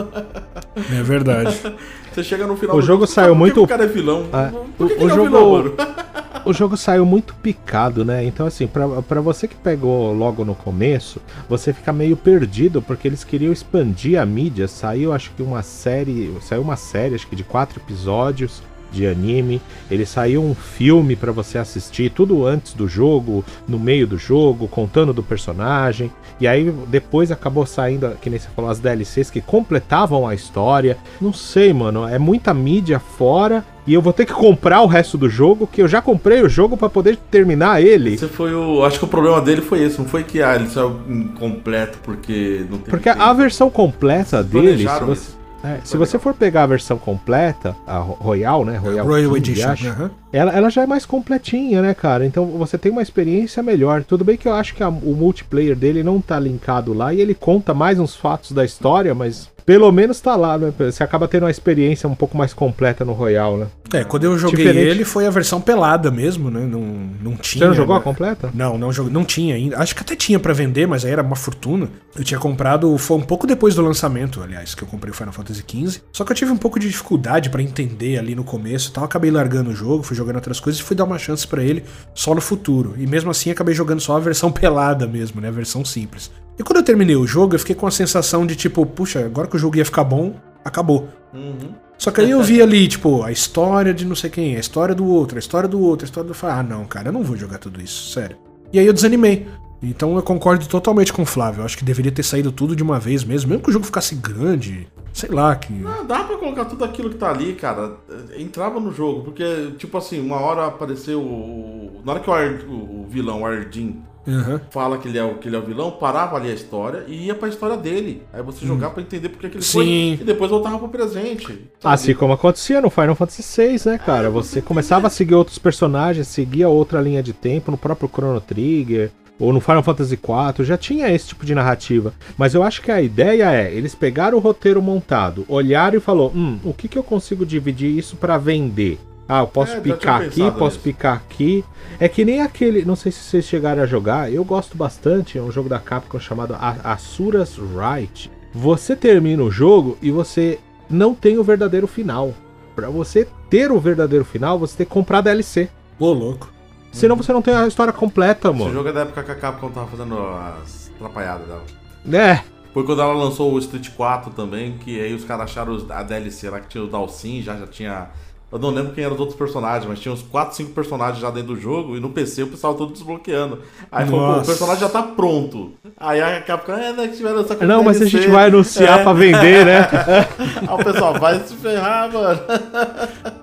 É 0.76 1.04
verdade. 1.04 1.62
Você 2.12 2.24
chega 2.24 2.48
no 2.48 2.56
final 2.58 2.76
O 2.76 2.80
do 2.82 2.86
jogo 2.86 3.06
saiu 3.06 3.34
que 3.34 3.40
muito- 3.40 3.64
o 3.64 3.68
cara 3.68 3.84
é 3.84 3.88
vilão. 3.88 4.26
É, 4.34 4.48
Por 4.78 4.88
que 4.88 4.94
o- 4.94 4.98
que 4.98 5.04
o 5.04 5.08
é 5.08 5.10
jogo- 5.10 5.24
vilão, 5.24 5.52
mano? 5.52 5.74
o 6.46 6.54
jogo 6.54 6.76
saiu 6.76 7.06
muito 7.06 7.36
picado, 7.36 8.04
né? 8.04 8.24
Então, 8.26 8.48
assim, 8.48 8.66
pra, 8.68 8.88
pra 9.04 9.22
você 9.22 9.48
que 9.48 9.56
pegou 9.56 10.12
logo 10.14 10.44
no 10.44 10.56
começo, 10.56 11.22
você 11.48 11.72
fica 11.72 11.94
meio 11.94 12.18
perdido, 12.18 12.82
porque 12.82 13.08
eles 13.08 13.24
queriam 13.24 13.54
expandir 13.54 14.20
a 14.20 14.26
mídia. 14.26 14.68
Saiu, 14.68 15.14
acho 15.14 15.32
que 15.38 15.44
uma 15.44 15.62
série. 15.62 16.36
Saiu 16.42 16.62
uma 16.64 16.76
série, 16.76 17.14
acho 17.16 17.28
que 17.28 17.36
de 17.36 17.44
quatro 17.44 17.80
episódios 17.80 18.62
de 18.94 19.08
anime. 19.08 19.62
Ele 19.90 20.06
saiu 20.06 20.44
um 20.44 20.54
filme 20.54 21.16
pra 21.16 21.32
você 21.32 21.58
assistir, 21.58 22.12
tudo 22.12 22.46
antes 22.46 22.74
do 22.74 22.88
jogo, 22.88 23.44
no 23.68 23.80
meio 23.80 24.08
do 24.08 24.18
jogo, 24.18 24.68
contando 24.68 25.12
do 25.12 25.24
personagem. 25.24 26.12
E 26.40 26.48
aí 26.48 26.72
depois 26.88 27.32
acabou 27.32 27.66
saindo, 27.66 28.12
que 28.22 28.30
nem 28.30 28.40
você 28.40 28.48
falou, 28.56 28.70
as 28.70 28.80
DLCs 28.80 29.30
que 29.30 29.42
completavam 29.42 30.28
a 30.28 30.36
história. 30.36 30.98
Não 31.20 31.34
sei, 31.34 31.74
mano, 31.74 32.08
é 32.08 32.20
muita 32.20 32.54
mídia 32.54 33.00
fora. 33.00 33.66
E 33.86 33.94
eu 33.94 34.02
vou 34.02 34.14
ter 34.14 34.26
que 34.26 34.32
comprar 34.32 34.82
o 34.82 34.86
resto 34.86 35.18
do 35.18 35.30
jogo, 35.30 35.68
que 35.68 35.82
eu 35.82 35.90
já 35.90 36.02
comprei 36.02 36.42
o 36.42 36.48
jogo 36.48 36.78
pra 36.78 36.88
poder 36.88 37.18
terminar 37.30 37.84
ele. 37.84 38.14
Esse 38.14 38.28
foi 38.28 38.54
o. 38.54 38.84
Acho 38.86 38.98
que 39.00 39.06
o 39.06 39.10
problema 39.10 39.42
dele 39.42 39.62
foi 39.62 39.84
esse. 39.84 40.00
Não 40.00 40.06
foi 40.06 40.24
que 40.24 40.42
ah, 40.42 40.56
ele 40.56 40.70
saiu 40.70 41.02
incompleto 41.08 41.98
porque 42.02 42.66
não 42.70 42.78
teve. 42.78 42.92
Porque 42.92 43.10
a 43.10 43.16
tempo. 43.16 43.34
versão 43.36 43.70
completa 43.70 44.42
dele, 44.42 44.88
se 44.88 45.00
você, 45.02 45.12
isso. 45.12 45.43
É, 45.64 45.80
se 45.84 45.96
você 45.98 46.20
for 46.20 46.34
pegar 46.34 46.64
a 46.64 46.68
versão 46.68 46.98
completa, 46.98 47.76
a 47.88 47.98
Ro- 47.98 48.18
Royal, 48.20 48.66
né? 48.66 48.78
Royal, 48.78 49.06
Royal 49.06 49.34
King, 49.34 49.52
Edition. 49.52 49.70
acho, 49.70 49.88
aham. 49.88 50.12
ela, 50.32 50.52
ela 50.52 50.70
já 50.70 50.84
é 50.84 50.86
mais 50.88 51.06
completinha, 51.06 51.82
né, 51.82 51.94
cara? 51.94 52.26
Então 52.26 52.46
você 52.46 52.78
tem 52.78 52.92
uma 52.92 53.02
experiência 53.02 53.64
melhor. 53.64 54.04
Tudo 54.04 54.24
bem 54.26 54.36
que 54.38 54.48
eu 54.48 54.54
acho 54.54 54.76
que 54.76 54.84
a- 54.84 54.90
o 54.90 55.16
multiplayer 55.16 55.76
dele 55.76 56.04
não 56.04 56.20
tá 56.20 56.40
linkado 56.40 56.94
lá 56.94 57.14
e 57.14 57.22
ele 57.22 57.34
conta 57.34 57.74
mais 57.74 58.00
uns 58.00 58.16
fatos 58.16 58.52
da 58.52 58.66
história, 58.66 59.16
mas 59.16 59.50
pelo 59.66 59.92
menos 59.92 60.20
tá 60.20 60.36
lá, 60.36 60.58
né? 60.58 60.74
Você 60.78 61.04
acaba 61.04 61.28
tendo 61.28 61.44
uma 61.44 61.52
experiência 61.52 62.08
um 62.08 62.16
pouco 62.16 62.38
mais 62.38 62.54
completa 62.54 63.06
no 63.06 63.14
Royal, 63.14 63.58
né? 63.58 63.68
É, 63.94 64.04
quando 64.04 64.24
eu 64.24 64.38
joguei 64.38 64.66
Diferente. 64.66 64.90
ele 64.90 65.06
foi 65.06 65.28
a 65.28 65.30
versão 65.30 65.62
pelada 65.62 66.10
mesmo, 66.10 66.50
né? 66.50 66.62
Não, 66.62 66.82
não 67.22 67.36
tinha. 67.36 67.64
Você 67.64 67.68
não 67.68 67.74
jogou 67.74 67.96
a 67.96 68.00
né? 68.00 68.04
completa? 68.04 68.50
Não, 68.54 68.78
não. 68.78 68.92
Não 68.92 69.24
tinha 69.24 69.56
ainda. 69.56 69.78
Acho 69.78 69.96
que 69.96 70.02
até 70.02 70.16
tinha 70.16 70.40
pra 70.40 70.52
vender, 70.52 70.88
mas 70.88 71.06
aí 71.06 71.12
era 71.12 71.22
uma 71.22 71.36
fortuna. 71.36 71.90
Eu 72.16 72.24
tinha 72.24 72.40
comprado, 72.40 72.98
foi 72.98 73.18
um 73.18 73.22
pouco 73.22 73.46
depois 73.46 73.76
do 73.76 73.82
lançamento, 73.82 74.42
aliás, 74.42 74.74
que 74.74 74.84
eu 74.84 74.88
comprei 74.88 75.12
o 75.12 75.14
Final 75.16 75.34
Fantasy 75.34 75.64
XV. 75.68 76.02
Só 76.12 76.24
que 76.24 76.32
eu 76.32 76.36
tive 76.36 76.52
um 76.52 76.58
pouco 76.58 76.80
de 76.80 76.88
dificuldade 76.88 77.50
pra 77.50 77.62
entender 77.62 78.18
ali 78.18 78.34
no 78.36 78.44
começo 78.44 78.90
e 78.90 78.94
tal. 78.94 79.04
Acabei 79.04 79.30
largando 79.30 79.70
o 79.70 79.76
jogo, 79.76 80.04
fui 80.04 80.16
jogando 80.16 80.36
outras 80.38 80.60
coisas 80.60 80.82
e 80.82 80.84
fui 80.84 80.96
dar 80.96 81.04
uma 81.04 81.20
chance 81.20 81.48
pra 81.48 81.64
ele 81.64 81.84
só 82.16 82.34
no 82.34 82.42
futuro. 82.42 82.96
E 82.98 83.06
mesmo 83.06 83.30
assim 83.32 83.52
acabei 83.52 83.76
jogando 83.76 84.00
só 84.02 84.18
a 84.18 84.20
versão 84.20 84.50
pelada 84.54 85.08
mesmo, 85.08 85.40
né? 85.40 85.50
A 85.50 85.52
versão 85.52 85.86
simples. 85.86 86.32
E 86.58 86.64
quando 86.64 86.78
eu 86.78 86.84
terminei 86.84 87.16
o 87.16 87.26
jogo, 87.26 87.56
eu 87.56 87.60
fiquei 87.60 87.76
com 87.76 87.88
a 87.88 87.92
sensação 87.92 88.46
de 88.46 88.56
tipo, 88.56 88.86
puxa, 88.86 89.26
agora 89.26 89.48
que 89.48 89.56
o 89.56 89.60
jogo 89.60 89.78
ia 89.78 89.86
ficar 89.86 90.04
bom, 90.04 90.36
acabou. 90.64 91.08
Uhum. 91.34 91.74
Só 91.98 92.12
que 92.12 92.22
aí 92.22 92.32
eu 92.32 92.44
vi 92.44 92.62
ali, 92.62 92.88
tipo, 92.88 93.24
a 93.24 93.32
história 93.32 93.94
de 93.94 94.06
não 94.06 94.16
sei 94.16 94.30
quem, 94.30 94.56
a 94.56 94.60
história 94.60 94.94
do 94.94 95.06
outro, 95.06 95.38
a 95.38 95.40
história 95.40 95.68
do 95.70 95.80
outro, 95.82 96.06
a 96.06 96.08
história 96.08 96.30
do. 96.30 96.36
Ah, 96.46 96.62
não, 96.62 96.86
cara, 96.86 97.08
eu 97.10 97.14
não 97.14 97.24
vou 97.24 97.36
jogar 97.38 97.58
tudo 97.60 97.82
isso, 97.82 98.12
sério. 98.12 98.36
E 98.72 98.80
aí 98.80 98.86
eu 98.86 98.94
desanimei. 98.94 99.48
Então 99.82 100.16
eu 100.16 100.24
concordo 100.24 100.66
totalmente 100.68 101.12
com 101.12 101.24
o 101.24 101.26
Flávio. 101.26 101.62
Eu 101.62 101.66
acho 101.66 101.78
que 101.78 101.84
deveria 101.84 102.12
ter 102.12 102.24
saído 102.24 102.52
tudo 102.52 102.76
de 102.76 102.82
uma 102.84 103.00
vez 103.00 103.24
mesmo, 103.24 103.50
mesmo 103.50 103.64
que 103.64 103.70
o 103.70 103.74
jogo 103.74 103.86
ficasse 103.86 104.16
grande. 104.16 104.88
Sei 105.12 105.30
lá, 105.30 105.56
que. 105.56 105.74
Ah, 105.86 106.04
dá 106.08 106.24
pra 106.24 106.38
colocar 106.38 106.66
tudo 106.66 106.84
aquilo 106.86 107.10
que 107.10 107.18
tá 107.18 107.30
ali, 107.30 107.54
cara. 107.54 107.98
Entrava 108.38 108.80
no 108.80 108.92
jogo, 108.94 109.22
porque, 109.24 109.74
tipo 109.78 109.98
assim, 109.98 110.20
uma 110.20 110.38
hora 110.40 110.68
apareceu. 110.68 111.20
o- 111.22 112.02
Na 112.06 112.14
hora 112.14 112.22
que 112.22 112.30
o, 112.30 112.34
Ar- 112.34 112.64
o 112.68 113.06
vilão, 113.10 113.42
o 113.42 113.46
Ardin, 113.46 114.02
Aham. 114.28 114.62
fala 114.70 114.98
que 114.98 115.08
ele, 115.08 115.18
é 115.18 115.24
o, 115.24 115.36
que 115.36 115.48
ele 115.48 115.56
é 115.56 115.60
o 115.60 115.64
vilão, 115.64 115.92
parava 115.92 116.38
ali 116.38 116.50
a 116.50 116.54
história 116.54 117.04
e 117.08 117.26
ia 117.26 117.36
pra 117.36 117.50
história 117.50 117.76
dele. 117.78 118.24
Aí 118.34 118.42
você 118.42 118.66
jogava 118.66 118.94
pra 118.94 119.04
entender 119.04 119.30
porque 119.30 119.50
que 119.50 119.58
ele 119.58 119.64
Sim. 119.64 119.72
foi 119.72 119.86
e 120.22 120.24
depois 120.26 120.50
voltava 120.50 120.80
pro 120.80 120.88
presente. 120.90 121.46
sabe? 121.48 121.68
Assim 121.84 122.14
como 122.14 122.34
acontecia 122.34 122.82
no 122.82 122.90
Final 122.90 123.16
Fantasy 123.16 123.44
VI, 123.62 123.90
né, 123.90 123.98
cara? 123.98 124.30
Você 124.30 124.62
começava 124.62 125.08
a 125.08 125.10
seguir 125.10 125.36
outros 125.36 125.58
personagens, 125.58 126.28
seguia 126.28 126.70
outra 126.70 127.02
linha 127.02 127.22
de 127.22 127.34
tempo 127.34 127.72
no 127.72 127.78
próprio 127.78 128.10
Chrono 128.10 128.40
Trigger, 128.42 129.12
ou 129.40 129.52
no 129.52 129.60
Final 129.60 129.84
Fantasy 129.84 130.14
IV, 130.14 130.64
já 130.64 130.78
tinha 130.78 131.10
esse 131.12 131.28
tipo 131.30 131.46
de 131.46 131.54
narrativa. 131.56 132.14
Mas 132.38 132.54
eu 132.54 132.64
acho 132.64 132.82
que 132.82 132.92
a 132.92 133.02
ideia 133.02 133.52
é, 133.52 133.74
eles 133.74 133.94
pegaram 133.96 134.38
o 134.38 134.42
roteiro 134.42 134.82
montado, 134.82 135.44
olharam 135.50 135.98
e 135.98 136.02
falou, 136.02 136.32
hum, 136.34 136.60
o 136.64 136.74
que, 136.74 136.88
que 136.88 136.98
eu 136.98 137.04
consigo 137.04 137.46
dividir 137.46 137.90
isso 137.98 138.16
pra 138.16 138.38
vender? 138.38 139.00
Ah, 139.28 139.40
eu 139.40 139.48
posso 139.48 139.74
É, 139.74 139.80
picar 139.80 140.22
aqui, 140.22 140.42
posso 140.52 140.64
nisso. 140.76 140.80
picar 140.82 141.16
aqui. 141.16 141.64
É 142.00 142.10
que 142.10 142.26
nem 142.26 142.42
aquele, 142.42 142.84
não 142.84 142.96
sei 142.96 143.12
se 143.12 143.20
vocês 143.20 143.46
chegaram 143.46 143.82
a 143.82 143.86
jogar, 143.86 144.32
eu 144.32 144.44
gosto 144.44 144.76
bastante, 144.78 145.38
é 145.38 145.42
um 145.42 145.52
jogo 145.52 145.70
da 145.70 145.80
Capcom 145.80 146.20
chamado 146.20 146.54
A- 146.56 146.92
Asuras 146.92 147.58
Right. 147.58 148.30
Você 148.54 148.96
termina 148.96 149.42
o 149.42 149.50
jogo 149.50 149.98
e 150.02 150.12
você 150.12 150.60
não 150.90 151.16
tem 151.16 151.38
o 151.38 151.44
verdadeiro 151.44 151.88
final. 151.88 152.34
Pra 152.76 152.90
você 152.90 153.28
ter 153.50 153.72
o 153.72 153.80
verdadeiro 153.80 154.26
final, 154.26 154.60
você 154.60 154.78
tem 154.78 154.86
que 154.86 154.92
comprar 154.92 155.22
DLC. 155.22 155.70
Ô, 156.00 156.12
louco. 156.12 156.52
Senão 156.92 157.16
você 157.16 157.32
não 157.34 157.42
tem 157.42 157.54
a 157.56 157.66
história 157.68 157.94
completa, 157.94 158.50
Esse 158.50 158.58
mano. 158.60 158.74
jogo 158.74 158.90
é 158.90 158.94
da 158.94 159.02
época 159.02 159.24
que 159.24 159.32
a 159.32 159.36
Capcom 159.36 159.70
tava 159.72 159.88
fazendo 159.88 160.16
as 160.20 160.92
atrapalhadas 160.96 161.48
dela. 161.48 161.64
É, 162.12 162.42
Foi 162.74 162.84
quando 162.86 163.02
ela 163.02 163.14
lançou 163.14 163.54
o 163.54 163.60
Street 163.60 163.90
4 163.96 164.32
também, 164.32 164.78
que 164.80 165.00
aí 165.00 165.14
os 165.14 165.24
caras 165.24 165.46
acharam 165.46 165.78
a 165.90 166.04
DLC 166.04 166.50
lá 166.50 166.60
que 166.60 166.68
tinha 166.68 166.84
o 166.84 166.88
Dalsin, 166.88 167.42
já, 167.42 167.56
já 167.56 167.68
tinha. 167.68 168.10
Eu 168.54 168.60
não 168.60 168.70
lembro 168.70 168.94
quem 168.94 169.04
eram 169.04 169.16
os 169.16 169.20
outros 169.20 169.36
personagens, 169.36 169.84
mas 169.90 170.00
tinha 170.00 170.14
uns 170.14 170.22
4, 170.22 170.56
5 170.56 170.72
personagens 170.74 171.20
já 171.20 171.32
dentro 171.32 171.56
do 171.56 171.60
jogo 171.60 171.98
e 171.98 172.00
no 172.00 172.10
PC 172.10 172.44
o 172.44 172.48
pessoal 172.48 172.76
todo 172.76 172.94
desbloqueando. 172.94 173.58
Aí 173.92 174.06
falou, 174.06 174.36
pô, 174.36 174.42
o 174.42 174.46
personagem 174.46 174.82
já 174.82 174.90
tá 174.90 175.02
pronto. 175.02 175.72
Aí 175.98 176.22
a 176.22 176.40
Capcom, 176.40 176.74
é, 176.74 176.94
né, 176.94 177.08
que 177.08 177.18
tiveram 177.18 177.40
essa 177.42 177.56
com 177.56 177.66
não, 177.66 177.84
mas 177.84 178.00
a 178.00 178.06
gente 178.06 178.28
vai 178.28 178.50
anunciar 178.50 179.00
É. 179.00 179.04
pra 179.04 179.12
vender, 179.14 179.66
né? 179.66 179.88
Aí 180.68 180.68
o 180.70 180.78
pessoal 180.84 181.20
vai 181.20 181.40
se 181.40 181.56
ferrar, 181.56 182.14
mano. 182.14 182.40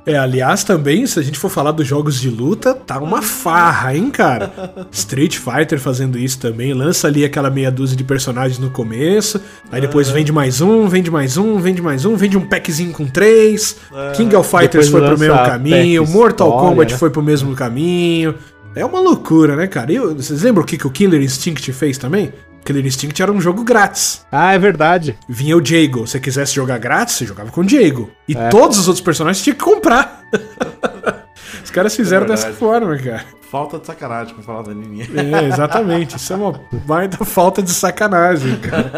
É, 0.07 0.17
aliás, 0.17 0.63
também, 0.63 1.05
se 1.07 1.19
a 1.19 1.23
gente 1.23 1.39
for 1.39 1.51
falar 1.51 1.73
dos 1.73 1.87
jogos 1.87 2.21
de 2.21 2.31
luta, 2.31 2.73
tá 2.73 2.99
uma 2.99 3.21
farra, 3.21 3.97
hein, 3.97 4.11
cara? 4.11 4.53
Street 4.93 5.39
Fighter 5.39 5.81
fazendo 5.81 6.19
isso 6.19 6.39
também, 6.39 6.73
lança 6.73 7.09
ali 7.09 7.25
aquela 7.25 7.51
meia 7.51 7.71
dúzia 7.71 7.97
de 7.97 8.05
personagens 8.05 8.59
no 8.61 8.71
começo, 8.71 9.41
aí 9.73 9.81
depois 9.81 10.09
vende 10.09 10.31
mais 10.33 10.61
um, 10.61 10.87
vende 10.87 11.11
mais 11.11 11.37
um, 11.37 11.59
vende 11.59 11.83
mais 11.83 12.05
um, 12.05 12.15
vende 12.15 12.37
um 12.39 12.47
packzinho 12.47 12.93
com 12.93 13.07
três. 13.07 13.77
King 14.17 14.37
of 14.37 14.49
Fighters 14.49 14.87
Depois 14.87 14.91
foi 14.91 15.00
pro 15.01 15.11
lança 15.11 15.19
mesmo 15.25 15.37
caminho, 15.47 16.07
Mortal 16.07 16.49
história, 16.49 16.69
Kombat 16.71 16.93
né? 16.93 16.99
foi 16.99 17.11
pro 17.11 17.23
mesmo 17.23 17.55
caminho. 17.55 18.35
É 18.75 18.85
uma 18.85 19.01
loucura, 19.01 19.57
né, 19.57 19.67
cara? 19.67 19.93
E 19.93 19.99
vocês 19.99 20.43
lembram 20.43 20.63
o 20.63 20.67
que, 20.67 20.79
que 20.79 20.87
o 20.87 20.91
Killer 20.91 21.21
Instinct 21.21 21.73
fez 21.73 21.99
também? 21.99 22.33
Killer 22.65 22.87
Instinct 22.87 23.21
era 23.23 23.33
um 23.33 23.41
jogo 23.41 23.65
grátis. 23.65 24.25
Ah, 24.31 24.53
é 24.53 24.59
verdade. 24.59 25.19
Vinha 25.29 25.57
o 25.57 25.65
Jago. 25.65 26.07
Se 26.07 26.13
você 26.13 26.21
quisesse 26.21 26.55
jogar 26.55 26.79
grátis, 26.79 27.15
você 27.17 27.27
jogava 27.27 27.51
com 27.51 27.63
o 27.63 27.69
Jago. 27.69 28.11
E 28.29 28.37
É. 28.37 28.49
todos 28.49 28.79
os 28.79 28.87
outros 28.87 29.03
personagens 29.05 29.43
tinha 29.43 29.55
que 29.55 29.65
comprar. 29.65 30.23
Os 31.65 31.71
caras 31.71 31.95
fizeram 31.97 32.27
É 32.27 32.29
dessa 32.29 32.53
forma, 32.53 32.97
cara. 32.97 33.25
Falta 33.51 33.79
de 33.79 33.87
sacanagem 33.87 34.35
com 34.35 34.43
falar 34.43 34.63
da 34.63 34.73
Nininha. 34.75 35.07
É, 35.15 35.47
exatamente. 35.49 36.17
Isso 36.17 36.33
é 36.33 36.37
uma 36.37 36.61
baita 36.87 37.25
falta 37.25 37.63
de 37.63 37.71
sacanagem, 37.71 38.57
cara. 38.61 38.91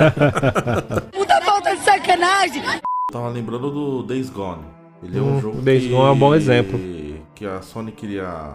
Puta 1.12 1.40
falta 1.42 1.74
de 1.74 1.82
sacanagem! 1.82 2.62
Tava 3.10 3.28
lembrando 3.28 3.70
do 3.70 4.02
Days 4.02 4.28
Gone. 4.30 4.62
Ele 5.02 5.18
é 5.18 5.20
Hum, 5.20 5.36
um 5.36 5.40
jogo 5.40 5.58
o 5.58 5.62
Days 5.62 5.82
que... 5.84 5.88
Gone 5.90 6.08
é 6.08 6.10
um 6.12 6.18
bom 6.18 6.34
exemplo. 6.34 6.78
Que 7.34 7.46
a 7.46 7.60
Sony 7.62 7.92
queria 7.92 8.54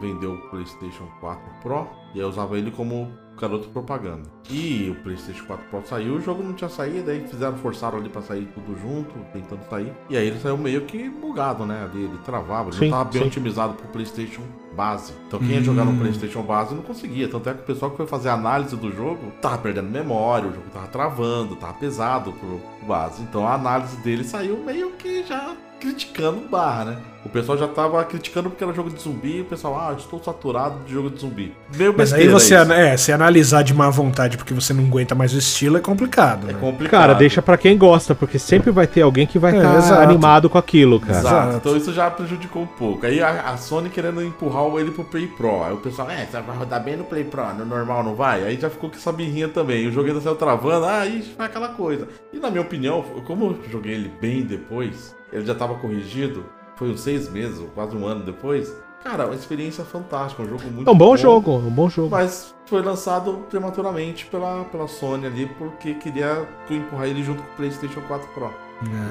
vender 0.00 0.26
o 0.26 0.38
PlayStation 0.50 1.04
4 1.20 1.42
Pro 1.62 1.86
e 2.14 2.20
aí 2.20 2.26
usava 2.26 2.56
ele 2.58 2.70
como 2.70 3.10
garoto 3.38 3.68
propaganda. 3.70 4.28
E 4.50 4.90
o 4.90 5.02
PlayStation 5.02 5.44
4 5.46 5.64
Pro 5.70 5.82
saiu, 5.86 6.16
o 6.16 6.20
jogo 6.20 6.42
não 6.42 6.52
tinha 6.52 6.68
saído, 6.68 7.10
aí 7.10 7.26
fizeram, 7.26 7.56
forçaram 7.56 7.98
ali 7.98 8.08
pra 8.10 8.20
sair 8.20 8.46
tudo 8.54 8.78
junto, 8.78 9.10
tentando 9.32 9.62
sair. 9.70 9.92
E 10.10 10.16
aí 10.16 10.26
ele 10.26 10.38
saiu 10.40 10.58
meio 10.58 10.82
que 10.82 11.08
bugado, 11.08 11.64
né? 11.64 11.84
Ali, 11.90 12.04
ele 12.04 12.18
travava, 12.24 12.68
ele 12.68 12.78
Sim, 12.78 12.84
não 12.90 12.98
tava 12.98 13.10
bem 13.10 13.22
sim. 13.22 13.28
otimizado 13.28 13.74
pro 13.74 13.88
PlayStation 13.88 14.42
base. 14.76 15.14
Então 15.26 15.38
quem 15.38 15.50
ia 15.52 15.62
jogar 15.62 15.84
no 15.86 15.96
PlayStation 15.98 16.42
base 16.42 16.74
não 16.74 16.82
conseguia. 16.82 17.28
Tanto 17.28 17.48
é 17.48 17.54
que 17.54 17.60
o 17.60 17.64
pessoal 17.64 17.90
que 17.90 17.96
foi 17.96 18.06
fazer 18.06 18.28
análise 18.28 18.76
do 18.76 18.92
jogo 18.94 19.30
tava 19.40 19.56
perdendo 19.58 19.88
memória, 19.88 20.48
o 20.48 20.52
jogo 20.52 20.66
tava 20.72 20.86
travando, 20.88 21.56
tava 21.56 21.74
pesado 21.74 22.32
pro 22.32 22.60
base. 22.86 23.22
Então 23.22 23.46
a 23.46 23.54
análise 23.54 23.96
dele 23.98 24.24
saiu 24.24 24.58
meio 24.64 24.90
que 24.92 25.22
já 25.24 25.56
criticando 25.80 26.40
barra, 26.48 26.84
né? 26.84 26.96
O 27.22 27.28
pessoal 27.28 27.58
já 27.58 27.68
tava 27.68 28.02
criticando 28.04 28.48
porque 28.48 28.64
era 28.64 28.72
jogo 28.72 28.88
de 28.88 28.98
zumbi, 29.02 29.42
o 29.42 29.44
pessoal, 29.44 29.78
ah, 29.78 29.94
estou 29.94 30.22
saturado 30.22 30.82
de 30.86 30.92
jogo 30.94 31.10
de 31.10 31.20
zumbi. 31.20 31.54
Meio 31.76 31.94
Mas 31.94 32.14
aí 32.14 32.26
você, 32.28 32.54
isso. 32.58 32.72
é, 32.72 32.96
se 32.96 33.12
analisar 33.12 33.62
de 33.62 33.74
má 33.74 33.90
vontade 33.90 34.38
porque 34.38 34.54
você 34.54 34.72
não 34.72 34.84
aguenta 34.84 35.14
mais 35.14 35.34
o 35.34 35.38
estilo 35.38 35.76
é 35.76 35.80
complicado, 35.80 36.48
É 36.48 36.52
né? 36.54 36.58
complicado. 36.58 36.98
Cara, 37.00 37.12
deixa 37.14 37.42
pra 37.42 37.58
quem 37.58 37.76
gosta, 37.76 38.14
porque 38.14 38.38
sempre 38.38 38.70
vai 38.70 38.86
ter 38.86 39.02
alguém 39.02 39.26
que 39.26 39.38
vai 39.38 39.52
É, 39.54 39.56
estar 39.58 39.76
exato. 39.76 40.00
animado 40.02 40.48
com 40.48 40.56
aquilo, 40.56 40.98
cara. 40.98 41.18
Exato. 41.18 41.36
Exato. 41.50 41.56
Então 41.58 41.76
isso 41.76 41.92
já 41.92 42.10
prejudicou 42.10 42.62
um 42.62 42.66
pouco. 42.66 43.04
Aí 43.04 43.20
a, 43.22 43.50
a 43.50 43.56
Sony 43.58 43.90
querendo 43.90 44.22
empurrar 44.22 44.64
ele 44.80 44.90
pro 44.90 45.04
Play 45.04 45.26
Pro. 45.26 45.62
Aí 45.62 45.74
o 45.74 45.76
pessoal, 45.78 46.10
é, 46.10 46.24
você 46.24 46.40
vai 46.40 46.56
rodar 46.56 46.82
bem 46.82 46.96
no 46.96 47.04
Play 47.04 47.24
Pro, 47.24 47.52
no 47.52 47.66
normal 47.66 48.02
não 48.02 48.14
vai? 48.14 48.44
Aí 48.44 48.58
já 48.58 48.70
ficou 48.70 48.88
com 48.88 48.96
essa 48.96 49.12
birrinha 49.12 49.48
também. 49.48 49.86
O 49.86 49.92
jogo 49.92 50.08
ainda 50.08 50.22
saiu 50.22 50.36
travando, 50.36 50.86
aí 50.86 51.22
foi 51.36 51.44
aquela 51.44 51.68
coisa. 51.68 52.08
E 52.32 52.38
na 52.38 52.50
minha 52.50 52.62
opinião, 52.62 53.04
como 53.26 53.44
eu 53.44 53.70
joguei 53.70 53.92
ele 53.92 54.10
bem 54.20 54.42
depois, 54.42 55.14
ele 55.32 55.44
já 55.44 55.54
tava 55.54 55.74
corrigido, 55.74 56.44
foi 56.76 56.90
uns 56.90 57.00
seis 57.00 57.28
meses, 57.28 57.64
quase 57.74 57.96
um 57.96 58.06
ano 58.06 58.24
depois. 58.24 58.74
Cara, 59.02 59.26
uma 59.26 59.34
experiência 59.34 59.82
fantástica, 59.82 60.42
um 60.42 60.48
jogo 60.48 60.64
muito 60.64 60.88
É 60.88 60.92
um 60.92 60.96
bom 60.96 61.16
jogo, 61.16 61.56
um 61.56 61.70
bom 61.70 61.88
jogo. 61.88 62.10
Mas 62.10 62.54
foi 62.66 62.82
lançado 62.82 63.44
prematuramente 63.48 64.26
pela, 64.26 64.64
pela 64.64 64.86
Sony 64.86 65.26
ali, 65.26 65.46
porque 65.58 65.94
queria 65.94 66.46
empurrar 66.68 67.06
ele 67.06 67.22
junto 67.22 67.42
com 67.42 67.52
o 67.52 67.56
PlayStation 67.56 68.02
4 68.02 68.28
Pro. 68.34 68.52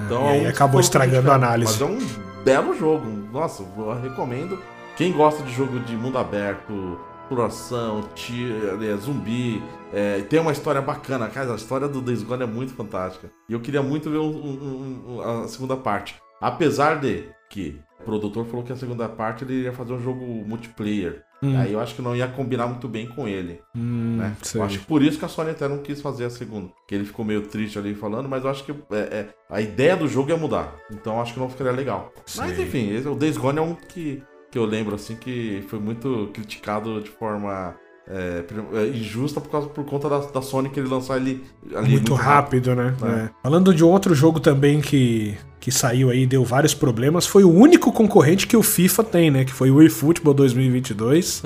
Então, 0.06 0.26
e 0.26 0.30
aí 0.30 0.40
isso 0.42 0.50
acabou 0.50 0.80
estragando 0.80 1.32
a 1.32 1.36
análise. 1.36 1.72
Mas 1.72 1.82
é 1.82 1.86
um 1.86 2.44
belo 2.44 2.78
jogo. 2.78 3.08
Nossa, 3.32 3.64
eu 3.64 4.02
recomendo. 4.02 4.60
Quem 4.96 5.12
gosta 5.12 5.44
de 5.44 5.52
jogo 5.52 5.80
de 5.80 5.96
mundo 5.96 6.18
aberto, 6.18 7.00
exploração, 7.22 8.04
tiro, 8.14 8.84
é, 8.84 8.96
zumbi, 8.98 9.64
é, 9.94 10.22
tem 10.22 10.40
uma 10.40 10.52
história 10.52 10.82
bacana. 10.82 11.28
Cara, 11.30 11.52
a 11.52 11.56
história 11.56 11.88
do 11.88 12.02
Days 12.02 12.24
Gone 12.24 12.44
é 12.44 12.48
muito 12.48 12.74
fantástica. 12.74 13.30
E 13.48 13.54
eu 13.54 13.60
queria 13.60 13.82
muito 13.82 14.10
ver 14.10 14.18
um- 14.18 14.30
um- 14.30 15.16
um- 15.18 15.22
a 15.22 15.48
segunda 15.48 15.76
parte. 15.76 16.16
Apesar 16.42 17.00
de 17.00 17.24
que 17.50 17.80
o 18.00 18.04
produtor 18.04 18.46
falou 18.46 18.64
que 18.64 18.72
a 18.72 18.76
segunda 18.78 19.10
parte 19.10 19.44
ele 19.44 19.64
ia 19.64 19.74
fazer 19.74 19.94
um 19.94 20.00
jogo 20.02 20.24
multiplayer. 20.24 21.24
Hum. 21.42 21.58
Aí 21.58 21.72
eu 21.74 21.80
acho 21.80 21.96
que 21.96 22.02
não 22.02 22.16
ia 22.16 22.28
combinar 22.28 22.68
muito 22.68 22.88
bem 22.88 23.08
com 23.08 23.28
ele. 23.28 23.62
Hum, 23.76 24.18
Né? 24.18 24.36
Eu 24.54 24.64
acho 24.64 24.80
que 24.80 24.86
por 24.86 25.02
isso 25.02 25.18
que 25.18 25.24
a 25.26 25.28
Sony 25.30 25.52
até 25.52 25.68
não 25.70 25.78
quis 25.80 26.02
fazer 26.02 26.26
a 26.26 26.30
segunda. 26.30 26.70
Que 26.88 26.94
ele 26.96 27.06
ficou 27.06 27.24
meio 27.26 27.42
triste 27.44 27.80
ali 27.80 27.96
falando, 27.96 28.28
mas 28.28 28.44
eu 28.44 28.50
acho 28.50 28.64
que 28.66 28.72
é, 28.92 28.96
é, 28.98 29.28
a 29.50 29.62
ideia 29.62 29.96
do 29.96 30.08
jogo 30.08 30.30
ia 30.30 30.38
mudar. 30.38 30.76
Então 30.92 31.16
eu 31.16 31.22
acho 31.22 31.34
que 31.34 31.40
não 31.40 31.50
ficaria 31.50 31.72
legal. 31.72 32.12
Mas 32.38 32.60
enfim, 32.60 32.94
esse- 32.94 33.08
o 33.08 33.16
Days 33.16 33.38
Gone 33.38 33.58
é 33.58 33.62
um 33.62 33.74
que, 33.74 34.22
que 34.52 34.58
eu 34.58 34.66
lembro 34.66 34.96
assim 34.96 35.16
que 35.16 35.64
foi 35.70 35.80
muito 35.80 36.30
criticado 36.34 37.02
de 37.02 37.10
forma 37.10 37.74
é, 38.10 38.44
é, 38.74 38.88
injusta 38.88 39.40
por, 39.40 39.52
causa, 39.52 39.68
por 39.68 39.86
conta 39.86 40.10
da, 40.10 40.18
da 40.18 40.42
Sony 40.42 40.68
que 40.70 40.80
ele 40.80 40.90
lançar 40.90 41.18
ele 41.18 41.44
ali 41.76 41.92
muito, 41.92 42.16
rápido, 42.16 42.74
né? 42.74 42.96
É. 43.04 43.08
É. 43.08 43.30
Falando 43.44 43.72
de 43.72 43.84
outro 43.84 44.16
jogo 44.16 44.40
também 44.40 44.82
que, 44.82 45.38
que 45.60 45.72
saiu 45.72 46.10
aí 46.10 46.24
e 46.24 46.26
deu 46.26 46.44
vários 46.44 46.74
problemas, 46.74 47.28
foi 47.28 47.44
o 47.44 47.52
único 47.52 47.92
concorrente 47.92 48.48
que 48.48 48.58
o 48.58 48.64
FIFA 48.64 49.04
tem, 49.04 49.30
né? 49.30 49.46
Que 49.46 49.54
foi 49.54 49.70
o 49.70 49.80
eFootball 49.80 50.34
2022. 50.34 51.44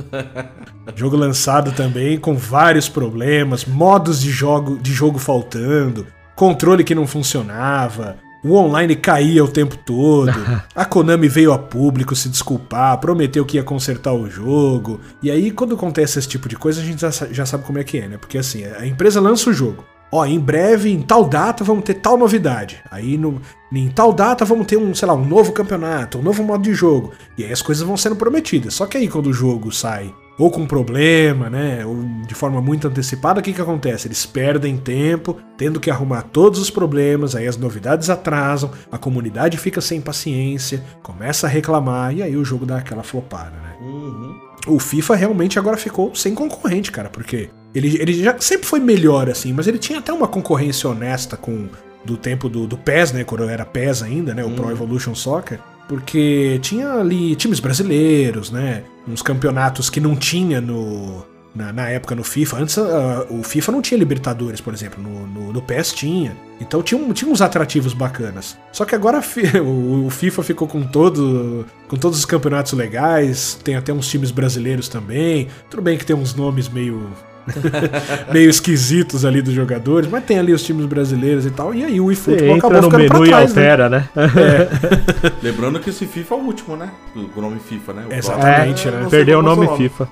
jogo 0.95 1.17
lançado 1.17 1.73
também 1.73 2.17
com 2.17 2.35
vários 2.35 2.87
problemas, 2.87 3.65
modos 3.65 4.21
de 4.21 4.31
jogo, 4.31 4.77
de 4.77 4.93
jogo 4.93 5.19
faltando, 5.19 6.07
controle 6.33 6.85
que 6.85 6.95
não 6.95 7.05
funcionava. 7.05 8.17
O 8.43 8.55
online 8.55 8.95
caía 8.95 9.43
o 9.43 9.47
tempo 9.47 9.77
todo. 9.77 10.31
A 10.75 10.83
Konami 10.85 11.27
veio 11.29 11.53
a 11.53 11.57
público 11.57 12.15
se 12.15 12.27
desculpar, 12.27 12.97
prometeu 12.99 13.45
que 13.45 13.57
ia 13.57 13.63
consertar 13.63 14.13
o 14.13 14.29
jogo. 14.29 14.99
E 15.21 15.31
aí, 15.31 15.49
quando 15.51 15.75
acontece 15.75 16.19
esse 16.19 16.27
tipo 16.27 16.49
de 16.49 16.55
coisa, 16.57 16.81
a 16.81 16.83
gente 16.83 16.99
já, 17.01 17.11
sa- 17.11 17.27
já 17.31 17.45
sabe 17.45 17.63
como 17.63 17.79
é 17.79 17.83
que 17.83 17.97
é, 17.99 18.07
né? 18.07 18.17
Porque 18.17 18.37
assim, 18.37 18.65
a 18.65 18.85
empresa 18.85 19.21
lança 19.21 19.49
o 19.49 19.53
jogo. 19.53 19.85
Ó, 20.11 20.25
em 20.25 20.39
breve, 20.39 20.91
em 20.91 21.01
tal 21.01 21.25
data, 21.25 21.63
vamos 21.63 21.83
ter 21.85 21.95
tal 21.95 22.17
novidade. 22.17 22.79
Aí, 22.91 23.17
no, 23.17 23.41
em 23.71 23.89
tal 23.89 24.11
data, 24.13 24.45
vamos 24.45 24.67
ter 24.67 24.77
um, 24.77 24.93
sei 24.93 25.07
lá, 25.07 25.13
um 25.15 25.25
novo 25.25 25.51
campeonato, 25.53 26.19
um 26.19 26.21
novo 26.21 26.43
modo 26.43 26.61
de 26.63 26.73
jogo. 26.73 27.13
E 27.37 27.43
aí 27.43 27.51
as 27.51 27.61
coisas 27.63 27.83
vão 27.87 27.97
sendo 27.97 28.15
prometidas. 28.15 28.73
Só 28.75 28.85
que 28.85 28.97
aí, 28.97 29.07
quando 29.07 29.27
o 29.27 29.33
jogo 29.33 29.71
sai 29.71 30.13
ou 30.37 30.49
com 30.49 30.65
problema, 30.65 31.49
né, 31.49 31.85
ou 31.85 32.03
de 32.27 32.33
forma 32.33 32.61
muito 32.61 32.87
antecipada, 32.87 33.39
o 33.39 33.43
que 33.43 33.53
que 33.53 33.61
acontece? 33.61 34.07
Eles 34.07 34.25
perdem 34.25 34.77
tempo, 34.77 35.37
tendo 35.57 35.79
que 35.79 35.91
arrumar 35.91 36.23
todos 36.23 36.59
os 36.59 36.69
problemas, 36.69 37.35
aí 37.35 37.47
as 37.47 37.57
novidades 37.57 38.09
atrasam, 38.09 38.71
a 38.91 38.97
comunidade 38.97 39.57
fica 39.57 39.81
sem 39.81 40.01
paciência, 40.01 40.83
começa 41.01 41.47
a 41.47 41.49
reclamar, 41.49 42.15
e 42.15 42.23
aí 42.23 42.35
o 42.35 42.43
jogo 42.43 42.65
dá 42.65 42.77
aquela 42.77 43.03
flopada, 43.03 43.51
né? 43.51 43.75
Uhum. 43.81 44.35
O 44.65 44.79
FIFA 44.79 45.15
realmente 45.15 45.59
agora 45.59 45.77
ficou 45.77 46.15
sem 46.15 46.33
concorrente, 46.33 46.91
cara, 46.91 47.09
porque 47.09 47.49
ele, 47.75 47.97
ele 47.99 48.13
já 48.13 48.37
sempre 48.39 48.65
foi 48.65 48.79
melhor, 48.79 49.29
assim, 49.29 49.51
mas 49.51 49.67
ele 49.67 49.77
tinha 49.77 49.99
até 49.99 50.13
uma 50.13 50.27
concorrência 50.27 50.89
honesta 50.89 51.35
com 51.35 51.67
do 52.05 52.17
tempo 52.17 52.49
do, 52.49 52.67
do 52.67 52.77
PES, 52.77 53.11
né? 53.13 53.23
Quando 53.23 53.47
era 53.47 53.65
PES 53.65 54.03
ainda, 54.03 54.33
né? 54.33 54.43
O 54.43 54.51
Pro 54.51 54.69
Evolution 54.69 55.15
Soccer. 55.15 55.59
Porque 55.87 56.59
tinha 56.61 56.93
ali 56.93 57.35
times 57.35 57.59
brasileiros, 57.59 58.51
né? 58.51 58.83
Uns 59.07 59.21
campeonatos 59.21 59.89
que 59.89 59.99
não 59.99 60.15
tinha 60.15 60.61
no. 60.61 61.25
Na, 61.53 61.71
na 61.71 61.87
época 61.87 62.15
no 62.15 62.23
FIFA. 62.23 62.57
Antes 62.57 62.77
ah, 62.79 63.27
o 63.29 63.43
FIFA 63.43 63.73
não 63.73 63.81
tinha 63.81 63.95
Libertadores, 63.97 64.59
por 64.59 64.73
exemplo. 64.73 65.03
No, 65.03 65.27
no, 65.27 65.53
no 65.53 65.61
PES 65.61 65.93
tinha. 65.93 66.35
Então 66.59 66.81
tinha, 66.81 67.13
tinha 67.13 67.29
uns 67.29 67.41
atrativos 67.41 67.93
bacanas. 67.93 68.57
Só 68.71 68.85
que 68.85 68.95
agora 68.95 69.21
o, 69.63 70.07
o 70.07 70.09
FIFA 70.09 70.41
ficou 70.41 70.67
com 70.67 70.81
todo. 70.81 71.65
com 71.87 71.95
todos 71.95 72.17
os 72.17 72.25
campeonatos 72.25 72.73
legais. 72.73 73.59
Tem 73.63 73.75
até 73.75 73.93
uns 73.93 74.07
times 74.07 74.31
brasileiros 74.31 74.87
também. 74.87 75.47
Tudo 75.69 75.83
bem 75.83 75.97
que 75.97 76.05
tem 76.05 76.15
uns 76.15 76.33
nomes 76.33 76.67
meio. 76.67 77.07
meio 78.31 78.49
esquisitos 78.49 79.25
ali 79.25 79.41
dos 79.41 79.53
jogadores, 79.53 80.09
mas 80.09 80.23
tem 80.23 80.39
ali 80.39 80.53
os 80.53 80.63
times 80.63 80.85
brasileiros 80.85 81.45
e 81.45 81.51
tal. 81.51 81.73
E 81.73 81.83
aí 81.83 81.99
o 81.99 82.11
eFootball 82.11 82.55
acabou 82.55 82.81
no 82.81 82.91
ficando 82.91 83.07
pra 83.07 83.19
menu 83.19 83.25
e 83.25 83.29
trás, 83.29 83.53
né? 83.53 83.61
altera, 83.61 83.89
né? 83.89 84.09
Lembrando 85.41 85.79
que 85.79 85.89
esse 85.89 86.05
FIFA 86.05 86.35
é 86.35 86.37
o 86.37 86.41
último, 86.41 86.75
né? 86.75 86.89
O 87.35 87.41
nome 87.41 87.59
FIFA, 87.59 87.93
né? 87.93 88.05
O 88.09 88.13
Exatamente, 88.13 88.83
próximo, 88.83 89.03
né? 89.03 89.09
Perdeu 89.09 89.39
o 89.39 89.43
vai 89.43 89.55
nome 89.55 89.77
FIFA. 89.77 90.07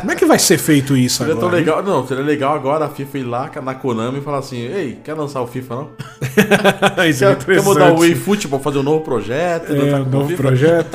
Como 0.00 0.12
é 0.12 0.16
que 0.16 0.24
vai 0.26 0.38
ser 0.38 0.58
feito 0.58 0.96
isso 0.96 1.18
Seria 1.18 1.34
tão 1.34 1.48
agora? 1.48 1.58
hein? 1.58 1.64
legal, 1.64 1.82
não, 1.82 2.06
seria 2.06 2.24
legal 2.24 2.54
agora 2.54 2.84
a 2.84 2.88
FIFA 2.88 3.18
ir 3.18 3.24
lá 3.24 3.50
na 3.62 3.74
Konami 3.74 4.18
e 4.18 4.20
falar 4.20 4.38
assim: 4.38 4.58
Ei, 4.58 4.98
quer 5.02 5.14
lançar 5.14 5.40
o 5.40 5.46
FIFA 5.46 5.74
não? 5.74 5.90
Isso 7.08 7.24
é 7.24 7.34
Quer, 7.34 7.44
quer 7.44 7.62
mudar 7.62 7.92
o 7.92 8.04
eFootball, 8.04 8.60
fazer 8.60 8.78
um 8.78 8.82
novo 8.82 9.00
projeto? 9.04 9.72
É, 9.72 9.96
um 9.96 10.04
novo 10.04 10.28
FIFA? 10.28 10.42
projeto. 10.42 10.88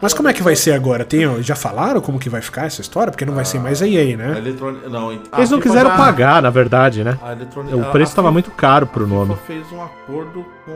Mas 0.00 0.14
como 0.14 0.28
é 0.28 0.32
que 0.32 0.42
vai 0.42 0.56
ser 0.56 0.72
agora? 0.72 1.04
Tem, 1.04 1.42
já 1.42 1.54
falaram 1.54 2.00
como 2.00 2.18
que 2.18 2.28
vai 2.28 2.40
ficar 2.42 2.66
essa 2.66 2.80
história? 2.80 3.10
Porque 3.10 3.24
não 3.24 3.34
vai 3.34 3.44
ser 3.44 3.58
mais 3.58 3.82
a 3.82 3.88
EA, 3.88 4.16
né? 4.16 4.38
Eletrônica. 4.38 4.81
Não, 4.88 5.12
Eles 5.12 5.28
não 5.32 5.58
FIFA 5.58 5.60
quiseram 5.60 5.90
já- 5.90 5.96
pagar, 5.96 6.42
na 6.42 6.50
verdade, 6.50 7.02
né? 7.04 7.18
O 7.72 7.90
preço 7.92 8.12
a 8.12 8.16
tava 8.16 8.28
FIFA- 8.28 8.32
muito 8.32 8.50
caro 8.52 8.86
pro 8.86 9.04
a 9.04 9.08
nome. 9.08 9.34
FIFA 9.34 9.46
fez 9.46 9.72
um 9.72 9.82
acordo 9.82 10.44
com 10.64 10.72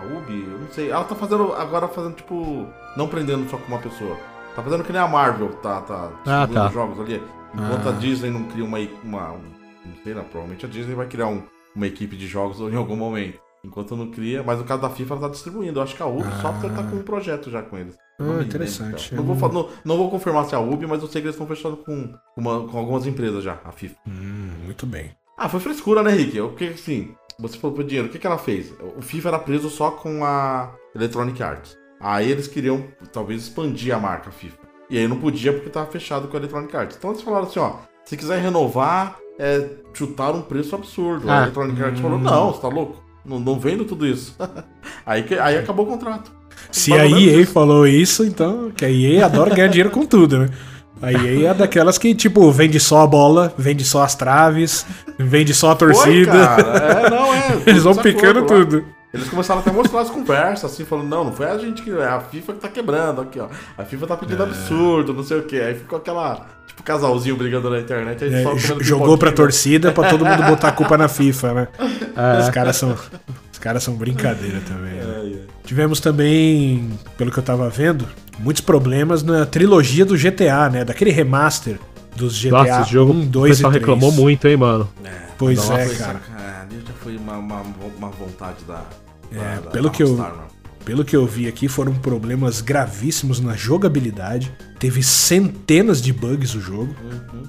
a 0.00 0.18
Ubi, 0.18 0.46
eu 0.50 0.58
não 0.58 0.68
sei. 0.70 0.90
Ela 0.90 1.04
tá 1.04 1.14
fazendo 1.14 1.52
agora 1.54 1.88
fazendo 1.88 2.14
tipo 2.14 2.66
não 2.96 3.08
prendendo 3.08 3.48
só 3.50 3.56
com 3.56 3.66
uma 3.68 3.78
pessoa. 3.78 4.16
Tá 4.54 4.62
fazendo 4.62 4.84
que 4.84 4.92
nem 4.92 5.00
a 5.00 5.08
Marvel 5.08 5.48
tá 5.62 5.80
tá 5.80 6.08
Ah, 6.26 6.46
tá. 6.52 6.66
os 6.66 6.72
jogos 6.72 7.00
ali. 7.00 7.22
Enquanto 7.54 7.86
Ah. 7.86 7.90
a 7.90 7.92
Disney 7.92 8.30
não 8.30 8.44
cria 8.44 8.64
uma 8.64 8.78
uma 9.02 9.32
um- 9.32 9.52
não 9.84 9.94
sei, 10.04 10.14
né? 10.14 10.22
Provavelmente 10.30 10.64
a 10.66 10.68
Disney 10.68 10.94
vai 10.94 11.06
criar 11.06 11.26
um- 11.26 11.42
uma 11.74 11.86
equipe 11.86 12.16
de 12.16 12.26
jogos 12.26 12.60
em 12.60 12.76
algum 12.76 12.96
momento. 12.96 13.38
Enquanto 13.64 13.96
não 13.96 14.10
cria, 14.10 14.42
mas 14.42 14.58
no 14.58 14.64
caso 14.64 14.82
da 14.82 14.90
FIFA 14.90 15.14
ela 15.14 15.22
tá 15.22 15.28
distribuindo. 15.28 15.78
Eu 15.78 15.82
acho 15.84 15.94
que 15.94 16.02
a 16.02 16.06
Ubi 16.06 16.24
Software 16.40 16.70
tá 16.70 16.82
com 16.82 16.96
um 16.96 17.02
projeto 17.02 17.48
já 17.50 17.62
com 17.62 17.78
eles. 17.78 17.96
Ah, 18.18 18.24
Não 18.24 18.42
interessante. 18.42 19.10
cara. 19.10 19.22
Não, 19.22 19.34
vou, 19.34 19.52
não, 19.52 19.68
não 19.84 19.96
vou 19.96 20.10
confirmar 20.10 20.44
se 20.46 20.54
é 20.54 20.58
a 20.58 20.60
Ubi, 20.60 20.86
mas 20.86 21.00
eu 21.00 21.08
sei 21.08 21.20
que 21.22 21.26
eles 21.28 21.36
estão 21.36 21.46
fechando 21.46 21.76
com, 21.76 22.12
uma- 22.36 22.66
com 22.66 22.76
algumas 22.78 23.06
empresas 23.06 23.44
já, 23.44 23.58
a 23.64 23.70
FIFA. 23.70 23.94
Hum, 24.08 24.50
muito 24.64 24.84
bem. 24.84 25.12
Ah, 25.38 25.48
foi 25.48 25.60
frescura, 25.60 26.02
né, 26.02 26.10
Rick? 26.10 26.36
Eu- 26.36 26.48
Porque 26.48 26.64
assim, 26.64 27.14
você 27.38 27.56
falou 27.56 27.74
pro 27.76 27.84
dinheiro, 27.84 28.08
o 28.08 28.10
que, 28.10 28.18
que 28.18 28.26
ela 28.26 28.36
fez? 28.38 28.72
O 28.96 29.00
FIFA 29.00 29.28
era 29.28 29.38
preso 29.38 29.70
só 29.70 29.92
com 29.92 30.24
a 30.24 30.72
Electronic 30.94 31.40
Arts. 31.42 31.76
Aí 32.00 32.30
eles 32.32 32.48
queriam, 32.48 32.84
talvez, 33.12 33.42
expandir 33.42 33.94
a 33.94 33.98
marca 34.00 34.32
FIFA. 34.32 34.58
E 34.90 34.98
aí 34.98 35.06
não 35.06 35.20
podia 35.20 35.52
porque 35.52 35.70
tava 35.70 35.86
fechado 35.86 36.26
com 36.26 36.36
a 36.36 36.40
Electronic 36.40 36.76
Arts. 36.76 36.96
Então 36.96 37.10
eles 37.10 37.22
falaram 37.22 37.46
assim, 37.46 37.60
ó, 37.60 37.76
se 38.04 38.16
quiser 38.16 38.40
renovar, 38.42 39.18
é, 39.38 39.68
chutar 39.94 40.32
um 40.34 40.42
preço 40.42 40.74
absurdo. 40.74 41.30
Ah. 41.30 41.38
a 41.38 41.42
Electronic 41.44 41.80
Arts 41.80 42.00
falou, 42.00 42.18
não, 42.18 42.52
você 42.52 42.60
tá 42.60 42.66
louco? 42.68 43.00
Não, 43.24 43.38
não 43.38 43.58
vendo 43.58 43.84
tudo 43.84 44.06
isso. 44.06 44.36
aí, 45.06 45.22
que- 45.22 45.38
aí 45.38 45.56
acabou 45.58 45.86
o 45.86 45.88
contrato. 45.88 46.30
Se 46.70 46.92
a 46.92 47.06
EA 47.06 47.40
isso. 47.42 47.52
falou 47.52 47.86
isso, 47.86 48.24
então. 48.24 48.70
Que 48.74 48.84
a 48.84 48.90
EA 48.90 49.26
adora 49.26 49.54
ganhar 49.54 49.68
dinheiro 49.68 49.90
com 49.90 50.04
tudo, 50.06 50.38
né? 50.38 50.48
A 51.00 51.12
EA 51.12 51.50
é 51.50 51.54
daquelas 51.54 51.98
que, 51.98 52.14
tipo, 52.14 52.50
vende 52.52 52.78
só 52.78 53.02
a 53.02 53.06
bola, 53.06 53.52
vende 53.58 53.84
só 53.84 54.02
as 54.02 54.14
traves, 54.14 54.86
vende 55.18 55.52
só 55.52 55.72
a 55.72 55.76
Foi, 55.76 55.92
torcida. 55.92 56.32
cara. 56.32 56.62
É, 57.06 57.10
não, 57.10 57.34
é. 57.34 57.62
Eles 57.66 57.82
vão 57.82 57.92
tudo 57.92 58.02
picando 58.04 58.38
acordo 58.40 58.76
lá. 58.76 58.82
tudo. 58.82 58.84
Eles 59.12 59.28
começaram 59.28 59.60
até 59.60 59.68
a 59.68 59.72
mostrar 59.74 60.00
as 60.00 60.08
conversas, 60.08 60.72
assim, 60.72 60.86
falando, 60.86 61.08
não, 61.08 61.24
não 61.24 61.32
foi 61.32 61.46
a 61.46 61.58
gente 61.58 61.82
que. 61.82 61.90
É 61.90 62.06
a 62.06 62.20
FIFA 62.20 62.52
que 62.54 62.60
tá 62.60 62.68
quebrando 62.68 63.20
aqui, 63.20 63.38
ó. 63.38 63.48
A 63.76 63.84
FIFA 63.84 64.06
tá 64.06 64.14
É. 64.14 64.16
pedindo 64.16 64.42
absurdo, 64.42 65.12
não 65.12 65.22
sei 65.22 65.38
o 65.38 65.42
quê. 65.42 65.56
Aí 65.56 65.74
ficou 65.74 65.98
aquela, 65.98 66.46
tipo, 66.72 66.82
casalzinho 66.82 67.36
brigando 67.36 67.70
na 67.70 67.78
internet. 67.78 68.24
Aí 68.24 68.34
É, 68.34 68.44
jogou 68.80 69.16
pra 69.16 69.30
torcida 69.32 69.92
pra 69.92 70.08
todo 70.10 70.24
mundo 70.24 70.42
botar 70.44 70.68
a 70.68 70.72
culpa 70.72 70.96
na 70.98 71.08
FIFA, 71.08 71.54
né? 71.54 71.68
Os 72.42 72.50
caras 72.50 72.76
são. 72.76 72.96
Os 73.52 73.58
caras 73.58 73.82
são 73.82 73.94
brincadeira 73.94 74.60
também. 74.66 74.94
né? 74.94 75.38
Tivemos 75.64 76.00
também, 76.00 76.90
pelo 77.16 77.30
que 77.30 77.38
eu 77.38 77.42
tava 77.42 77.70
vendo, 77.70 78.06
muitos 78.40 78.60
problemas 78.62 79.22
na 79.22 79.46
trilogia 79.46 80.04
do 80.04 80.16
GTA, 80.16 80.68
né? 80.68 80.84
Daquele 80.84 81.10
remaster 81.12 81.78
dos 82.16 82.36
GTA 82.38 82.50
Nossa, 82.64 82.80
esse 82.82 82.92
jogo 82.92 83.12
1, 83.12 83.20
o 83.22 83.26
2 83.26 83.56
pessoal 83.56 83.70
3. 83.72 83.80
reclamou 83.80 84.10
muito, 84.12 84.48
hein, 84.48 84.56
mano. 84.56 84.88
Pois 85.38 85.58
Nossa, 85.58 85.72
é, 85.74 85.86
cara. 85.94 86.20
sacanagem. 86.20 86.78
Já 86.86 86.92
foi 87.02 87.16
uma, 87.16 87.36
uma, 87.38 87.62
uma 87.98 88.10
vontade 88.10 88.64
da. 88.66 88.82
É, 89.32 89.56
da- 89.60 89.70
pelo 89.70 89.88
da 89.88 89.90
que 89.94 90.02
eu- 90.02 90.16
mano. 90.16 90.42
Pelo 90.84 91.04
que 91.04 91.14
eu 91.14 91.26
vi 91.26 91.46
aqui, 91.46 91.68
foram 91.68 91.94
problemas 91.94 92.60
gravíssimos 92.60 93.40
na 93.40 93.54
jogabilidade. 93.54 94.52
Teve 94.78 95.02
centenas 95.02 96.02
de 96.02 96.12
bugs 96.12 96.54
o 96.54 96.60
jogo. 96.60 96.94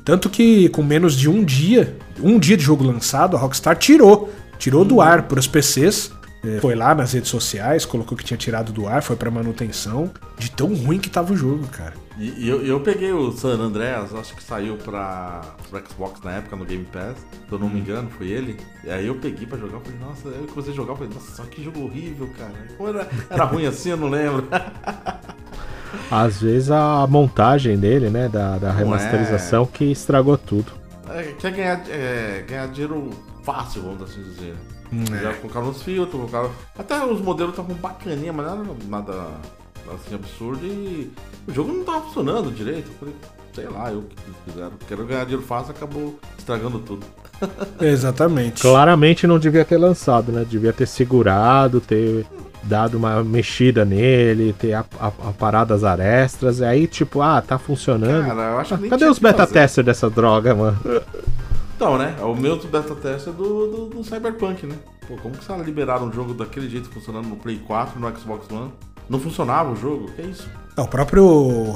Tanto 0.05 0.29
que 0.29 0.69
com 0.69 0.83
menos 0.83 1.15
de 1.17 1.27
um 1.29 1.43
dia, 1.43 1.97
um 2.21 2.37
dia 2.37 2.55
de 2.55 2.63
jogo 2.63 2.83
lançado, 2.83 3.35
a 3.35 3.39
Rockstar 3.39 3.75
tirou. 3.77 4.31
Tirou 4.59 4.85
do 4.85 5.01
ar 5.01 5.23
para 5.23 5.39
os 5.39 5.47
PCs. 5.47 6.11
É, 6.45 6.59
Foi 6.59 6.75
lá 6.75 6.93
nas 6.93 7.13
redes 7.13 7.29
sociais, 7.29 7.85
colocou 7.85 8.17
que 8.17 8.23
tinha 8.23 8.37
tirado 8.37 8.71
do 8.73 8.85
ar, 8.85 9.01
foi 9.01 9.15
pra 9.15 9.31
manutenção. 9.31 10.11
De 10.37 10.51
tão 10.51 10.73
ruim 10.75 10.99
que 10.99 11.09
tava 11.09 11.33
o 11.33 11.37
jogo, 11.37 11.65
cara. 11.67 11.93
E, 12.17 12.45
e 12.45 12.49
eu, 12.49 12.63
eu 12.63 12.79
peguei 12.79 13.11
o 13.11 13.31
San 13.31 13.59
Andreas, 13.59 14.13
acho 14.13 14.35
que 14.35 14.43
saiu 14.43 14.77
pra, 14.77 15.41
pra 15.69 15.81
Xbox 15.81 16.21
na 16.21 16.33
época, 16.33 16.55
no 16.55 16.65
Game 16.65 16.85
Pass. 16.85 17.17
Se 17.17 17.51
eu 17.51 17.59
não 17.59 17.69
me 17.69 17.79
engano, 17.79 18.09
foi 18.09 18.27
ele. 18.27 18.57
E 18.83 18.89
aí 18.89 19.07
eu 19.07 19.15
peguei 19.15 19.47
pra 19.47 19.57
jogar, 19.57 19.79
falei, 19.79 19.99
nossa, 19.99 20.27
eu 20.27 20.47
comecei 20.47 20.73
a 20.73 20.75
jogar, 20.75 20.93
eu 20.93 20.97
falei, 20.97 21.13
nossa, 21.13 21.35
só 21.35 21.43
que 21.43 21.63
jogo 21.63 21.85
horrível, 21.85 22.29
cara. 22.37 22.53
Era, 22.79 23.09
era 23.29 23.43
ruim 23.45 23.65
assim, 23.65 23.89
eu 23.89 23.97
não 23.97 24.09
lembro. 24.09 24.47
Às 26.09 26.41
vezes 26.41 26.71
a 26.71 27.05
montagem 27.07 27.77
dele, 27.77 28.09
né, 28.09 28.27
da, 28.27 28.57
da 28.57 28.71
remasterização 28.71 29.65
que 29.65 29.85
estragou 29.85 30.37
tudo. 30.37 30.71
É, 31.09 31.33
quer 31.39 31.51
ganhar, 31.51 31.83
é, 31.89 32.43
ganhar 32.47 32.67
dinheiro 32.67 33.09
fácil, 33.43 33.83
vamos 33.83 34.01
assim 34.03 34.21
dizer. 34.23 34.55
Já 35.21 35.33
colocaram 35.33 35.69
os 35.69 35.81
filtros, 35.81 36.19
colocaram. 36.19 36.51
Até 36.77 37.03
os 37.03 37.19
modelos 37.19 37.53
estavam 37.53 37.75
bacaninha, 37.75 38.31
mas 38.31 38.45
nada, 38.45 38.63
nada 38.87 39.13
assim 39.93 40.15
absurdo 40.15 40.65
e 40.65 41.11
o 41.47 41.53
jogo 41.53 41.73
não 41.73 41.83
tava 41.83 42.01
funcionando 42.01 42.51
direito. 42.51 42.89
Eu 42.89 42.93
falei, 42.99 43.15
sei 43.53 43.67
lá, 43.67 43.91
eu 43.91 44.03
que 44.03 44.51
fizeram. 44.51 44.71
Quero 44.87 45.05
ganhar 45.05 45.23
dinheiro 45.23 45.45
fácil, 45.45 45.71
acabou 45.71 46.19
estragando 46.37 46.79
tudo. 46.79 47.05
Exatamente. 47.81 48.61
Claramente 48.61 49.27
não 49.27 49.39
devia 49.39 49.65
ter 49.65 49.77
lançado, 49.77 50.31
né? 50.31 50.45
Devia 50.49 50.71
ter 50.73 50.85
segurado, 50.87 51.81
ter 51.81 52.25
dado 52.63 52.95
uma 52.97 53.21
mexida 53.23 53.83
nele, 53.83 54.53
ter 54.53 54.73
a, 54.73 54.85
a, 54.99 55.07
a 55.07 55.33
paradas 55.37 55.83
arestas. 55.83 56.59
E 56.59 56.65
aí, 56.65 56.87
tipo, 56.87 57.21
ah, 57.21 57.41
tá 57.41 57.57
funcionando. 57.57 58.25
Cara, 58.25 58.51
eu 58.51 58.59
acho 58.59 58.69
que 58.69 58.73
Ah, 58.75 58.77
nem 58.77 58.89
Cadê 58.89 58.99
tinha 59.01 59.11
os 59.11 59.19
beta 59.19 59.39
fazer. 59.39 59.53
testers 59.53 59.85
dessa 59.85 60.09
droga, 60.09 60.55
mano? 60.55 60.77
Então, 61.75 61.97
né? 61.97 62.15
O 62.21 62.33
meu 62.35 62.55
beta 62.57 62.95
teste 62.95 63.29
é 63.29 63.31
do, 63.33 63.67
do, 63.67 63.85
do 63.97 64.03
Cyberpunk, 64.03 64.65
né? 64.65 64.75
Pô, 65.07 65.17
como 65.17 65.33
que 65.35 65.41
os 65.41 65.47
caras 65.47 65.65
liberaram 65.65 66.07
um 66.07 66.13
jogo 66.13 66.33
daquele 66.33 66.69
jeito 66.69 66.89
funcionando 66.89 67.27
no 67.27 67.35
Play 67.35 67.57
4 67.67 67.99
no 67.99 68.17
Xbox 68.17 68.49
One? 68.49 68.71
Não 69.13 69.19
funcionava 69.19 69.71
o 69.71 69.75
jogo? 69.75 70.09
Que 70.15 70.23
isso? 70.23 70.49
Ah, 70.75 70.81
O 70.81 70.87
próprio 70.87 71.23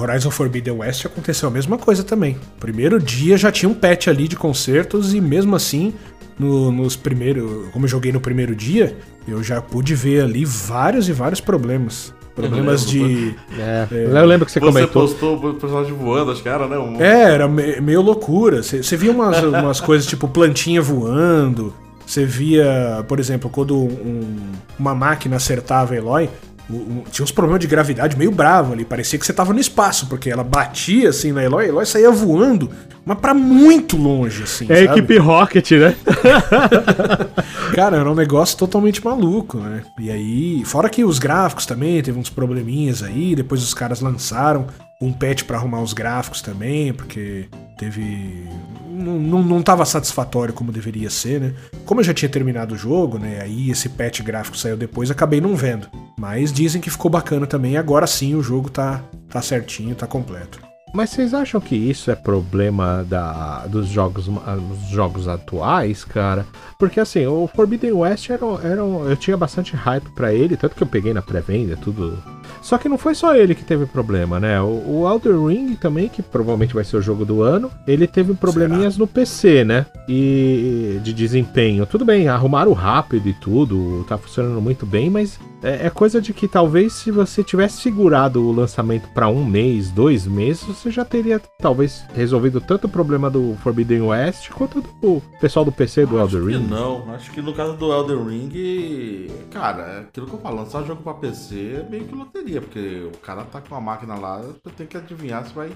Horizon 0.01 0.31
Forbidden 0.31 0.73
West 0.73 1.05
aconteceu 1.05 1.47
a 1.47 1.51
mesma 1.51 1.77
coisa 1.77 2.03
também. 2.03 2.35
Primeiro 2.59 2.99
dia 2.99 3.37
já 3.37 3.51
tinha 3.51 3.69
um 3.69 3.73
patch 3.75 4.07
ali 4.07 4.27
de 4.27 4.35
consertos 4.35 5.13
e 5.13 5.21
mesmo 5.21 5.55
assim, 5.55 5.93
no- 6.39 6.71
nos 6.71 6.95
primeiros, 6.95 7.69
como 7.71 7.85
eu 7.85 7.89
joguei 7.89 8.11
no 8.11 8.19
primeiro 8.19 8.55
dia, 8.55 8.97
eu 9.27 9.43
já 9.43 9.61
pude 9.61 9.93
ver 9.93 10.23
ali 10.23 10.43
vários 10.43 11.07
e 11.07 11.13
vários 11.13 11.39
problemas. 11.39 12.11
Problemas 12.35 12.85
de. 12.85 13.35
É, 13.57 13.87
eu 13.91 14.25
lembro 14.25 14.45
que 14.45 14.51
você, 14.51 14.59
Você 14.59 14.65
comentou. 14.65 15.01
postou 15.07 15.35
o 15.37 15.53
personagem 15.55 15.93
voando, 15.93 16.31
acho 16.31 16.41
que 16.43 16.49
era, 16.49 16.67
né? 16.67 16.77
Um- 16.77 16.99
É, 17.01 17.33
era 17.33 17.47
me- 17.47 17.79
meio 17.81 18.01
loucura. 18.01 18.61
Você 18.63 18.95
via 18.97 19.11
umas, 19.11 19.37
umas 19.43 19.79
coisas 19.81 20.07
tipo 20.07 20.27
plantinha 20.27 20.81
voando. 20.81 21.73
Você 22.05 22.25
via, 22.25 23.03
por 23.07 23.19
exemplo, 23.19 23.49
quando 23.49 23.75
um- 23.77 24.51
uma 24.77 24.93
máquina 24.95 25.35
acertava 25.37 25.93
a 25.93 25.97
Eloy, 25.97 26.29
o- 26.69 26.73
o- 26.73 27.03
tinha 27.11 27.23
uns 27.23 27.31
problemas 27.31 27.59
de 27.61 27.67
gravidade 27.67 28.17
meio 28.17 28.31
bravo 28.31 28.73
ali. 28.73 28.83
Parecia 28.85 29.17
que 29.17 29.25
você 29.25 29.33
tava 29.33 29.53
no 29.53 29.59
espaço, 29.59 30.07
porque 30.07 30.29
ela 30.29 30.43
batia 30.43 31.09
assim 31.09 31.31
na 31.31 31.43
Eloy, 31.43 31.65
a 31.65 31.67
Eloy 31.69 31.85
saía 31.85 32.11
voando, 32.11 32.69
mas 33.05 33.17
pra 33.19 33.33
muito 33.33 33.95
longe, 33.97 34.43
assim. 34.43 34.65
É 34.69 34.85
sabe? 34.85 34.99
equipe 34.99 35.17
Rocket, 35.17 35.71
né? 35.71 35.95
Cara, 37.73 37.97
era 37.97 38.11
um 38.11 38.15
negócio 38.15 38.57
totalmente 38.57 39.03
maluco, 39.03 39.57
né? 39.57 39.81
E 39.99 40.09
aí, 40.11 40.63
fora 40.65 40.89
que 40.89 41.03
os 41.03 41.19
gráficos 41.19 41.65
também, 41.65 42.01
teve 42.01 42.17
uns 42.19 42.29
probleminhas 42.29 43.03
aí, 43.03 43.35
depois 43.35 43.61
os 43.63 43.73
caras 43.73 44.01
lançaram 44.01 44.67
um 45.01 45.13
patch 45.13 45.43
pra 45.43 45.57
arrumar 45.57 45.81
os 45.81 45.93
gráficos 45.93 46.41
também, 46.41 46.93
porque 46.93 47.47
teve. 47.77 48.47
Não, 48.89 49.43
não, 49.43 49.61
tava 49.61 49.85
satisfatório 49.85 50.53
como 50.53 50.71
deveria 50.71 51.09
ser, 51.09 51.39
né? 51.39 51.53
Como 51.85 51.99
eu 52.01 52.03
já 52.03 52.13
tinha 52.13 52.29
terminado 52.29 52.73
o 52.73 52.77
jogo, 52.77 53.19
né? 53.19 53.41
Aí 53.41 53.69
esse 53.69 53.89
patch 53.89 54.21
gráfico 54.21 54.57
saiu 54.57 54.75
depois, 54.75 55.11
acabei 55.11 55.39
não 55.39 55.55
vendo. 55.55 55.87
Mas 56.17 56.51
dizem 56.51 56.81
que 56.81 56.89
ficou 56.89 57.11
bacana 57.11 57.45
também, 57.45 57.77
agora 57.77 58.07
sim 58.07 58.33
o 58.33 58.41
jogo 58.41 58.71
tá, 58.71 59.03
tá 59.29 59.39
certinho, 59.39 59.93
tá 59.93 60.07
completo. 60.07 60.67
Mas 60.93 61.09
vocês 61.09 61.33
acham 61.33 61.59
que 61.59 61.75
isso 61.75 62.09
é 62.09 62.15
problema 62.15 63.05
da, 63.07 63.67
dos 63.67 63.87
jogos, 63.87 64.25
dos 64.25 64.89
jogos 64.89 65.27
atuais, 65.27 66.03
cara? 66.03 66.45
Porque 66.79 66.99
assim, 66.99 67.25
o 67.25 67.47
Forbidden 67.47 67.91
West 67.91 68.29
era, 68.29 68.45
era 68.63 68.81
eu 68.81 69.15
tinha 69.15 69.37
bastante 69.37 69.75
hype 69.75 70.09
pra 70.15 70.33
ele, 70.33 70.55
tanto 70.55 70.75
que 70.75 70.81
eu 70.81 70.87
peguei 70.87 71.13
na 71.13 71.21
pré-venda, 71.21 71.77
tudo. 71.77 72.17
Só 72.61 72.77
que 72.77 72.89
não 72.89 72.97
foi 72.97 73.15
só 73.15 73.35
ele 73.35 73.55
que 73.55 73.63
teve 73.63 73.85
problema, 73.85 74.39
né? 74.39 74.61
O, 74.61 75.01
o 75.01 75.09
Elder 75.09 75.39
Ring 75.45 75.75
também, 75.75 76.09
que 76.09 76.21
provavelmente 76.21 76.73
vai 76.73 76.83
ser 76.83 76.97
o 76.97 77.01
jogo 77.01 77.25
do 77.25 77.41
ano, 77.41 77.71
ele 77.87 78.07
teve 78.07 78.33
probleminhas 78.33 78.97
no 78.97 79.07
PC, 79.07 79.63
né? 79.63 79.85
E 80.07 80.99
de 81.03 81.13
desempenho. 81.13 81.85
Tudo 81.85 82.05
bem, 82.05 82.27
arrumaram 82.27 82.73
rápido 82.73 83.27
e 83.29 83.33
tudo, 83.33 84.03
tá 84.07 84.17
funcionando 84.17 84.61
muito 84.61 84.85
bem, 84.85 85.09
mas 85.09 85.39
é, 85.63 85.87
é 85.87 85.89
coisa 85.89 86.21
de 86.21 86.33
que 86.33 86.47
talvez 86.47 86.93
se 86.93 87.11
você 87.11 87.43
tivesse 87.43 87.81
segurado 87.81 88.41
o 88.43 88.51
lançamento 88.51 89.07
pra 89.13 89.27
um 89.27 89.43
mês, 89.45 89.89
dois 89.91 90.25
meses, 90.27 90.63
você 90.63 90.91
já 90.91 91.03
teria 91.03 91.41
talvez 91.59 92.03
resolvido 92.13 92.61
tanto 92.61 92.85
o 92.85 92.89
problema 92.89 93.29
do 93.29 93.55
Forbidden 93.63 94.01
West 94.03 94.49
quanto 94.51 94.81
do 95.01 95.21
pessoal 95.39 95.65
do 95.65 95.71
PC 95.71 96.05
do 96.05 96.19
Acho 96.19 96.37
Elder 96.37 96.51
que 96.51 96.57
Ring. 96.57 96.67
não, 96.67 97.11
acho 97.13 97.31
que 97.31 97.41
no 97.41 97.53
caso 97.53 97.73
do 97.77 97.91
Elden 97.91 98.23
Ring, 98.27 99.27
cara, 99.51 99.83
é 99.83 99.99
aquilo 100.01 100.27
que 100.27 100.33
eu 100.33 100.39
falo, 100.39 100.57
lançar 100.57 100.83
jogo 100.85 101.01
pra 101.01 101.13
PC 101.13 101.83
é 101.85 101.89
meio 101.89 102.05
que 102.05 102.15
loteria, 102.15 102.56
porque 102.61 103.07
o 103.13 103.17
cara 103.19 103.43
tá 103.43 103.61
com 103.61 103.75
a 103.75 103.81
máquina 103.81 104.15
lá, 104.15 104.37
você 104.41 104.73
tem 104.75 104.87
que 104.87 104.97
adivinhar 104.97 105.45
se 105.45 105.53
vai. 105.53 105.69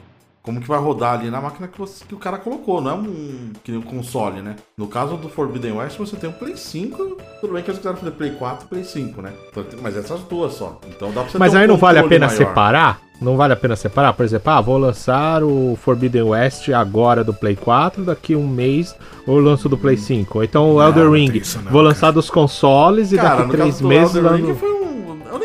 Como 0.44 0.60
que 0.60 0.68
vai 0.68 0.80
rodar 0.80 1.20
ali 1.20 1.30
na 1.30 1.40
máquina 1.40 1.68
que, 1.68 1.78
você- 1.78 2.04
que 2.04 2.16
o 2.16 2.18
cara 2.18 2.40
colocou, 2.40 2.82
não 2.82 2.90
é 2.90 2.94
um, 2.96 3.52
que 3.64 3.72
um 3.74 3.82
console, 3.82 4.42
né? 4.42 4.56
No 4.76 4.88
caso 4.88 5.16
do 5.16 5.30
Forbidden 5.30 5.74
West, 5.74 6.00
você 6.00 6.16
tem 6.16 6.28
um 6.32 6.34
Play 6.34 6.58
5, 6.58 7.18
tudo 7.40 7.54
bem 7.54 7.62
que 7.62 7.70
eles 7.70 7.78
quiseram 7.78 7.96
fazer 7.98 8.10
Play 8.14 8.32
4 8.32 8.66
e 8.66 8.68
Play 8.68 8.84
5, 8.84 9.22
né? 9.22 9.32
Então, 9.52 9.64
mas 9.84 9.96
essas 9.96 10.20
duas 10.22 10.54
só. 10.54 10.80
Então 10.88 11.12
dá 11.12 11.22
pra 11.22 11.30
você 11.32 11.38
Mas 11.38 11.52
ter 11.52 11.58
um 11.60 11.62
aí 11.62 11.68
não 11.68 11.78
vale 11.78 12.00
a 12.00 12.08
pena 12.08 12.26
maior. 12.26 12.38
separar? 12.38 13.00
Não 13.22 13.38
vale 13.38 13.54
a 13.54 13.56
pena 13.56 13.76
separar? 13.76 14.14
Por 14.14 14.26
exemplo, 14.26 14.52
ah, 14.52 14.60
vou 14.62 14.80
lançar 14.80 15.44
o 15.44 15.78
Forbidden 15.80 16.24
West 16.24 16.70
agora 16.70 17.24
do 17.24 17.36
Play 17.36 17.56
4, 17.56 18.04
daqui 18.04 18.36
um 18.36 18.48
mês 18.48 18.96
eu 19.28 19.38
lanço 19.40 19.70
do 19.70 19.78
Play 19.78 19.96
5. 19.96 20.40
Ou 20.40 20.44
então 20.44 20.72
o 20.72 20.80
Não, 20.80 20.88
Elder 20.88 21.06
não 21.06 21.12
Ring, 21.12 21.32
isso 21.38 21.58
não, 21.60 21.66
vou 21.66 21.82
cara. 21.82 21.84
lançar 21.90 22.10
dos 22.10 22.32
consoles 22.32 23.12
e 23.12 23.16
Cara, 23.16 23.30
daqui 23.30 23.44
no 23.44 23.52
três 23.52 23.68
caso 23.76 23.84
do 23.84 23.88
meses 23.90 24.16
Elden 24.16 24.46
Ring 24.48 24.56
foi 24.56 24.72
um... 24.72 24.81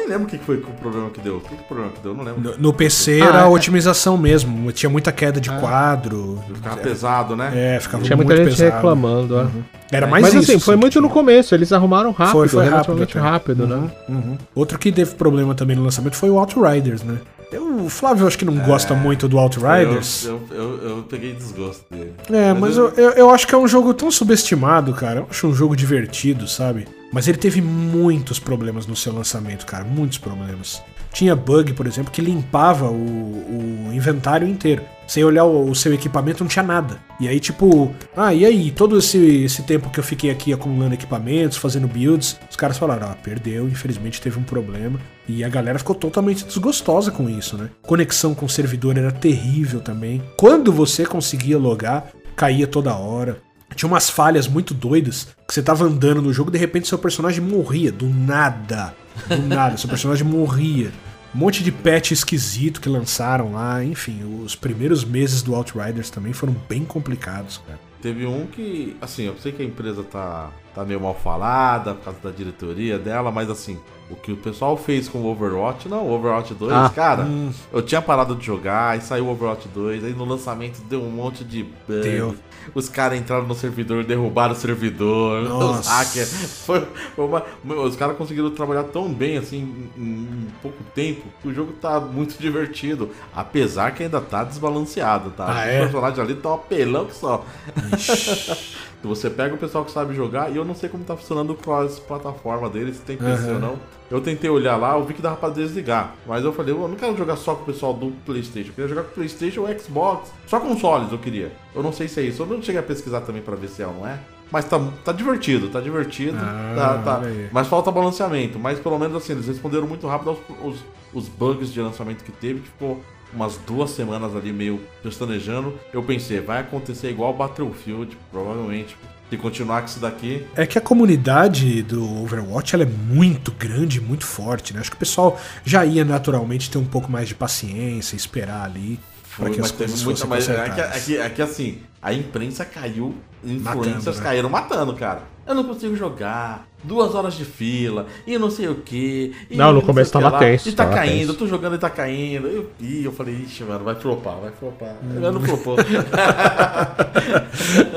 Eu 0.06 0.10
nem 0.10 0.18
lembro 0.18 0.26
o 0.26 0.26
que 0.26 0.38
foi 0.38 0.56
o 0.56 0.60
problema 0.60 1.10
que 1.10 1.20
deu. 1.20 1.36
O 1.38 1.40
que 1.40 1.56
que 1.56 1.64
problema 1.64 1.90
que 1.92 2.00
deu? 2.00 2.12
Eu 2.12 2.16
não 2.16 2.24
lembro. 2.24 2.40
No, 2.52 2.58
no 2.58 2.72
PC 2.72 3.20
Ah, 3.20 3.26
era 3.26 3.38
é. 3.38 3.42
a 3.42 3.48
otimização 3.48 4.16
mesmo, 4.16 4.70
tinha 4.70 4.88
muita 4.88 5.10
queda 5.10 5.40
de 5.40 5.50
quadro. 5.50 6.40
Ficava 6.54 6.76
pesado, 6.76 7.34
né? 7.34 7.50
É, 7.54 7.80
ficava 7.80 8.04
Tinha 8.04 8.16
muito 8.16 8.28
muita 8.28 8.44
gente 8.44 8.56
pesado. 8.56 8.74
reclamando, 8.76 9.36
ó. 9.36 9.46
Era 9.90 10.06
mais 10.06 10.22
Mas 10.22 10.34
isso. 10.34 10.52
assim, 10.52 10.60
foi 10.60 10.76
muito 10.76 10.92
tinha. 10.92 11.02
no 11.02 11.10
começo, 11.10 11.54
eles 11.54 11.72
arrumaram 11.72 12.10
rápido, 12.12 12.32
Foi, 12.32 12.48
foi 12.48 12.64
relativamente 12.64 13.18
rápido, 13.18 13.66
né? 13.66 13.76
Uhum, 14.08 14.14
uhum. 14.16 14.38
Outro 14.54 14.78
que 14.78 14.92
teve 14.92 15.14
problema 15.14 15.54
também 15.54 15.76
no 15.76 15.82
lançamento 15.82 16.16
foi 16.16 16.30
o 16.30 16.38
Outriders, 16.38 17.02
né? 17.02 17.18
Eu, 17.52 17.84
o 17.84 17.88
Flávio 17.88 18.26
acho 18.26 18.36
que 18.36 18.44
não 18.44 18.56
gosta 18.56 18.94
muito 18.94 19.28
do 19.28 19.38
Outriders. 19.38 20.24
Eu, 20.26 20.40
eu, 20.50 20.56
eu, 20.56 20.88
eu 20.88 21.02
peguei 21.04 21.32
desgosto 21.32 21.84
dele. 21.90 22.12
É, 22.30 22.52
mas 22.52 22.76
eu, 22.76 22.88
eu, 22.96 23.10
eu 23.10 23.30
acho 23.30 23.46
que 23.46 23.54
é 23.54 23.58
um 23.58 23.68
jogo 23.68 23.94
tão 23.94 24.10
subestimado, 24.10 24.92
cara. 24.92 25.20
Eu 25.20 25.26
acho 25.30 25.46
um 25.46 25.54
jogo 25.54 25.76
divertido, 25.76 26.48
sabe? 26.48 26.88
Mas 27.12 27.28
ele 27.28 27.38
teve 27.38 27.60
muitos 27.60 28.38
problemas 28.38 28.86
no 28.86 28.96
seu 28.96 29.12
lançamento, 29.12 29.64
cara. 29.64 29.84
Muitos 29.84 30.18
problemas. 30.18 30.82
Tinha 31.12 31.34
bug, 31.34 31.72
por 31.72 31.86
exemplo, 31.86 32.12
que 32.12 32.20
limpava 32.20 32.90
o, 32.90 33.88
o 33.88 33.90
inventário 33.94 34.46
inteiro. 34.46 34.82
Sem 35.06 35.24
olhar 35.24 35.44
o, 35.44 35.70
o 35.70 35.74
seu 35.74 35.94
equipamento, 35.94 36.42
não 36.44 36.48
tinha 36.48 36.62
nada. 36.62 36.98
E 37.18 37.26
aí, 37.26 37.40
tipo, 37.40 37.94
ah, 38.14 38.34
e 38.34 38.44
aí? 38.44 38.70
Todo 38.70 38.98
esse, 38.98 39.44
esse 39.44 39.62
tempo 39.62 39.88
que 39.88 39.98
eu 39.98 40.04
fiquei 40.04 40.30
aqui 40.30 40.52
acumulando 40.52 40.94
equipamentos, 40.94 41.56
fazendo 41.56 41.88
builds, 41.88 42.38
os 42.50 42.56
caras 42.56 42.76
falaram, 42.76 43.08
ah, 43.08 43.14
perdeu, 43.14 43.66
infelizmente 43.66 44.20
teve 44.20 44.38
um 44.38 44.42
problema. 44.42 45.00
E 45.26 45.42
a 45.42 45.48
galera 45.48 45.78
ficou 45.78 45.94
totalmente 45.94 46.44
desgostosa 46.44 47.10
com 47.10 47.30
isso, 47.30 47.56
né? 47.56 47.70
Conexão 47.82 48.34
com 48.34 48.44
o 48.44 48.50
servidor 48.50 48.98
era 48.98 49.10
terrível 49.10 49.80
também. 49.80 50.22
Quando 50.36 50.70
você 50.70 51.06
conseguia 51.06 51.56
logar, 51.56 52.08
caía 52.36 52.66
toda 52.66 52.94
hora. 52.94 53.40
Tinha 53.74 53.88
umas 53.90 54.08
falhas 54.08 54.46
muito 54.48 54.72
doidas 54.72 55.28
que 55.46 55.52
você 55.52 55.62
tava 55.62 55.84
andando 55.84 56.22
no 56.22 56.32
jogo 56.32 56.50
de 56.50 56.58
repente 56.58 56.88
seu 56.88 56.98
personagem 56.98 57.42
morria 57.42 57.92
do 57.92 58.06
nada. 58.08 58.94
Do 59.28 59.42
nada, 59.46 59.76
seu 59.76 59.88
personagem 59.88 60.24
morria. 60.26 60.90
Um 61.34 61.38
monte 61.38 61.62
de 61.62 61.70
patch 61.70 62.12
esquisito 62.12 62.80
que 62.80 62.88
lançaram 62.88 63.52
lá, 63.52 63.84
enfim, 63.84 64.40
os 64.42 64.54
primeiros 64.54 65.04
meses 65.04 65.42
do 65.42 65.54
Outriders 65.54 66.08
também 66.08 66.32
foram 66.32 66.56
bem 66.66 66.84
complicados, 66.84 67.60
cara. 67.66 67.78
Teve 68.00 68.24
um 68.24 68.46
que, 68.46 68.96
assim, 69.02 69.24
eu 69.24 69.34
sei 69.42 69.52
que 69.52 69.60
a 69.62 69.64
empresa 69.64 70.02
tá, 70.02 70.50
tá 70.74 70.84
meio 70.84 71.00
mal 71.00 71.14
falada 71.14 71.92
por 71.94 72.04
causa 72.04 72.18
da 72.22 72.30
diretoria 72.30 72.98
dela, 72.98 73.30
mas 73.30 73.50
assim, 73.50 73.78
o 74.08 74.14
que 74.14 74.32
o 74.32 74.36
pessoal 74.36 74.76
fez 74.76 75.08
com 75.08 75.18
o 75.18 75.26
Overwatch, 75.26 75.88
não, 75.88 76.06
o 76.06 76.12
Overwatch 76.14 76.54
2, 76.54 76.72
Ah. 76.72 76.90
cara, 76.94 77.26
eu 77.72 77.82
tinha 77.82 78.00
parado 78.00 78.34
de 78.36 78.46
jogar, 78.46 78.90
aí 78.90 79.00
saiu 79.00 79.26
o 79.26 79.30
Overwatch 79.32 79.68
2, 79.74 80.04
aí 80.04 80.12
no 80.14 80.24
lançamento 80.24 80.80
deu 80.88 81.02
um 81.02 81.10
monte 81.10 81.42
de 81.44 81.64
bug. 81.64 82.02
Deu. 82.02 82.34
Os 82.74 82.88
caras 82.88 83.18
entraram 83.18 83.46
no 83.46 83.54
servidor, 83.54 84.04
derrubaram 84.04 84.52
o 84.52 84.56
servidor, 84.56 85.42
os 85.44 85.48
Nossa. 85.48 85.90
hackers. 85.90 86.62
Foi, 86.64 86.86
foi 87.14 87.24
uma- 87.24 87.42
os 87.82 87.96
caras 87.96 88.16
conseguiram 88.16 88.50
trabalhar 88.50 88.84
tão 88.84 89.12
bem 89.12 89.36
assim 89.38 89.90
em, 89.96 90.02
em 90.02 90.46
pouco 90.62 90.78
tempo 90.94 91.22
que 91.42 91.48
o 91.48 91.54
jogo 91.54 91.72
tá 91.72 91.98
muito 92.00 92.38
divertido. 92.38 93.10
Apesar 93.34 93.92
que 93.92 94.02
ainda 94.02 94.20
tá 94.20 94.44
desbalanceado, 94.44 95.30
tá? 95.30 95.46
Ah, 95.46 95.62
Os 95.62 95.68
é? 95.68 95.78
personagens 95.80 96.18
ali 96.18 96.32
estão 96.32 96.54
apelão 96.54 97.06
que 97.06 97.14
só. 97.14 97.44
Você 99.02 99.30
pega 99.30 99.54
o 99.54 99.58
pessoal 99.58 99.84
que 99.84 99.92
sabe 99.92 100.14
jogar, 100.16 100.50
e 100.50 100.56
eu 100.56 100.64
não 100.64 100.74
sei 100.74 100.88
como 100.88 101.04
tá 101.04 101.16
funcionando 101.16 101.50
o 101.50 101.54
cross-plataforma 101.54 102.68
deles, 102.68 102.96
se 102.96 103.02
tem 103.02 103.16
PC 103.16 103.52
ou 103.52 103.60
não. 103.60 103.78
Eu 104.10 104.20
tentei 104.20 104.48
olhar 104.48 104.76
lá, 104.76 104.96
eu 104.96 105.04
vi 105.04 105.14
que 105.14 105.22
dava 105.22 105.36
pra 105.36 105.48
desligar. 105.48 106.14
Mas 106.26 106.44
eu 106.44 106.52
falei, 106.52 106.72
eu 106.72 106.88
não 106.88 106.96
quero 106.96 107.16
jogar 107.16 107.36
só 107.36 107.54
com 107.54 107.62
o 107.62 107.66
pessoal 107.66 107.92
do 107.92 108.12
Playstation. 108.24 108.70
Eu 108.70 108.74
queria 108.74 108.88
jogar 108.88 109.02
com 109.02 109.10
o 109.10 109.14
Playstation 109.14 109.62
ou 109.62 109.78
Xbox. 109.78 110.32
Só 110.46 110.60
consoles 110.60 111.10
eu 111.10 111.18
queria. 111.18 111.52
Eu 111.74 111.82
não 111.82 111.92
sei 111.92 112.06
se 112.08 112.20
é 112.20 112.22
isso. 112.24 112.42
Eu 112.42 112.46
não 112.46 112.62
cheguei 112.62 112.80
a 112.80 112.84
pesquisar 112.84 113.22
também 113.22 113.42
pra 113.42 113.56
ver 113.56 113.68
se 113.68 113.82
é 113.82 113.86
ou 113.86 113.94
não 113.94 114.06
é. 114.06 114.18
Mas 114.50 114.64
tá, 114.64 114.80
tá 115.04 115.12
divertido, 115.12 115.68
tá 115.68 115.80
divertido. 115.80 116.38
Ah, 116.40 116.74
tá, 116.76 116.98
tá. 116.98 117.22
Mas 117.50 117.66
falta 117.66 117.90
balanceamento. 117.90 118.58
Mas 118.58 118.78
pelo 118.78 118.98
menos 118.98 119.16
assim, 119.16 119.32
eles 119.32 119.48
responderam 119.48 119.86
muito 119.86 120.06
rápido 120.06 120.30
aos 120.30 120.38
os, 120.64 120.84
os 121.12 121.28
bugs 121.28 121.72
de 121.72 121.80
lançamento 121.80 122.22
que 122.22 122.30
teve, 122.30 122.60
que 122.60 122.68
ficou 122.68 123.00
umas 123.32 123.56
duas 123.66 123.90
semanas 123.90 124.36
ali 124.36 124.52
meio 124.52 124.80
pestanejando. 125.02 125.74
Eu 125.92 126.02
pensei, 126.02 126.40
vai 126.40 126.60
acontecer 126.60 127.10
igual 127.10 127.32
Battlefield, 127.32 128.16
provavelmente. 128.30 128.96
Se 129.28 129.36
continuar 129.36 129.80
com 129.80 129.88
isso 129.88 129.98
daqui, 130.00 130.46
É 130.54 130.64
que 130.64 130.78
a 130.78 130.80
comunidade 130.80 131.82
do 131.82 132.22
Overwatch 132.22 132.74
ela 132.74 132.84
é 132.84 132.86
muito 132.86 133.50
grande, 133.50 134.00
muito 134.00 134.24
forte, 134.24 134.72
né? 134.72 134.80
Acho 134.80 134.90
que 134.90 134.96
o 134.96 135.00
pessoal 135.00 135.40
já 135.64 135.84
ia 135.84 136.04
naturalmente 136.04 136.70
ter 136.70 136.78
um 136.78 136.84
pouco 136.84 137.10
mais 137.10 137.26
de 137.26 137.34
paciência, 137.34 138.14
esperar 138.14 138.64
ali 138.64 139.00
Foi, 139.36 139.50
que 139.50 139.60
as 139.60 139.70
mas 139.70 139.72
teve 139.72 139.92
muita. 140.04 140.04
fossem 140.26 140.28
Mas 140.30 140.48
é 140.48 140.52
que, 140.54 140.58
consertadas. 140.70 141.10
é, 141.10 141.40
é 141.40 141.44
assim, 141.44 141.78
a 142.00 142.12
imprensa 142.12 142.64
caiu, 142.64 143.14
influencers 143.44 143.96
Matando, 143.96 144.16
né? 144.16 144.22
caíram 144.22 144.48
matando, 144.48 144.94
cara. 144.94 145.22
Eu 145.46 145.54
não 145.54 145.62
consigo 145.62 145.94
jogar, 145.94 146.66
duas 146.82 147.14
horas 147.14 147.34
de 147.34 147.44
fila, 147.44 148.06
e 148.26 148.36
não 148.38 148.50
sei 148.50 148.68
o 148.68 148.76
que. 148.76 149.32
Não, 149.50 149.72
no 149.72 149.82
começo 149.82 150.10
tava 150.10 150.38
tenso, 150.38 150.68
E 150.68 150.72
tá 150.72 150.84
tava 150.84 150.96
caindo, 150.96 151.18
tenso. 151.18 151.32
eu 151.32 151.34
tô 151.36 151.46
jogando 151.46 151.76
e 151.76 151.78
tá 151.78 151.90
caindo. 151.90 152.48
Eu, 152.48 152.70
e 152.80 153.04
eu 153.04 153.12
falei, 153.12 153.34
ixi, 153.34 153.62
mano, 153.62 153.84
vai 153.84 153.94
flopar, 153.94 154.36
vai 154.40 154.50
flopar. 154.52 154.94
Hum. 155.04 155.20
Eu 155.22 155.32
não 155.32 155.40
flopou. 155.40 155.76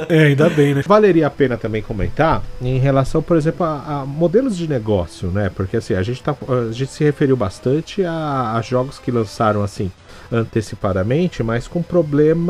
É, 0.07 0.25
ainda 0.27 0.49
bem, 0.49 0.73
né? 0.73 0.81
Valeria 0.85 1.27
a 1.27 1.29
pena 1.29 1.57
também 1.57 1.81
comentar 1.81 2.41
em 2.61 2.79
relação, 2.79 3.21
por 3.21 3.37
exemplo, 3.37 3.65
a, 3.65 4.01
a 4.01 4.05
modelos 4.05 4.57
de 4.57 4.67
negócio, 4.67 5.29
né? 5.29 5.51
Porque 5.53 5.77
assim, 5.77 5.93
a 5.93 6.01
gente, 6.01 6.23
tá, 6.23 6.35
a 6.47 6.71
gente 6.71 6.91
se 6.91 7.03
referiu 7.03 7.35
bastante 7.37 8.03
a, 8.03 8.53
a 8.55 8.61
jogos 8.61 8.97
que 8.97 9.11
lançaram 9.11 9.61
assim 9.61 9.91
antecipadamente, 10.31 11.41
mas 11.43 11.67
com 11.67 11.81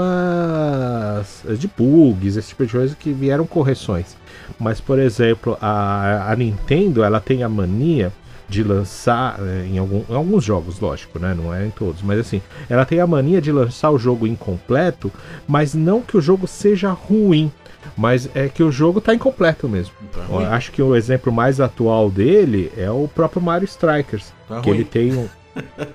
problemas 0.09 1.43
de 1.57 1.67
bugs, 1.77 2.35
esse 2.37 2.49
tipo 2.49 2.65
de 2.65 2.71
coisa 2.71 2.95
que 2.95 3.11
vieram 3.11 3.45
correções. 3.45 4.15
Mas, 4.59 4.79
por 4.81 4.99
exemplo, 4.99 5.57
a, 5.61 6.31
a 6.31 6.35
Nintendo 6.35 7.03
ela 7.03 7.19
tem 7.19 7.43
a 7.43 7.49
mania 7.49 8.11
de 8.47 8.63
lançar 8.63 9.37
eh, 9.39 9.67
em, 9.71 9.77
algum- 9.77 10.03
em 10.09 10.15
alguns 10.15 10.43
jogos, 10.43 10.79
lógico, 10.79 11.19
né? 11.19 11.35
Não 11.37 11.53
é 11.53 11.67
em 11.67 11.69
todos, 11.69 12.01
mas 12.01 12.19
assim, 12.19 12.41
ela 12.67 12.83
tem 12.83 12.99
a 12.99 13.05
mania 13.05 13.39
de 13.39 13.51
lançar 13.51 13.91
o 13.91 13.99
jogo 13.99 14.25
incompleto, 14.25 15.11
mas 15.47 15.75
não 15.75 16.01
que 16.01 16.17
o 16.17 16.21
jogo 16.21 16.47
seja 16.47 16.89
ruim, 16.89 17.51
mas 17.95 18.27
é 18.33 18.47
que 18.49 18.63
o 18.63 18.71
jogo 18.71 18.99
tá 18.99 19.13
incompleto 19.13 19.69
mesmo. 19.69 19.93
Tá. 20.11 20.55
Acho 20.55 20.71
que 20.71 20.81
o 20.81 20.95
exemplo 20.95 21.31
mais 21.31 21.61
atual 21.61 22.09
dele 22.09 22.71
é 22.75 22.89
o 22.89 23.07
próprio 23.13 23.39
Mario 23.41 23.65
Strikers, 23.65 24.33
Tá 24.47 24.61
que 24.61 24.69
ruim. 24.69 24.79
ele 24.79 24.85
tem 24.85 25.13
um 25.15 25.29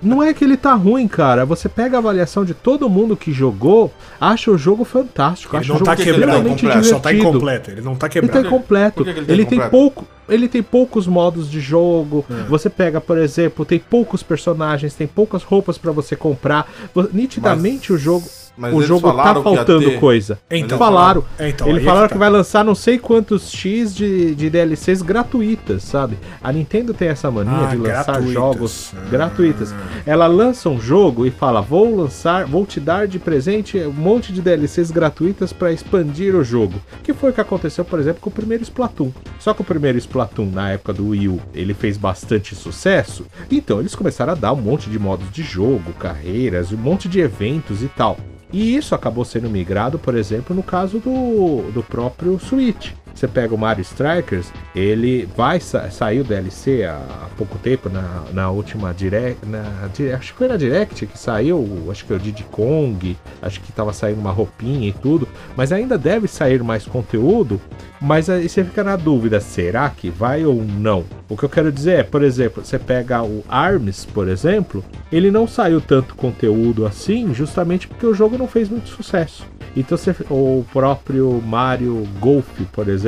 não 0.01 0.21
é 0.21 0.33
que 0.33 0.43
ele 0.43 0.57
tá 0.57 0.73
ruim, 0.73 1.07
cara. 1.07 1.45
Você 1.45 1.67
pega 1.69 1.97
a 1.97 1.99
avaliação 1.99 2.43
de 2.45 2.53
todo 2.53 2.89
mundo 2.89 3.15
que 3.17 3.31
jogou, 3.31 3.91
acha 4.19 4.51
o 4.51 4.57
jogo 4.57 4.83
fantástico. 4.85 5.55
Ele 5.55 5.61
acha 5.61 5.69
não 5.69 5.75
o 5.75 5.79
jogo 5.79 5.89
tá 5.91 5.95
que 5.95 6.03
que 6.03 6.09
ele 6.09 6.19
quebrado, 6.19 6.43
tá 6.43 6.49
completo, 6.49 6.83
só 6.85 6.99
tá 6.99 7.13
incompleto. 7.13 7.71
Ele 7.71 7.81
não 7.81 7.95
tá 7.95 8.05
Ele 8.07 8.13
tá 8.13 8.21
quebrado. 8.21 8.47
incompleto. 8.47 9.03
Que 9.03 9.13
que 9.13 9.19
ele 9.19 9.31
ele 9.31 9.43
tá 9.43 9.49
tem 9.49 9.57
incompleto? 9.59 9.71
pouco. 9.71 10.07
Ele 10.27 10.47
tem 10.47 10.63
poucos 10.63 11.05
modos 11.07 11.49
de 11.49 11.59
jogo. 11.59 12.25
Você 12.49 12.69
pega, 12.69 12.99
por 12.99 13.17
exemplo, 13.17 13.63
tem 13.65 13.79
poucos 13.79 14.23
personagens, 14.23 14.93
tem 14.93 15.07
poucas 15.07 15.43
roupas 15.43 15.77
pra 15.77 15.91
você 15.91 16.15
comprar. 16.15 16.67
Nitidamente 17.13 17.91
Mas- 17.91 18.01
o 18.01 18.03
jogo. 18.03 18.25
Mas 18.57 18.73
o 18.73 18.77
eles 18.77 18.87
jogo 18.87 19.01
tá 19.01 19.07
falaram 19.09 19.43
que 19.43 19.55
faltando 19.55 19.89
ter- 19.91 19.99
coisa. 19.99 20.39
Então, 20.49 20.77
falaram. 20.77 21.23
É, 21.37 21.49
então, 21.49 21.67
Eles 21.67 21.79
aí 21.79 21.83
é 21.85 21.89
falaram 21.89 22.07
que 22.07 22.13
que, 22.13 22.19
tá. 22.19 22.25
vai 22.25 22.29
lançar 22.29 22.63
não 22.63 22.75
sei 22.75 22.97
quantos 22.97 23.51
X 23.51 23.93
de, 23.95 24.33
de 24.35 24.49
DLCs 24.49 25.01
gratuitas, 25.01 25.83
sabe? 25.83 26.17
A 26.43 26.51
Nintendo 26.51 26.93
tem 26.93 27.07
essa 27.09 27.29
mania 27.31 27.51
Ah, 27.53 27.65
de 27.71 27.77
lançar 27.77 28.03
gratuitas. 28.05 28.33
jogos 28.33 28.93
Ah. 28.95 29.09
gratuitas. 29.09 29.75
Ela 30.05 30.27
lança 30.27 30.69
um 30.69 30.79
jogo 30.79 31.25
e 31.25 31.31
fala: 31.31 31.61
Vou 31.61 31.95
lançar, 31.95 32.45
vou 32.45 32.65
te 32.65 32.79
dar 32.79 33.07
de 33.07 33.19
presente 33.19 33.77
um 33.79 33.91
monte 33.91 34.31
de 34.31 34.41
DLCs 34.41 34.91
gratuitas 34.91 35.51
pra 35.51 35.71
expandir 35.71 36.35
o 36.35 36.43
jogo. 36.43 36.75
Que 37.03 37.13
foi 37.13 37.31
o 37.31 37.33
que 37.33 37.41
aconteceu, 37.41 37.83
por 37.85 37.99
exemplo, 37.99 38.21
com 38.21 38.29
o 38.29 38.33
primeiro 38.33 38.63
Splatoon. 38.63 39.11
Só 39.39 39.53
que 39.53 39.61
o 39.61 39.65
primeiro 39.65 39.97
Splatoon, 39.97 40.49
na 40.51 40.71
época 40.71 40.93
do 40.93 41.09
Wii 41.09 41.27
U, 41.27 41.39
ele 41.53 41.73
fez 41.73 41.97
bastante 41.97 42.55
sucesso. 42.55 43.25
Então 43.51 43.79
eles 43.79 43.95
começaram 43.95 44.33
a 44.33 44.35
dar 44.35 44.53
um 44.53 44.61
monte 44.61 44.89
de 44.89 44.97
modos 44.99 45.29
de 45.31 45.43
jogo, 45.43 45.93
carreiras, 45.99 46.71
um 46.71 46.77
monte 46.77 47.07
de 47.07 47.19
eventos 47.19 47.81
e 47.83 47.87
tal. 47.87 48.17
E 48.51 48.75
isso 48.75 48.95
acabou 48.95 49.25
sendo 49.25 49.49
migrado, 49.49 49.99
por 49.99 50.15
exemplo, 50.15 50.55
no 50.55 50.63
caso 50.63 50.99
do, 50.99 51.71
do 51.71 51.83
próprio 51.83 52.39
Switch. 52.39 52.91
Você 53.15 53.29
pega 53.29 53.55
o 53.55 53.57
Mario 53.57 53.81
Strikers, 53.81 54.51
ele 54.75 55.27
vai 55.37 55.61
sa 55.61 55.89
sair 55.89 56.19
o 56.19 56.23
DLC 56.23 56.83
há, 56.83 57.29
pouco 57.37 57.57
tempo, 57.57 57.89
na, 57.89 58.23
na 58.33 58.51
última 58.51 58.93
Direct. 58.93 59.45
Na, 59.45 59.63
acho 60.17 60.33
que 60.33 60.37
foi 60.37 60.47
na 60.49 60.57
Direct 60.57 61.05
que 61.05 61.17
saiu, 61.17 61.87
acho 61.89 62.05
que 62.05 62.11
é 62.11 62.15
o 62.17 62.19
Diddy 62.19 62.43
Kong, 62.43 63.17
acho 63.41 63.61
que 63.61 63.71
tava 63.71 63.93
saindo 63.93 64.19
uma 64.19 64.31
roupinha 64.31 64.89
e 64.89 64.93
tudo. 64.93 65.27
Mas 65.55 65.71
ainda 65.71 65.97
deve 65.97 66.27
sair 66.27 66.61
mais 66.61 66.85
conteúdo. 66.85 67.59
Mas 68.01 68.29
aí 68.29 68.49
você 68.49 68.63
fica 68.63 68.83
na 68.83 68.97
dúvida, 68.97 69.39
será 69.39 69.89
que 69.89 70.09
vai 70.09 70.45
ou 70.45 70.61
não? 70.63 71.05
O 71.29 71.37
que 71.37 71.43
eu 71.43 71.49
quero 71.49 71.71
dizer 71.71 71.99
é, 71.99 72.03
por 72.03 72.21
exemplo, 72.21 72.63
você 72.63 72.77
pega 72.77 73.23
o 73.23 73.43
ARMS, 73.47 74.05
por 74.05 74.27
exemplo, 74.27 74.83
ele 75.11 75.31
não 75.31 75.47
saiu 75.47 75.79
tanto 75.79 76.15
conteúdo 76.15 76.85
assim, 76.85 77.33
justamente 77.33 77.87
porque 77.87 78.05
o 78.05 78.13
jogo 78.13 78.37
não 78.37 78.47
fez 78.47 78.69
muito 78.69 78.89
sucesso. 78.89 79.47
Então 79.75 79.97
você, 79.97 80.15
o 80.29 80.63
próprio 80.71 81.41
Mario 81.45 82.07
Golf, 82.19 82.47
por 82.71 82.87
exemplo, 82.87 83.04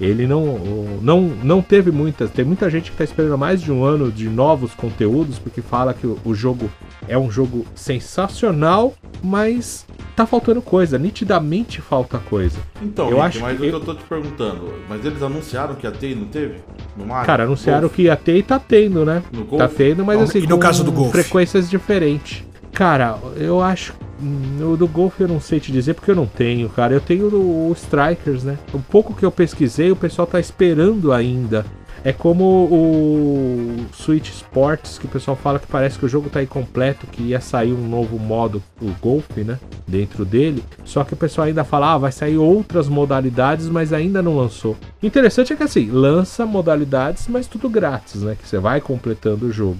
ele 0.00 0.26
não, 0.26 0.58
não, 1.02 1.20
não 1.42 1.62
teve 1.62 1.90
muitas. 1.90 2.30
Tem 2.30 2.44
muita 2.44 2.68
gente 2.70 2.84
que 2.90 2.94
está 2.94 3.04
esperando 3.04 3.36
mais 3.38 3.60
de 3.60 3.70
um 3.72 3.84
ano 3.84 4.10
de 4.10 4.28
novos 4.28 4.74
conteúdos, 4.74 5.38
porque 5.38 5.60
fala 5.62 5.92
que 5.94 6.06
o, 6.06 6.18
o 6.24 6.34
jogo 6.34 6.70
é 7.08 7.18
um 7.18 7.30
jogo 7.30 7.64
sensacional, 7.74 8.94
mas 9.22 9.86
tá 10.14 10.26
faltando 10.26 10.60
coisa, 10.62 10.98
nitidamente 10.98 11.80
falta 11.80 12.18
coisa. 12.18 12.58
Então, 12.82 13.06
Eu 13.08 13.16
Rick, 13.16 13.26
acho 13.26 13.40
mas 13.40 13.56
que 13.58 13.66
o 13.66 13.70
que 13.70 13.74
eu- 13.76 13.80
tô 13.80 13.94
te 13.94 14.04
perguntando, 14.04 14.74
mas 14.88 15.04
eles 15.04 15.22
anunciaram 15.22 15.74
que 15.74 15.86
ia 15.86 15.92
ter 15.92 16.10
e 16.12 16.14
não 16.14 16.26
teve? 16.26 16.56
No 16.96 17.06
Mario? 17.06 17.26
Cara, 17.26 17.44
anunciram 17.44 17.80
Golf? 17.80 17.94
que 17.94 18.02
ia 18.02 18.16
ter 18.16 18.36
e 18.36 18.42
tá 18.42 18.58
tendo, 18.58 19.04
né? 19.04 19.22
No 19.32 19.44
Golf? 19.44 19.58
Tá 19.60 19.68
tendo, 19.68 20.04
mas 20.04 20.16
Não, 20.18 20.24
assim, 20.24 20.38
e 20.38 20.42
no 20.42 20.48
com 20.56 20.58
caso 20.58 20.84
do 20.84 20.92
Golf? 20.92 21.10
frequências 21.10 21.68
diferentes. 21.68 22.44
Cara, 22.72 23.18
eu 23.36 23.60
acho. 23.62 23.94
hum, 24.20 24.72
O 24.72 24.76
do 24.76 24.88
Golf 24.88 25.20
eu 25.20 25.28
não 25.28 25.40
sei 25.40 25.60
te 25.60 25.70
dizer 25.70 25.94
porque 25.94 26.10
eu 26.10 26.16
não 26.16 26.26
tenho, 26.26 26.68
cara. 26.68 26.94
Eu 26.94 27.00
tenho 27.00 27.26
o, 27.28 27.68
o 27.70 27.72
Strikers, 27.72 28.44
né? 28.44 28.58
O 28.72 28.78
pouco 28.78 29.14
que 29.14 29.24
eu 29.24 29.30
pesquisei, 29.30 29.90
o 29.90 29.96
pessoal 29.96 30.26
tá 30.26 30.40
esperando 30.40 31.12
ainda. 31.12 31.64
É 32.04 32.12
como 32.12 32.44
o 32.44 33.86
Switch 33.92 34.28
Sports, 34.30 34.98
que 34.98 35.06
o 35.06 35.08
pessoal 35.08 35.36
fala 35.36 35.60
que 35.60 35.68
parece 35.68 35.96
que 35.96 36.04
o 36.04 36.08
jogo 36.08 36.28
tá 36.28 36.42
incompleto, 36.42 37.06
que 37.06 37.22
ia 37.22 37.40
sair 37.40 37.72
um 37.72 37.86
novo 37.88 38.18
modo, 38.18 38.60
o 38.80 38.90
Golf, 39.00 39.28
né? 39.36 39.56
Dentro 39.86 40.24
dele. 40.24 40.64
Só 40.84 41.04
que 41.04 41.14
o 41.14 41.16
pessoal 41.16 41.46
ainda 41.46 41.62
fala, 41.62 41.92
ah, 41.92 41.98
vai 41.98 42.10
sair 42.10 42.38
outras 42.38 42.88
modalidades, 42.88 43.68
mas 43.68 43.92
ainda 43.92 44.20
não 44.20 44.36
lançou. 44.36 44.76
Interessante 45.00 45.52
é 45.52 45.56
que 45.56 45.62
assim, 45.62 45.90
lança 45.92 46.44
modalidades, 46.44 47.28
mas 47.28 47.46
tudo 47.46 47.68
grátis, 47.70 48.22
né? 48.22 48.36
Que 48.40 48.48
você 48.48 48.58
vai 48.58 48.80
completando 48.80 49.46
o 49.46 49.52
jogo. 49.52 49.78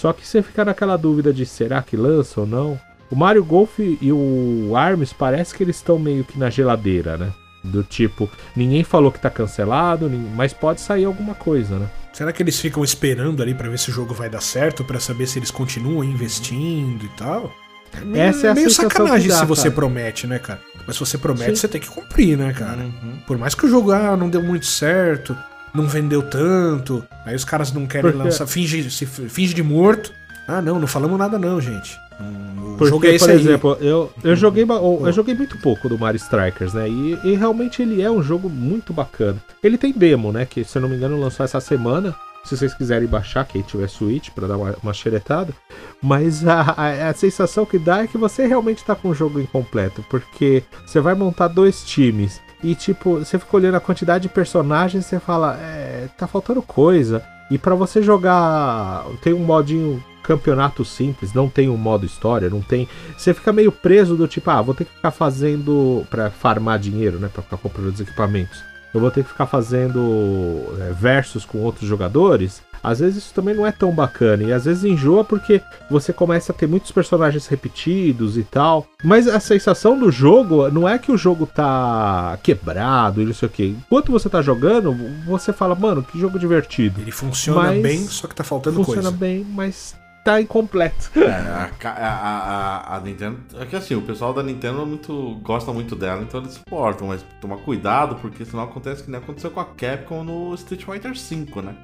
Só 0.00 0.14
que 0.14 0.26
você 0.26 0.40
fica 0.40 0.64
naquela 0.64 0.96
dúvida 0.96 1.30
de 1.30 1.44
será 1.44 1.82
que 1.82 1.94
lança 1.94 2.40
ou 2.40 2.46
não. 2.46 2.80
O 3.10 3.14
Mario 3.16 3.44
Golf 3.44 3.78
e 3.78 4.10
o 4.10 4.74
ARMS 4.74 5.12
parece 5.12 5.54
que 5.54 5.62
eles 5.62 5.76
estão 5.76 5.98
meio 5.98 6.24
que 6.24 6.38
na 6.38 6.48
geladeira, 6.48 7.18
né? 7.18 7.30
Do 7.62 7.82
tipo, 7.82 8.26
ninguém 8.56 8.82
falou 8.82 9.12
que 9.12 9.20
tá 9.20 9.28
cancelado, 9.28 10.08
mas 10.34 10.54
pode 10.54 10.80
sair 10.80 11.04
alguma 11.04 11.34
coisa, 11.34 11.78
né? 11.78 11.86
Será 12.14 12.32
que 12.32 12.42
eles 12.42 12.58
ficam 12.58 12.82
esperando 12.82 13.42
ali 13.42 13.52
pra 13.52 13.68
ver 13.68 13.78
se 13.78 13.90
o 13.90 13.92
jogo 13.92 14.14
vai 14.14 14.30
dar 14.30 14.40
certo, 14.40 14.82
pra 14.82 14.98
saber 14.98 15.26
se 15.26 15.38
eles 15.38 15.50
continuam 15.50 16.02
investindo 16.02 17.04
e 17.04 17.08
tal? 17.10 17.52
Essa 18.14 18.46
é 18.46 18.50
a 18.50 18.54
meio 18.54 18.70
sacanagem 18.70 19.28
dá, 19.28 19.36
se 19.36 19.44
você 19.44 19.64
cara. 19.64 19.74
promete, 19.74 20.26
né, 20.26 20.38
cara? 20.38 20.62
Mas 20.86 20.96
se 20.96 21.00
você 21.00 21.18
promete, 21.18 21.50
Sim. 21.50 21.56
você 21.56 21.68
tem 21.68 21.80
que 21.80 21.90
cumprir, 21.90 22.38
né, 22.38 22.54
cara? 22.54 22.84
Uhum. 22.84 23.18
Por 23.26 23.36
mais 23.36 23.54
que 23.54 23.66
o 23.66 23.68
jogo 23.68 23.92
ah, 23.92 24.16
não 24.16 24.30
deu 24.30 24.42
muito 24.42 24.64
certo, 24.64 25.36
não 25.74 25.84
vendeu 25.86 26.22
tanto, 26.22 27.04
aí 27.24 27.34
os 27.34 27.44
caras 27.44 27.72
não 27.72 27.86
querem 27.86 28.12
lançar, 28.12 28.46
finge, 28.46 28.90
se, 28.90 29.06
finge 29.06 29.54
de 29.54 29.62
morto. 29.62 30.12
Ah, 30.48 30.60
não, 30.60 30.78
não 30.80 30.86
falamos 30.86 31.18
nada 31.18 31.38
não, 31.38 31.60
gente. 31.60 31.96
O 32.20 32.76
Porque, 32.76 32.88
jogo 32.90 33.06
é 33.06 33.18
por 33.18 33.30
aí. 33.30 33.36
exemplo, 33.36 33.78
eu, 33.80 34.12
eu, 34.24 34.36
joguei, 34.36 34.64
ba- 34.64 34.74
eu 34.80 35.12
joguei 35.12 35.34
muito 35.34 35.56
pouco 35.58 35.88
do 35.88 35.98
Mario 35.98 36.16
Strikers, 36.18 36.74
né? 36.74 36.88
E, 36.88 37.18
e 37.24 37.34
realmente 37.36 37.80
ele 37.82 38.02
é 38.02 38.10
um 38.10 38.22
jogo 38.22 38.48
muito 38.50 38.92
bacana. 38.92 39.38
Ele 39.62 39.78
tem 39.78 39.92
demo, 39.92 40.32
né? 40.32 40.44
Que 40.44 40.64
se 40.64 40.76
eu 40.76 40.82
não 40.82 40.88
me 40.88 40.96
engano 40.96 41.18
lançou 41.20 41.44
essa 41.44 41.60
semana. 41.60 42.14
Se 42.44 42.56
vocês 42.56 42.72
quiserem 42.74 43.06
baixar, 43.06 43.44
quem 43.46 43.60
tiver 43.62 43.86
Switch, 43.88 44.30
pra 44.30 44.46
dar 44.48 44.56
uma, 44.56 44.74
uma 44.82 44.94
xeretada. 44.94 45.52
Mas 46.02 46.46
a, 46.46 46.60
a, 46.62 47.08
a 47.10 47.14
sensação 47.14 47.64
que 47.66 47.78
dá 47.78 48.02
é 48.02 48.06
que 48.06 48.16
você 48.18 48.46
realmente 48.46 48.82
tá 48.82 48.94
com 48.94 49.08
o 49.10 49.14
jogo 49.14 49.38
incompleto. 49.40 50.02
Porque 50.10 50.62
você 50.86 51.00
vai 51.00 51.14
montar 51.14 51.48
dois 51.48 51.84
times. 51.84 52.40
E 52.62 52.74
tipo, 52.74 53.18
você 53.18 53.38
fica 53.38 53.56
olhando 53.56 53.76
a 53.76 53.80
quantidade 53.80 54.22
de 54.22 54.28
personagens 54.28 55.04
e 55.04 55.08
você 55.08 55.20
fala, 55.20 55.58
é, 55.60 56.08
tá 56.16 56.26
faltando 56.26 56.60
coisa. 56.62 57.22
E 57.50 57.58
pra 57.58 57.74
você 57.74 58.02
jogar, 58.02 59.04
tem 59.22 59.32
um 59.32 59.44
modinho 59.44 60.02
campeonato 60.22 60.84
simples, 60.84 61.32
não 61.32 61.48
tem 61.48 61.68
um 61.68 61.76
modo 61.76 62.06
história, 62.06 62.48
não 62.48 62.60
tem. 62.60 62.88
Você 63.16 63.34
fica 63.34 63.52
meio 63.52 63.72
preso 63.72 64.16
do 64.16 64.28
tipo, 64.28 64.50
ah, 64.50 64.62
vou 64.62 64.74
ter 64.74 64.84
que 64.84 64.94
ficar 64.94 65.10
fazendo 65.10 66.06
pra 66.08 66.30
farmar 66.30 66.78
dinheiro, 66.78 67.18
né, 67.18 67.28
Pra 67.32 67.42
ficar 67.42 67.56
comprando 67.56 67.92
os 67.92 68.00
equipamentos. 68.00 68.62
Eu 68.92 69.00
vou 69.00 69.10
ter 69.10 69.22
que 69.22 69.30
ficar 69.30 69.46
fazendo 69.46 70.64
é, 70.80 70.92
versus 70.92 71.44
com 71.44 71.58
outros 71.58 71.88
jogadores. 71.88 72.62
Às 72.82 73.00
vezes 73.00 73.24
isso 73.24 73.34
também 73.34 73.54
não 73.54 73.66
é 73.66 73.72
tão 73.72 73.92
bacana 73.92 74.42
e 74.42 74.52
às 74.52 74.64
vezes 74.64 74.84
enjoa 74.84 75.24
porque 75.24 75.60
você 75.90 76.12
começa 76.12 76.52
a 76.52 76.54
ter 76.54 76.66
muitos 76.66 76.90
personagens 76.90 77.46
repetidos 77.46 78.36
e 78.36 78.42
tal. 78.42 78.86
Mas 79.04 79.26
a 79.28 79.40
sensação 79.40 79.98
do 79.98 80.10
jogo 80.10 80.70
não 80.70 80.88
é 80.88 80.98
que 80.98 81.12
o 81.12 81.16
jogo 81.16 81.46
tá 81.46 82.38
quebrado 82.42 83.22
e 83.22 83.26
não 83.26 83.34
sei 83.34 83.46
o 83.46 83.50
que. 83.50 83.76
Enquanto 83.86 84.12
você 84.12 84.28
tá 84.28 84.42
jogando, 84.42 84.94
você 85.26 85.52
fala, 85.52 85.74
mano, 85.74 86.02
que 86.02 86.18
jogo 86.18 86.38
divertido. 86.38 87.00
Ele 87.00 87.10
funciona 87.10 87.60
Mas 87.62 87.82
bem, 87.82 88.06
só 88.06 88.26
que 88.26 88.34
tá 88.34 88.44
faltando 88.44 88.76
Funciona 88.76 89.02
coisa. 89.02 89.16
bem, 89.16 89.44
mas 89.44 89.94
tá 90.24 90.40
incompleto. 90.40 91.10
É, 91.16 91.30
a, 91.30 91.70
a, 91.84 92.94
a, 92.94 92.96
a 92.96 93.00
Nintendo. 93.00 93.38
É 93.58 93.66
que 93.66 93.76
assim, 93.76 93.94
o 93.94 94.02
pessoal 94.02 94.32
da 94.32 94.42
Nintendo 94.42 94.84
muito, 94.86 95.36
gosta 95.42 95.72
muito 95.72 95.96
dela, 95.96 96.22
então 96.22 96.40
eles 96.40 96.54
suportam, 96.54 97.08
mas 97.08 97.24
tomar 97.40 97.56
cuidado, 97.58 98.16
porque 98.16 98.44
senão 98.44 98.64
acontece 98.64 99.02
que 99.02 99.10
nem 99.10 99.20
aconteceu 99.20 99.50
com 99.50 99.60
a 99.60 99.64
Capcom 99.64 100.22
no 100.24 100.54
Street 100.54 100.84
Fighter 100.84 101.12
V, 101.14 101.62
né? 101.62 101.74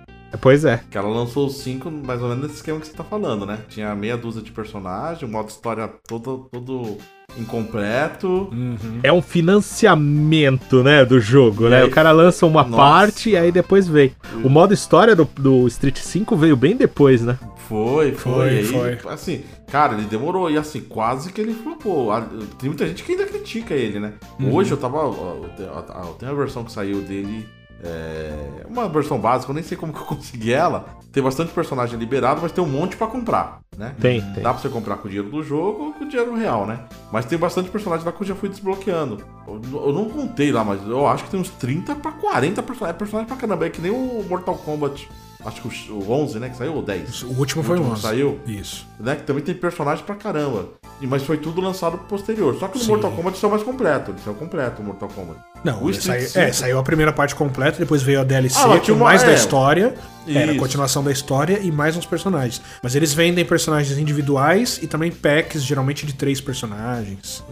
Pois 0.40 0.64
é. 0.64 0.80
Que 0.90 0.98
ela 0.98 1.08
lançou 1.08 1.46
o 1.46 1.50
5 1.50 1.90
mais 1.90 2.20
ou 2.22 2.28
menos 2.28 2.44
nesse 2.44 2.56
esquema 2.56 2.80
que 2.80 2.86
você 2.86 2.92
tá 2.94 3.04
falando, 3.04 3.44
né? 3.46 3.58
Tinha 3.68 3.94
meia 3.94 4.16
dúzia 4.16 4.42
de 4.42 4.50
personagens, 4.52 5.22
o 5.22 5.28
modo 5.28 5.48
história 5.48 5.88
todo, 6.06 6.48
todo 6.52 6.96
incompleto. 7.38 8.48
Uhum. 8.52 9.00
É 9.02 9.12
um 9.12 9.20
financiamento, 9.22 10.82
né, 10.82 11.04
do 11.04 11.20
jogo, 11.20 11.66
E 11.66 11.70
né? 11.70 11.82
aí- 11.82 11.88
O 11.88 11.90
cara 11.90 12.10
lança 12.12 12.46
uma 12.46 12.62
Nossa. 12.62 12.76
parte 12.76 13.30
e 13.30 13.36
aí 13.36 13.50
depois 13.52 13.86
vem. 13.88 14.12
O 14.44 14.48
modo 14.48 14.72
história 14.74 15.14
do, 15.14 15.24
do 15.38 15.66
Street 15.68 15.98
5 15.98 16.36
veio 16.36 16.56
bem 16.56 16.76
depois, 16.76 17.22
né? 17.22 17.38
Foi, 17.68 18.12
foi. 18.12 18.62
Foi, 18.62 18.90
aí, 18.90 18.98
Assim, 19.08 19.42
cara, 19.70 19.94
ele 19.94 20.04
demorou. 20.04 20.48
E 20.50 20.56
assim, 20.56 20.80
quase 20.82 21.32
que 21.32 21.40
ele 21.40 21.52
flopou. 21.52 22.12
Ah, 22.12 22.24
Tem 22.60 22.68
muita 22.70 22.86
gente 22.86 23.02
que 23.02 23.12
ainda 23.12 23.26
critica 23.26 23.74
ele, 23.74 23.98
né? 23.98 24.12
Hoje 24.52 24.70
eu 24.70 24.76
tava. 24.76 24.98
Eu 24.98 26.16
tenho 26.18 26.30
a 26.30 26.34
versão 26.34 26.62
que 26.62 26.70
saiu 26.70 27.00
dele. 27.02 27.48
É, 27.82 28.64
uma 28.68 28.88
versão 28.88 29.18
básica, 29.18 29.50
eu 29.50 29.54
nem 29.54 29.62
sei 29.62 29.76
como 29.76 29.92
que 29.92 30.00
eu 30.00 30.06
consegui 30.06 30.52
ela. 30.52 30.96
Tem 31.12 31.22
bastante 31.22 31.50
personagem 31.52 31.98
liberado, 31.98 32.40
mas 32.42 32.52
tem 32.52 32.62
um 32.62 32.68
monte 32.68 32.94
pra 32.94 33.06
comprar, 33.06 33.60
né? 33.76 33.94
Tem, 33.98 34.20
tem. 34.20 34.42
Dá 34.42 34.52
pra 34.52 34.60
você 34.60 34.68
comprar 34.68 34.96
com 34.98 35.06
o 35.06 35.10
dinheiro 35.10 35.30
do 35.30 35.42
jogo 35.42 35.84
ou 35.84 35.92
com 35.94 36.04
o 36.04 36.08
dinheiro 36.08 36.34
real, 36.34 36.66
né? 36.66 36.80
Mas 37.10 37.24
tem 37.24 37.38
bastante 37.38 37.70
personagem 37.70 38.04
lá 38.04 38.12
que 38.12 38.22
eu 38.22 38.26
já 38.26 38.34
fui 38.34 38.50
desbloqueando. 38.50 39.24
Eu, 39.46 39.86
eu 39.86 39.92
não 39.94 40.10
contei 40.10 40.52
lá, 40.52 40.62
mas 40.62 40.86
eu 40.86 41.06
acho 41.06 41.24
que 41.24 41.30
tem 41.30 41.40
uns 41.40 41.48
30 41.48 41.94
pra 41.94 42.12
40 42.12 42.62
personagens. 42.62 42.94
É 42.94 42.98
personagem 42.98 43.28
pra 43.28 43.36
caramba. 43.36 43.66
É 43.66 43.70
que 43.70 43.80
nem 43.80 43.90
o 43.90 44.24
Mortal 44.28 44.56
Kombat. 44.56 45.08
Acho 45.44 45.62
que 45.62 45.90
o, 45.90 45.94
o 45.94 46.10
11, 46.12 46.38
né? 46.38 46.48
Que 46.50 46.56
saiu, 46.56 46.74
ou 46.74 46.82
10. 46.82 47.22
O 47.22 47.38
último 47.38 47.62
foi 47.62 47.76
o 47.76 47.78
último 47.78 47.94
11. 47.94 48.02
saiu? 48.02 48.40
Isso. 48.46 48.86
Né? 48.98 49.16
Que 49.16 49.22
também 49.22 49.42
tem 49.42 49.54
personagem 49.54 50.04
pra 50.04 50.16
caramba. 50.16 50.70
E, 51.00 51.06
mas 51.06 51.22
foi 51.22 51.36
tudo 51.36 51.60
lançado 51.60 51.96
posterior. 51.98 52.56
Só 52.58 52.68
que 52.68 52.76
no 52.78 52.84
Sim. 52.84 52.90
Mortal 52.90 53.12
Kombat 53.12 53.38
saiu 53.38 53.50
mais 53.50 53.62
completo. 53.62 54.10
Ele 54.10 54.18
saiu 54.24 54.34
completo, 54.34 54.82
o 54.82 54.84
Mortal 54.84 55.08
Kombat. 55.14 55.40
Não, 55.66 55.82
O 55.82 55.90
Street 55.90 56.20
saiu, 56.20 56.28
5. 56.28 56.38
é, 56.38 56.52
saiu 56.52 56.78
a 56.78 56.82
primeira 56.84 57.12
parte 57.12 57.34
completa, 57.34 57.76
depois 57.78 58.00
veio 58.02 58.20
a 58.20 58.24
DLC 58.24 58.56
Ah, 58.58 58.78
com 58.78 58.92
uma- 58.92 59.04
mais 59.06 59.22
da 59.24 59.32
é. 59.32 59.34
história. 59.34 59.94
Era 60.28 60.40
a 60.50 60.54
Isso. 60.54 60.58
continuação 60.58 61.04
da 61.04 61.12
história 61.12 61.60
e 61.62 61.70
mais 61.70 61.96
uns 61.96 62.04
personagens. 62.04 62.60
Mas 62.82 62.96
eles 62.96 63.14
vendem 63.14 63.44
personagens 63.44 63.96
individuais 63.96 64.76
e 64.82 64.88
também 64.88 65.08
packs, 65.12 65.62
geralmente 65.62 66.04
de 66.04 66.14
três 66.14 66.40
personagens. 66.40 67.44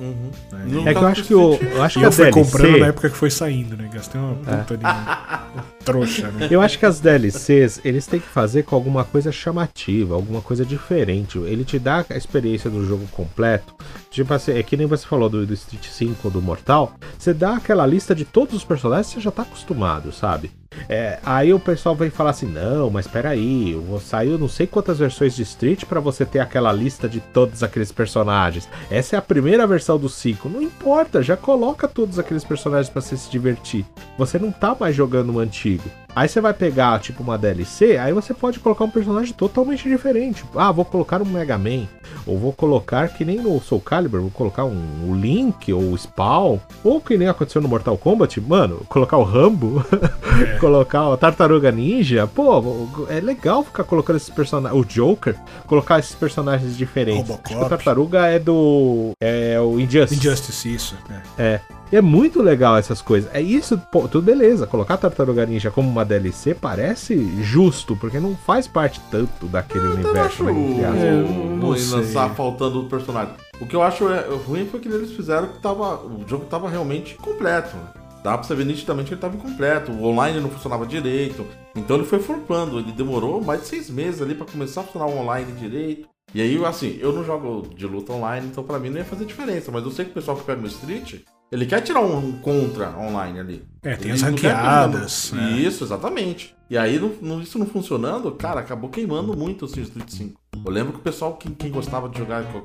No 0.66 0.88
É 0.88 0.92
que 0.92 0.98
eu 0.98 1.06
acho 1.06 1.22
que 1.22 1.34
o, 1.36 1.54
eu 1.54 1.82
acho 1.84 1.98
E 1.98 2.02
que 2.02 2.06
eu 2.06 2.10
fui 2.10 2.24
DLC, 2.24 2.30
comprando 2.32 2.78
na 2.80 2.86
época 2.88 3.10
que 3.10 3.16
foi 3.16 3.30
saindo, 3.30 3.76
né? 3.76 3.88
Gastei 3.94 4.20
uma 4.20 4.34
puta 4.34 4.76
de 4.76 4.84
trouxa, 5.84 6.28
né? 6.32 6.48
Eu 6.50 6.60
acho 6.60 6.76
que 6.78 6.84
as 6.84 6.98
DLCs, 6.98 7.80
eles 7.84 8.06
têm 8.08 8.18
que 8.18 8.26
fazer 8.26 8.64
com 8.64 8.74
alguma 8.74 9.04
coisa 9.04 9.30
chamativa, 9.30 10.16
alguma 10.16 10.40
coisa 10.40 10.64
diferente. 10.64 11.38
Ele 11.38 11.64
te 11.64 11.78
dá 11.78 12.04
a 12.10 12.16
experiência 12.16 12.68
do 12.68 12.84
jogo 12.84 13.06
completo. 13.12 13.72
Tipo 14.14 14.32
assim, 14.32 14.52
é 14.52 14.62
que 14.62 14.76
nem 14.76 14.86
você 14.86 15.04
falou 15.04 15.28
do, 15.28 15.44
do 15.44 15.54
Street 15.54 15.88
5 15.88 16.30
do 16.30 16.40
Mortal. 16.40 16.94
Você 17.18 17.34
dá 17.34 17.56
aquela 17.56 17.84
lista 17.84 18.14
de 18.14 18.24
todos 18.24 18.54
os 18.54 18.64
personagens, 18.64 19.08
você 19.08 19.20
já 19.20 19.32
tá 19.32 19.42
acostumado, 19.42 20.12
sabe? 20.12 20.52
É, 20.88 21.18
aí 21.24 21.52
o 21.52 21.60
pessoal 21.60 21.94
vem 21.94 22.10
falar 22.10 22.30
assim: 22.30 22.46
não, 22.46 22.90
mas 22.90 23.06
peraí, 23.06 23.76
sair 24.00 24.38
não 24.38 24.48
sei 24.48 24.66
quantas 24.66 24.98
versões 24.98 25.34
de 25.34 25.42
Street 25.42 25.84
pra 25.84 26.00
você 26.00 26.24
ter 26.24 26.40
aquela 26.40 26.72
lista 26.72 27.08
de 27.08 27.20
todos 27.20 27.62
aqueles 27.62 27.92
personagens. 27.92 28.68
Essa 28.90 29.16
é 29.16 29.18
a 29.18 29.22
primeira 29.22 29.66
versão 29.66 29.98
do 29.98 30.08
5. 30.08 30.48
Não 30.48 30.62
importa, 30.62 31.22
já 31.22 31.36
coloca 31.36 31.88
todos 31.88 32.18
aqueles 32.18 32.44
personagens 32.44 32.88
pra 32.88 33.00
você 33.00 33.16
se 33.16 33.30
divertir. 33.30 33.84
Você 34.18 34.38
não 34.38 34.50
tá 34.50 34.76
mais 34.78 34.94
jogando 34.94 35.32
o 35.32 35.38
antigo. 35.38 35.84
Aí 36.16 36.28
você 36.28 36.40
vai 36.40 36.54
pegar, 36.54 37.00
tipo, 37.00 37.24
uma 37.24 37.36
DLC, 37.36 37.96
aí 37.98 38.12
você 38.12 38.32
pode 38.32 38.60
colocar 38.60 38.84
um 38.84 38.90
personagem 38.90 39.34
totalmente 39.34 39.88
diferente. 39.88 40.44
Ah, 40.54 40.70
vou 40.70 40.84
colocar 40.84 41.20
um 41.20 41.24
Mega 41.24 41.58
Man. 41.58 41.88
Ou 42.24 42.38
vou 42.38 42.52
colocar, 42.52 43.08
que 43.08 43.24
nem 43.24 43.38
no 43.38 43.60
Soul 43.60 43.80
Calibur, 43.80 44.20
vou 44.20 44.30
colocar 44.30 44.64
um, 44.64 45.16
Link 45.16 45.72
ou 45.72 45.96
Spawn. 45.98 46.60
Ou 46.84 47.00
que 47.00 47.18
nem 47.18 47.26
aconteceu 47.26 47.60
no 47.60 47.68
Mortal 47.68 47.98
Kombat, 47.98 48.40
mano, 48.40 48.86
colocar 48.88 49.16
o 49.16 49.24
Rambo. 49.24 49.84
colocar 50.64 51.08
o 51.10 51.16
Tartaruga 51.16 51.70
Ninja. 51.70 52.26
Pô, 52.26 52.88
é 53.08 53.20
legal 53.20 53.62
ficar 53.62 53.84
colocando 53.84 54.16
esses 54.16 54.30
personagens. 54.30 54.80
O 54.80 54.84
Joker, 54.84 55.36
colocar 55.66 55.98
esses 55.98 56.14
personagens 56.14 56.74
diferentes. 56.76 57.28
Robocop. 57.28 57.54
O 57.66 57.68
Tartaruga 57.68 58.26
é 58.26 58.38
do. 58.38 59.10
É 59.20 59.60
o 59.60 59.78
Injustice. 59.78 60.14
Injustice, 60.18 60.74
isso. 60.74 60.96
é. 61.38 61.54
É. 61.54 61.60
E 61.92 61.96
é 61.96 62.00
muito 62.00 62.42
legal 62.42 62.76
essas 62.76 63.02
coisas. 63.02 63.30
É 63.32 63.40
isso, 63.40 63.78
pô, 63.92 64.08
tudo 64.08 64.24
beleza. 64.24 64.66
Colocar 64.66 64.96
Tartaruga 64.96 65.44
Ninja 65.44 65.70
como 65.70 65.88
uma 65.88 66.04
DLC 66.04 66.54
parece 66.54 67.14
justo, 67.42 67.94
porque 67.94 68.18
não 68.18 68.34
faz 68.34 68.66
parte 68.66 69.00
tanto 69.10 69.46
daquele 69.46 69.84
Eu 69.84 69.92
universo. 69.92 70.14
não 70.14 70.24
acho 70.24 70.44
né, 70.44 70.52
entre 70.52 70.84
aspas. 70.84 71.02
É, 71.02 71.12
não, 71.12 71.56
não 71.56 71.68
lançar 71.68 72.30
faltando 72.34 72.80
o 72.80 72.88
personagem. 72.88 73.34
O 73.60 73.66
que 73.66 73.76
eu 73.76 73.82
acho 73.82 74.08
é, 74.08 74.26
ruim 74.46 74.66
foi 74.66 74.80
que 74.80 74.88
eles 74.88 75.12
fizeram 75.12 75.48
que 75.48 75.58
tava, 75.60 75.96
o 75.98 76.24
jogo 76.26 76.46
tava 76.46 76.68
realmente 76.68 77.14
completo. 77.16 77.76
né? 77.76 78.03
Dá 78.24 78.38
pra 78.38 78.42
você 78.42 78.54
ver 78.54 78.64
nitidamente 78.64 79.08
que 79.08 79.14
ele 79.14 79.20
tava 79.20 79.36
incompleto. 79.36 79.92
O 79.92 80.04
online 80.06 80.40
não 80.40 80.48
funcionava 80.48 80.86
direito. 80.86 81.46
Então 81.76 81.96
ele 81.96 82.06
foi 82.06 82.18
flopando. 82.20 82.78
Ele 82.78 82.90
demorou 82.90 83.44
mais 83.44 83.60
de 83.60 83.66
seis 83.66 83.90
meses 83.90 84.22
ali 84.22 84.34
pra 84.34 84.46
começar 84.46 84.80
a 84.80 84.84
funcionar 84.84 85.06
o 85.08 85.18
online 85.18 85.52
direito. 85.52 86.08
E 86.34 86.40
aí, 86.40 86.64
assim, 86.64 86.96
eu 87.00 87.12
não 87.12 87.22
jogo 87.22 87.68
de 87.76 87.86
luta 87.86 88.12
online, 88.14 88.46
então 88.46 88.64
pra 88.64 88.78
mim 88.78 88.88
não 88.88 88.96
ia 88.96 89.04
fazer 89.04 89.26
diferença. 89.26 89.70
Mas 89.70 89.84
eu 89.84 89.90
sei 89.90 90.06
que 90.06 90.10
o 90.12 90.14
pessoal 90.14 90.36
que 90.38 90.42
pega 90.44 90.58
no 90.60 90.66
Street, 90.66 91.16
ele 91.52 91.66
quer 91.66 91.82
tirar 91.82 92.00
um 92.00 92.32
contra 92.40 92.98
online 92.98 93.38
ali. 93.40 93.62
É, 93.82 93.94
tem 93.94 94.06
Ele 94.06 94.12
as 94.14 94.22
ranqueadas, 94.22 95.32
né? 95.32 95.52
Isso, 95.58 95.84
exatamente. 95.84 96.54
E 96.70 96.78
aí, 96.78 96.98
não- 96.98 97.12
não- 97.20 97.42
isso 97.42 97.58
não 97.58 97.66
funcionando, 97.66 98.32
cara, 98.32 98.60
acabou 98.60 98.88
queimando 98.88 99.36
muito 99.36 99.66
assim, 99.66 99.80
o 99.80 99.84
Street 99.84 100.08
5. 100.08 100.40
Eu 100.64 100.70
lembro 100.70 100.92
que 100.92 100.98
o 100.98 101.02
pessoal, 101.02 101.34
quem, 101.34 101.52
quem 101.52 101.70
gostava 101.70 102.08
de 102.08 102.18
jogar, 102.18 102.44
que 102.44 102.56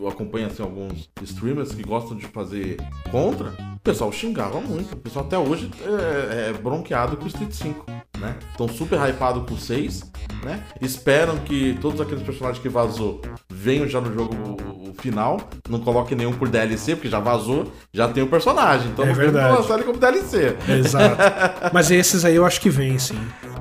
eu, 0.00 0.08
acompanho 0.08 0.46
assim, 0.46 0.62
alguns 0.62 1.08
streamers 1.22 1.72
que 1.74 1.82
gostam 1.82 2.16
de 2.16 2.26
fazer 2.26 2.76
contra, 3.10 3.48
o 3.76 3.80
pessoal 3.82 4.12
xingava 4.12 4.60
muito. 4.60 4.92
O 4.94 4.96
pessoal 4.98 5.24
até 5.24 5.38
hoje 5.38 5.70
é, 5.84 6.50
é 6.50 6.52
bronqueado 6.52 7.16
com 7.16 7.24
o 7.24 7.28
Street 7.28 7.52
5, 7.52 7.86
né? 8.18 8.36
Estão 8.50 8.68
super 8.68 8.98
hypados 9.08 9.44
com 9.46 9.54
o 9.54 9.58
6, 9.58 10.10
né? 10.44 10.62
Esperam 10.80 11.38
que 11.38 11.76
todos 11.80 12.00
aqueles 12.00 12.22
personagens 12.22 12.60
que 12.62 12.68
vazou 12.68 13.20
venham 13.50 13.86
já 13.88 14.00
no 14.00 14.12
jogo 14.12 14.56
final, 14.98 15.40
não 15.68 15.80
coloquem 15.80 16.16
nenhum 16.16 16.32
por 16.32 16.48
DLC, 16.48 16.94
porque 16.94 17.08
já 17.08 17.18
vazou, 17.18 17.70
já 17.92 18.08
tem 18.08 18.22
o 18.22 18.26
personagem. 18.28 18.88
Então 18.90 19.04
É 19.04 19.08
não 19.08 19.14
tem 19.14 19.24
como 19.24 19.32
verdade. 19.38 19.56
lançar 19.60 19.74
ele 19.74 19.84
como 19.84 19.98
DLC. 19.98 20.56
Exato. 20.68 21.16
Mas 21.72 21.90
esses 21.90 22.24
aí 22.24 22.36
eu 22.36 22.44
acho 22.46 22.60
que 22.60 22.70
vem, 22.70 22.98
sim. 22.98 23.18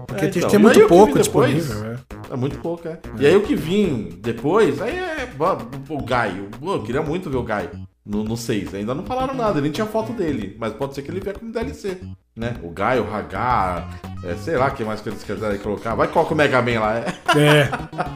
Porque 0.08 0.26
É, 0.26 0.28
tem, 0.28 0.40
então. 0.40 0.50
tem 0.50 0.60
E 0.60 0.62
muito 0.62 0.80
que 0.80 0.88
pouco 0.88 1.18
disponível, 1.18 1.80
né? 1.80 1.98
É 2.32 2.36
muito 2.38 2.58
pouco, 2.60 2.88
é. 2.88 2.98
E 3.20 3.26
aí 3.26 3.36
o 3.36 3.44
que 3.44 3.56
vim 3.56 4.18
depois, 4.22 4.82
aí 4.82 4.98
é 4.98 5.30
o 5.38 5.96
o 5.96 5.98
Guy. 5.98 6.50
Eu, 6.62 6.84
queria 6.84 7.02
muito 7.02 7.30
ver 7.30 7.36
o 7.36 7.44
Guy 7.44 7.70
no, 8.06 8.24
no 8.24 8.38
6. 8.38 8.74
Ainda 8.74 8.96
não 8.96 9.04
falaram 9.04 9.34
nada, 9.34 9.60
nem 9.60 9.70
tinha 9.70 9.86
foto 9.86 10.14
dele. 10.14 10.56
Mas 10.58 10.74
pode 10.74 10.96
ser 10.96 11.02
que 11.02 11.12
ele 11.12 11.20
vier 11.20 11.38
como 11.38 11.52
DLC. 11.52 12.00
Né? 12.36 12.56
O 12.64 12.70
Gai, 12.70 13.00
o 13.00 13.14
Hagar, 13.14 14.00
é, 14.24 14.36
sei 14.36 14.56
lá 14.56 14.70
que 14.70 14.84
mais 14.84 15.02
que 15.02 15.10
eles 15.10 15.24
quiserem 15.24 15.58
colocar. 15.58 15.96
Vai 15.96 16.08
coloca 16.08 16.34
o 16.34 16.38
Mega 16.38 16.62
Man 16.62 16.80
lá. 16.80 16.98
É. 16.98 17.06
É. 17.36 17.70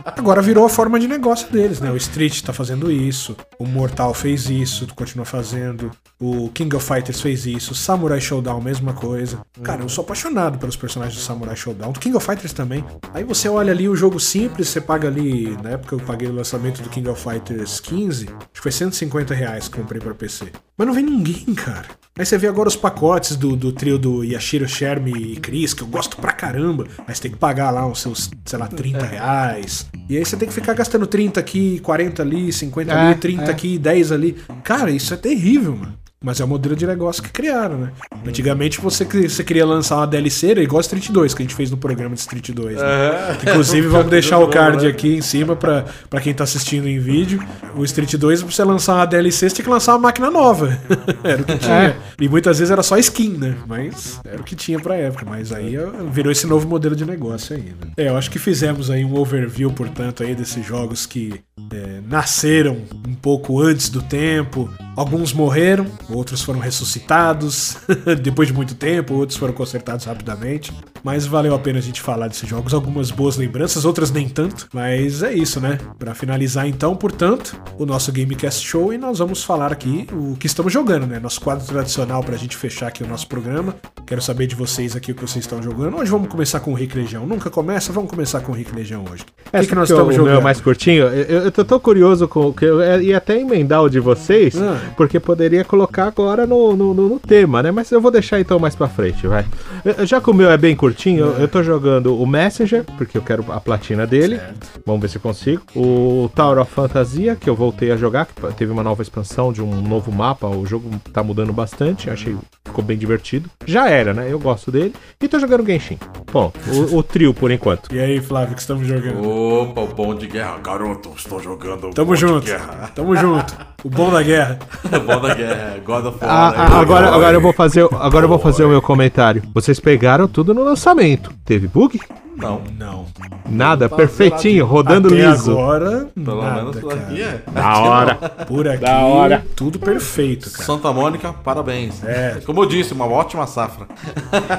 Agora 0.05 0.41
virou 0.41 0.65
a 0.65 0.69
forma 0.69 0.99
de 0.99 1.07
negócio 1.07 1.51
deles, 1.51 1.79
né? 1.79 1.91
O 1.91 1.97
Street 1.97 2.41
tá 2.41 2.53
fazendo 2.53 2.91
isso, 2.91 3.35
o 3.57 3.65
Mortal 3.65 4.13
fez 4.13 4.49
isso, 4.49 4.87
continua 4.95 5.25
fazendo, 5.25 5.91
o 6.19 6.49
King 6.49 6.75
of 6.75 6.85
Fighters 6.85 7.21
fez 7.21 7.45
isso, 7.45 7.73
Samurai 7.73 8.21
Showdown, 8.21 8.61
mesma 8.61 8.93
coisa. 8.93 9.39
Cara, 9.63 9.81
eu 9.81 9.89
sou 9.89 10.03
apaixonado 10.03 10.57
pelos 10.57 10.75
personagens 10.75 11.17
do 11.17 11.23
Samurai 11.23 11.55
Showdown, 11.55 11.91
do 11.91 11.99
King 11.99 12.15
of 12.15 12.25
Fighters 12.25 12.53
também. 12.53 12.83
Aí 13.13 13.23
você 13.23 13.49
olha 13.49 13.71
ali 13.71 13.89
o 13.89 13.95
jogo 13.95 14.19
simples, 14.19 14.69
você 14.69 14.79
paga 14.79 15.07
ali, 15.07 15.57
na 15.61 15.71
época 15.71 15.95
eu 15.95 15.99
paguei 15.99 16.27
o 16.27 16.33
lançamento 16.33 16.81
do 16.81 16.89
King 16.89 17.09
of 17.09 17.21
Fighters 17.21 17.79
15, 17.79 18.27
acho 18.27 18.37
que 18.53 18.61
foi 18.61 18.71
150 18.71 19.33
reais 19.33 19.67
que 19.67 19.79
comprei 19.79 19.99
pra 19.99 20.13
PC. 20.13 20.51
Mas 20.77 20.87
não 20.87 20.93
vem 20.93 21.05
ninguém, 21.05 21.53
cara. 21.55 21.85
Aí 22.17 22.25
você 22.25 22.37
vê 22.37 22.47
agora 22.47 22.69
os 22.69 22.77
pacotes 22.77 23.35
do, 23.35 23.57
do 23.57 23.73
trio 23.73 23.97
do 24.05 24.23
Yashiro, 24.23 24.67
Sherm 24.67 25.07
e 25.07 25.35
Chris, 25.37 25.73
que 25.73 25.81
eu 25.81 25.87
gosto 25.87 26.17
pra 26.17 26.31
caramba. 26.31 26.85
Mas 27.07 27.19
tem 27.19 27.31
que 27.31 27.37
pagar 27.37 27.71
lá 27.71 27.87
os 27.87 27.99
seus, 27.99 28.29
sei 28.45 28.59
lá, 28.59 28.67
30 28.67 29.03
reais. 29.03 29.87
E 30.07 30.15
aí 30.15 30.23
você 30.23 30.37
tem 30.37 30.47
que 30.47 30.53
ficar 30.53 30.75
gastando 30.75 31.07
30 31.07 31.39
aqui, 31.39 31.79
40 31.79 32.21
ali, 32.21 32.53
50 32.53 32.91
É, 32.93 32.95
ali, 32.95 33.15
30 33.15 33.43
é. 33.45 33.49
aqui, 33.49 33.79
10 33.79 34.11
ali. 34.11 34.37
Cara, 34.63 34.91
isso 34.91 35.11
é 35.11 35.17
terrível, 35.17 35.75
mano. 35.75 35.97
Mas 36.25 36.39
é 36.39 36.43
o 36.43 36.47
modelo 36.47 36.75
de 36.75 36.87
negócio 36.87 37.21
que 37.21 37.29
criaram, 37.29 37.77
né? 37.77 37.91
Antigamente 38.25 38.81
você, 38.81 39.05
você 39.05 39.43
queria 39.43 39.63
lançar 39.63 39.97
uma 39.97 40.07
DLC, 40.07 40.49
era 40.49 40.63
igual 40.63 40.79
a 40.79 40.81
Street 40.81 41.11
2, 41.11 41.35
que 41.35 41.43
a 41.43 41.45
gente 41.45 41.53
fez 41.53 41.69
no 41.69 41.77
programa 41.77 42.15
de 42.15 42.21
Street 42.21 42.49
2. 42.49 42.77
Né? 42.77 43.37
Que, 43.39 43.49
Inclusive, 43.51 43.87
vamos 43.87 44.09
deixar 44.09 44.39
o 44.39 44.47
card 44.47 44.87
aqui 44.87 45.17
em 45.17 45.21
cima 45.21 45.55
pra, 45.55 45.85
pra 46.09 46.19
quem 46.19 46.33
tá 46.33 46.43
assistindo 46.43 46.89
em 46.89 46.97
vídeo. 46.97 47.39
O 47.75 47.83
Street 47.83 48.15
2, 48.15 48.41
pra 48.41 48.51
você 48.51 48.63
lançar 48.63 48.95
uma 48.95 49.05
DLC, 49.05 49.47
você 49.47 49.57
tinha 49.57 49.65
que 49.65 49.69
lançar 49.69 49.93
uma 49.93 49.99
máquina 49.99 50.31
nova. 50.31 50.75
era 51.23 51.43
o 51.43 51.45
que 51.45 51.59
tinha. 51.59 51.95
E 52.19 52.27
muitas 52.27 52.57
vezes 52.57 52.71
era 52.71 52.81
só 52.81 52.97
skin, 52.97 53.37
né? 53.37 53.55
Mas 53.67 54.19
era 54.25 54.41
o 54.41 54.43
que 54.43 54.55
tinha 54.55 54.79
pra 54.79 54.95
época. 54.95 55.27
Mas 55.29 55.51
aí 55.51 55.77
virou 56.11 56.31
esse 56.31 56.47
novo 56.47 56.67
modelo 56.67 56.95
de 56.95 57.05
negócio 57.05 57.55
aí, 57.55 57.61
né? 57.61 57.91
É, 57.97 58.07
eu 58.07 58.17
acho 58.17 58.31
que 58.31 58.39
fizemos 58.39 58.89
aí 58.89 59.05
um 59.05 59.15
overview, 59.15 59.71
portanto, 59.71 60.23
aí 60.23 60.33
desses 60.33 60.65
jogos 60.65 61.05
que 61.05 61.39
é, 61.71 61.99
nasceram 62.09 62.81
um 63.07 63.13
pouco 63.13 63.61
antes 63.61 63.89
do 63.89 64.01
tempo. 64.01 64.67
Alguns 64.95 65.33
morreram, 65.33 65.85
outros 66.09 66.41
foram 66.41 66.59
ressuscitados 66.59 67.77
depois 68.21 68.47
de 68.47 68.53
muito 68.53 68.75
tempo, 68.75 69.13
outros 69.15 69.37
foram 69.37 69.53
consertados 69.53 70.05
rapidamente. 70.05 70.71
Mas 71.03 71.27
valeu 71.27 71.53
a 71.53 71.59
pena 71.59 71.77
a 71.77 71.81
gente 71.81 72.01
falar 72.01 72.27
desses 72.27 72.49
jogos. 72.49 72.73
Algumas 72.73 73.11
boas 73.11 73.37
lembranças, 73.37 73.85
outras 73.85 74.09
nem 74.09 74.27
tanto. 74.27 74.67
Mas 74.73 75.21
é 75.21 75.31
isso, 75.33 75.59
né? 75.59 75.77
Pra 75.99 76.15
finalizar 76.15 76.67
então, 76.67 76.95
portanto, 76.95 77.55
o 77.77 77.85
nosso 77.85 78.11
Gamecast 78.11 78.65
Show 78.65 78.91
e 78.91 78.97
nós 78.97 79.19
vamos 79.19 79.43
falar 79.43 79.71
aqui 79.71 80.07
o 80.11 80.35
que 80.35 80.47
estamos 80.47 80.73
jogando, 80.73 81.05
né? 81.05 81.19
Nosso 81.19 81.39
quadro 81.41 81.63
tradicional 81.63 82.23
pra 82.23 82.35
gente 82.37 82.57
fechar 82.57 82.87
aqui 82.87 83.03
o 83.03 83.07
nosso 83.07 83.27
programa. 83.27 83.75
Quero 84.07 84.19
saber 84.21 84.47
de 84.47 84.55
vocês 84.55 84.95
aqui 84.95 85.11
o 85.11 85.15
que 85.15 85.21
vocês 85.21 85.43
estão 85.45 85.61
jogando. 85.61 85.95
Hoje 85.97 86.09
vamos 86.09 86.27
começar 86.27 86.59
com 86.59 86.71
o 86.71 86.73
Rick 86.73 86.97
Legião. 86.97 87.27
Nunca 87.27 87.51
começa, 87.51 87.93
vamos 87.93 88.09
começar 88.09 88.39
com 88.39 88.51
o 88.51 88.55
Rick 88.55 88.73
Legião 88.73 89.03
hoje. 89.11 89.23
O 89.53 89.59
que, 89.59 89.67
que 89.67 89.75
nós 89.75 89.89
estamos 89.89 90.07
meu 90.15 90.17
jogando? 90.25 90.39
é 90.39 90.43
mais 90.43 90.59
curtinho. 90.59 91.03
Eu, 91.05 91.43
eu 91.43 91.51
tô 91.51 91.63
tão 91.63 91.79
curioso 91.79 92.27
com 92.27 92.47
o 92.47 92.53
que 92.53 92.65
eu 92.65 92.81
ia 93.01 93.17
até 93.17 93.39
emendar 93.39 93.83
o 93.83 93.89
de 93.89 93.99
vocês, 93.99 94.55
Ah. 94.59 94.81
Porque 94.95 95.19
poderia 95.19 95.63
colocar 95.63 96.07
agora 96.07 96.45
no, 96.45 96.75
no, 96.75 96.93
no- 96.93 97.09
no 97.09 97.19
tema, 97.19 97.61
né? 97.63 97.71
Mas 97.71 97.91
eu 97.91 98.01
vou 98.01 98.11
deixar 98.11 98.39
então 98.39 98.59
mais 98.59 98.75
pra 98.75 98.87
frente, 98.87 99.27
vai. 99.27 99.45
Eu- 99.83 100.05
Já 100.05 100.19
que 100.21 100.29
o 100.29 100.33
meu 100.33 100.49
é 100.49 100.57
bem 100.57 100.75
curtinho, 100.75 101.25
eu, 101.25 101.31
eu 101.41 101.47
tô 101.47 101.61
jogando 101.63 102.19
o 102.19 102.25
Messenger, 102.27 102.83
porque 102.97 103.17
eu 103.17 103.21
quero 103.21 103.45
a 103.51 103.59
platina 103.59 104.05
dele. 104.07 104.39
Vamos 104.85 105.01
ver 105.01 105.07
se 105.09 105.17
eu 105.17 105.21
consigo. 105.21 105.61
O 105.75 106.29
Tower 106.35 106.59
of 106.59 106.71
Fantasia, 106.71 107.35
que 107.35 107.49
eu 107.49 107.55
voltei 107.55 107.91
a 107.91 107.97
jogar, 107.97 108.25
que 108.25 108.33
teve 108.53 108.71
uma 108.71 108.83
nova 108.83 109.01
expansão 109.01 109.51
de 109.51 109.61
um 109.61 109.81
novo 109.81 110.11
mapa. 110.11 110.47
O 110.47 110.65
jogo 110.65 110.89
tá 111.13 111.23
mudando 111.23 111.51
bastante, 111.53 112.09
achei 112.09 112.35
ficou 112.65 112.83
bem 112.83 112.97
divertido. 112.97 113.49
Já 113.65 113.89
era, 113.89 114.13
né? 114.13 114.27
Eu 114.29 114.39
gosto 114.39 114.71
dele. 114.71 114.93
E 115.21 115.27
tô 115.27 115.39
jogando 115.39 115.65
Genshin. 115.65 115.97
Bom, 116.31 116.51
o, 116.91 116.97
o 116.97 117.03
trio 117.03 117.33
por 117.33 117.51
enquanto. 117.51 117.93
E 117.93 117.99
aí, 117.99 118.19
Flávio, 118.19 118.51
o 118.51 118.55
que 118.55 118.61
estamos 118.61 118.85
jogando? 118.87 119.27
Opa, 119.27 119.81
o 119.81 119.87
bom 119.87 120.13
de 120.15 120.27
guerra. 120.27 120.57
Garoto, 120.59 121.11
estou 121.15 121.39
jogando 121.41 121.87
o 121.87 121.89
Tamo 121.91 122.07
bom 122.07 122.13
de 122.13 122.19
junto. 122.19 122.45
guerra. 122.45 122.91
Tamo 122.93 123.15
junto. 123.15 123.55
O 123.83 123.89
bom 123.89 124.11
da 124.11 124.21
guerra. 124.21 124.59
bom 125.05 125.19
da 125.21 125.33
guerra. 125.33 125.77
God 125.85 126.05
of 126.05 126.17
War. 126.23 126.53
Ah, 126.57 126.79
agora, 126.79 127.07
agora 127.13 127.35
eu 127.37 127.41
vou 127.41 127.53
fazer, 127.53 127.83
o- 127.83 127.89
agora 127.99 128.25
eu 128.25 128.29
vou 128.29 128.39
fazer 128.39 128.63
o 128.65 128.69
meu 128.69 128.81
comentário. 128.81 129.43
Vocês 129.53 129.79
pegaram 129.79 130.27
tudo 130.27 130.53
no 130.53 130.63
lançamento. 130.63 131.31
Teve 131.43 131.67
bug? 131.67 131.99
Não. 132.37 132.61
Não. 132.77 133.05
Nada, 133.49 133.87
Tá 133.87 133.95
perfeitinho, 133.95 134.65
rodando 134.65 135.07
Até 135.07 135.15
liso. 135.29 135.51
agora, 135.51 136.07
Pelo 136.13 136.41
nada, 136.41 136.55
menos 136.55 136.79
por 136.79 136.89
cara. 136.89 137.01
aqui 137.03 137.21
é. 137.21 137.41
Da 137.53 137.77
hora. 137.79 138.15
Por 138.45 138.67
aqui, 138.67 138.83
Da 138.83 138.97
hora. 139.05 139.45
tudo 139.55 139.79
perfeito, 139.79 140.51
cara. 140.51 140.63
Santa 140.65 140.91
Mônica, 140.91 141.31
parabéns. 141.31 142.03
É. 142.03 142.41
Como 142.45 142.61
eu 142.61 142.65
disse, 142.67 142.93
uma 142.93 143.05
ótima 143.05 143.47
safra. 143.47 143.87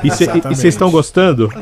E 0.03 0.09
vocês 0.11 0.65
estão 0.65 0.91
gostando? 0.91 1.53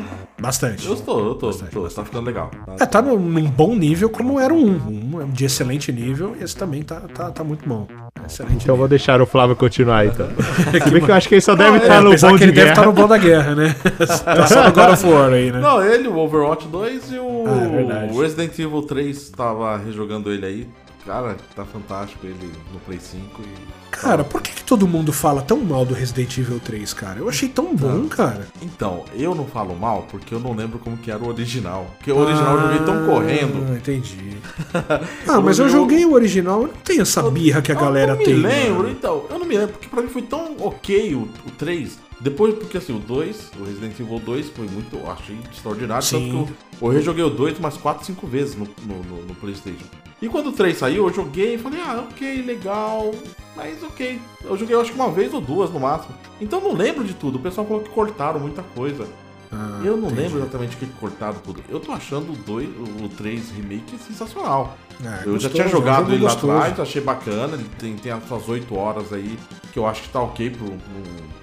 Bastante. 0.41 0.85
Eu 0.87 0.93
estou, 0.93 1.19
eu 1.25 1.31
estou, 1.33 1.49
estou. 1.49 1.87
Tá 1.89 2.05
ficando 2.05 2.25
legal. 2.27 2.49
Tá- 2.65 2.75
É, 2.79 2.85
tá 2.85 3.01
num, 3.01 3.17
num 3.19 3.49
bom 3.49 3.75
nível 3.75 4.09
como 4.09 4.39
era 4.39 4.53
um. 4.53 4.69
Um 4.87 5.29
de 5.31 5.45
excelente 5.45 5.91
nível 5.91 6.35
e 6.39 6.43
esse 6.43 6.55
também 6.55 6.81
tá, 6.83 7.01
tá, 7.13 7.29
tá 7.31 7.43
muito 7.43 7.67
bom. 7.67 7.87
Excelente 8.25 8.63
Então 8.63 8.75
eu 8.75 8.79
vou 8.79 8.87
deixar 8.87 9.21
o 9.21 9.25
Flávio 9.25 9.55
continuar 9.55 10.05
então. 10.05 10.27
Se 10.83 10.89
bem 10.89 11.01
que 11.03 11.11
eu 11.11 11.15
acho 11.15 11.27
que 11.29 11.35
ele 11.35 11.41
só 11.41 11.55
deve 11.55 11.77
É, 11.77 11.81
estar 11.81 12.01
no 12.01 12.09
bom 12.15 12.37
que 12.37 12.43
ele 12.43 12.51
de 12.51 12.57
deve 12.57 12.69
estar 12.69 12.81
guerra. 12.81 12.85
no 12.85 12.93
bom 12.93 13.07
da 13.07 13.17
guerra, 13.17 13.55
né? 13.55 13.75
tá 14.25 14.47
só 14.47 14.63
no 14.63 14.71
God 14.71 14.89
of 14.93 15.05
War 15.07 15.31
aí, 15.33 15.51
né? 15.51 15.59
Não, 15.59 15.83
ele, 15.83 16.07
o 16.07 16.17
Overwatch 16.17 16.67
2 16.67 17.11
e 17.11 17.17
o 17.19 17.43
Ah, 17.47 18.05
é 18.07 18.11
o 18.11 18.21
Resident 18.21 18.57
Evil 18.57 18.81
3 18.83 19.29
tava 19.29 19.77
rejogando 19.77 20.31
ele 20.31 20.45
aí. 20.45 20.67
Cara, 21.05 21.37
tá 21.55 21.63
fantástico 21.63 22.25
ele 22.25 22.51
no 22.73 22.79
Play 22.79 22.99
5 22.99 23.41
e. 23.41 23.75
Cara, 23.91 24.23
por 24.23 24.41
que, 24.41 24.51
que 24.51 24.63
todo 24.63 24.87
mundo 24.87 25.13
fala 25.13 25.41
tão 25.41 25.57
mal 25.59 25.85
do 25.85 25.93
Resident 25.93 26.35
Evil 26.37 26.59
3, 26.59 26.93
cara? 26.93 27.19
Eu 27.19 27.29
achei 27.29 27.47
tão 27.47 27.75
bom, 27.75 28.07
cara. 28.07 28.47
Então, 28.61 29.05
eu 29.13 29.35
não 29.35 29.45
falo 29.45 29.75
mal 29.75 30.07
porque 30.09 30.33
eu 30.33 30.39
não 30.39 30.53
lembro 30.53 30.79
como 30.79 30.97
que 30.97 31.11
era 31.11 31.23
o 31.23 31.27
original. 31.27 31.85
Porque 31.97 32.11
o 32.11 32.17
original 32.17 32.55
eu 32.55 32.61
joguei 32.61 32.79
tão 32.79 33.05
correndo. 33.05 33.67
Ah, 33.71 33.75
entendi. 33.77 34.37
ah, 35.29 35.39
mas 35.39 35.59
eu 35.59 35.69
joguei 35.69 36.03
o 36.05 36.13
original, 36.13 36.63
eu 36.63 36.67
não 36.69 36.75
tenho 36.83 37.03
essa 37.03 37.21
birra 37.29 37.61
que 37.61 37.71
a 37.71 37.75
galera 37.75 38.13
eu 38.13 38.17
não 38.17 38.25
tem. 38.25 38.33
me 38.33 38.41
lembro, 38.41 38.77
mano. 38.79 38.89
então. 38.89 39.25
Eu 39.29 39.39
não 39.39 39.45
me 39.45 39.57
lembro, 39.57 39.73
porque 39.73 39.87
pra 39.87 40.01
mim 40.01 40.09
foi 40.09 40.23
tão 40.23 40.57
ok 40.59 41.15
o, 41.15 41.29
o 41.45 41.51
3. 41.51 41.99
Depois, 42.19 42.53
porque 42.55 42.77
assim, 42.77 42.95
o 42.95 42.99
2, 42.99 43.51
o 43.59 43.63
Resident 43.65 43.99
Evil 43.99 44.19
2 44.19 44.49
foi 44.49 44.67
muito, 44.67 44.95
eu 44.95 45.11
achei 45.11 45.37
extraordinário. 45.51 46.03
Sim. 46.03 46.31
Tanto 46.31 46.53
que 46.53 46.53
eu, 46.83 46.87
eu 46.89 46.93
rejoguei 46.93 47.23
o 47.23 47.29
2 47.29 47.59
umas 47.59 47.75
4, 47.77 48.05
5 48.05 48.25
vezes 48.27 48.55
no, 48.55 48.65
no, 48.85 49.03
no- 49.03 49.25
no 49.25 49.35
Playstation. 49.35 49.85
E 50.21 50.29
quando 50.29 50.47
o 50.47 50.51
3 50.53 50.77
saiu, 50.77 51.07
eu 51.07 51.13
joguei 51.13 51.55
e 51.55 51.57
falei, 51.57 51.81
ah, 51.81 52.07
ok, 52.09 52.41
legal, 52.43 53.11
mas 53.55 53.83
ok. 53.83 54.19
Eu 54.43 54.57
joguei 54.57 54.73
eu 54.75 54.81
acho 54.81 54.91
que 54.91 54.97
uma 54.97 55.11
vez 55.11 55.33
ou 55.33 55.41
duas 55.41 55.69
no 55.69 55.79
máximo. 55.79 56.15
Então 56.39 56.59
eu 56.59 56.69
não 56.69 56.73
lembro 56.75 57.03
de 57.03 57.13
tudo. 57.13 57.35
O 57.37 57.41
pessoal 57.41 57.67
falou 57.67 57.83
que 57.83 57.89
cortaram 57.89 58.39
muita 58.39 58.63
coisa. 58.63 59.05
Ah, 59.51 59.81
eu 59.83 59.95
não 59.97 60.07
entendi. 60.07 60.21
lembro 60.21 60.39
exatamente 60.39 60.75
o 60.75 60.79
que 60.79 60.85
cortaram 60.99 61.35
tudo. 61.43 61.61
Eu 61.69 61.79
tô 61.79 61.91
achando 61.91 62.31
o 62.31 62.35
2, 62.35 62.69
o 63.03 63.09
3 63.09 63.51
remake 63.51 63.97
sensacional. 63.99 64.77
Ah, 65.03 65.21
Eu 65.25 65.33
já 65.39 65.49
gostoso, 65.49 65.49
tinha 65.53 65.65
é 65.65 65.69
jogado 65.69 66.13
ele 66.13 66.23
lá 66.23 66.31
atrás, 66.31 66.79
achei 66.79 67.01
bacana. 67.01 67.55
Ele 67.55 67.69
tem, 67.77 67.95
tem 67.95 68.11
as 68.11 68.23
suas 68.27 68.47
8 68.47 68.75
horas 68.75 69.11
aí, 69.11 69.37
que 69.73 69.79
eu 69.79 69.85
acho 69.85 70.03
que 70.03 70.09
tá 70.09 70.21
ok 70.21 70.49
pro, 70.51 70.65
pro, 70.65 70.77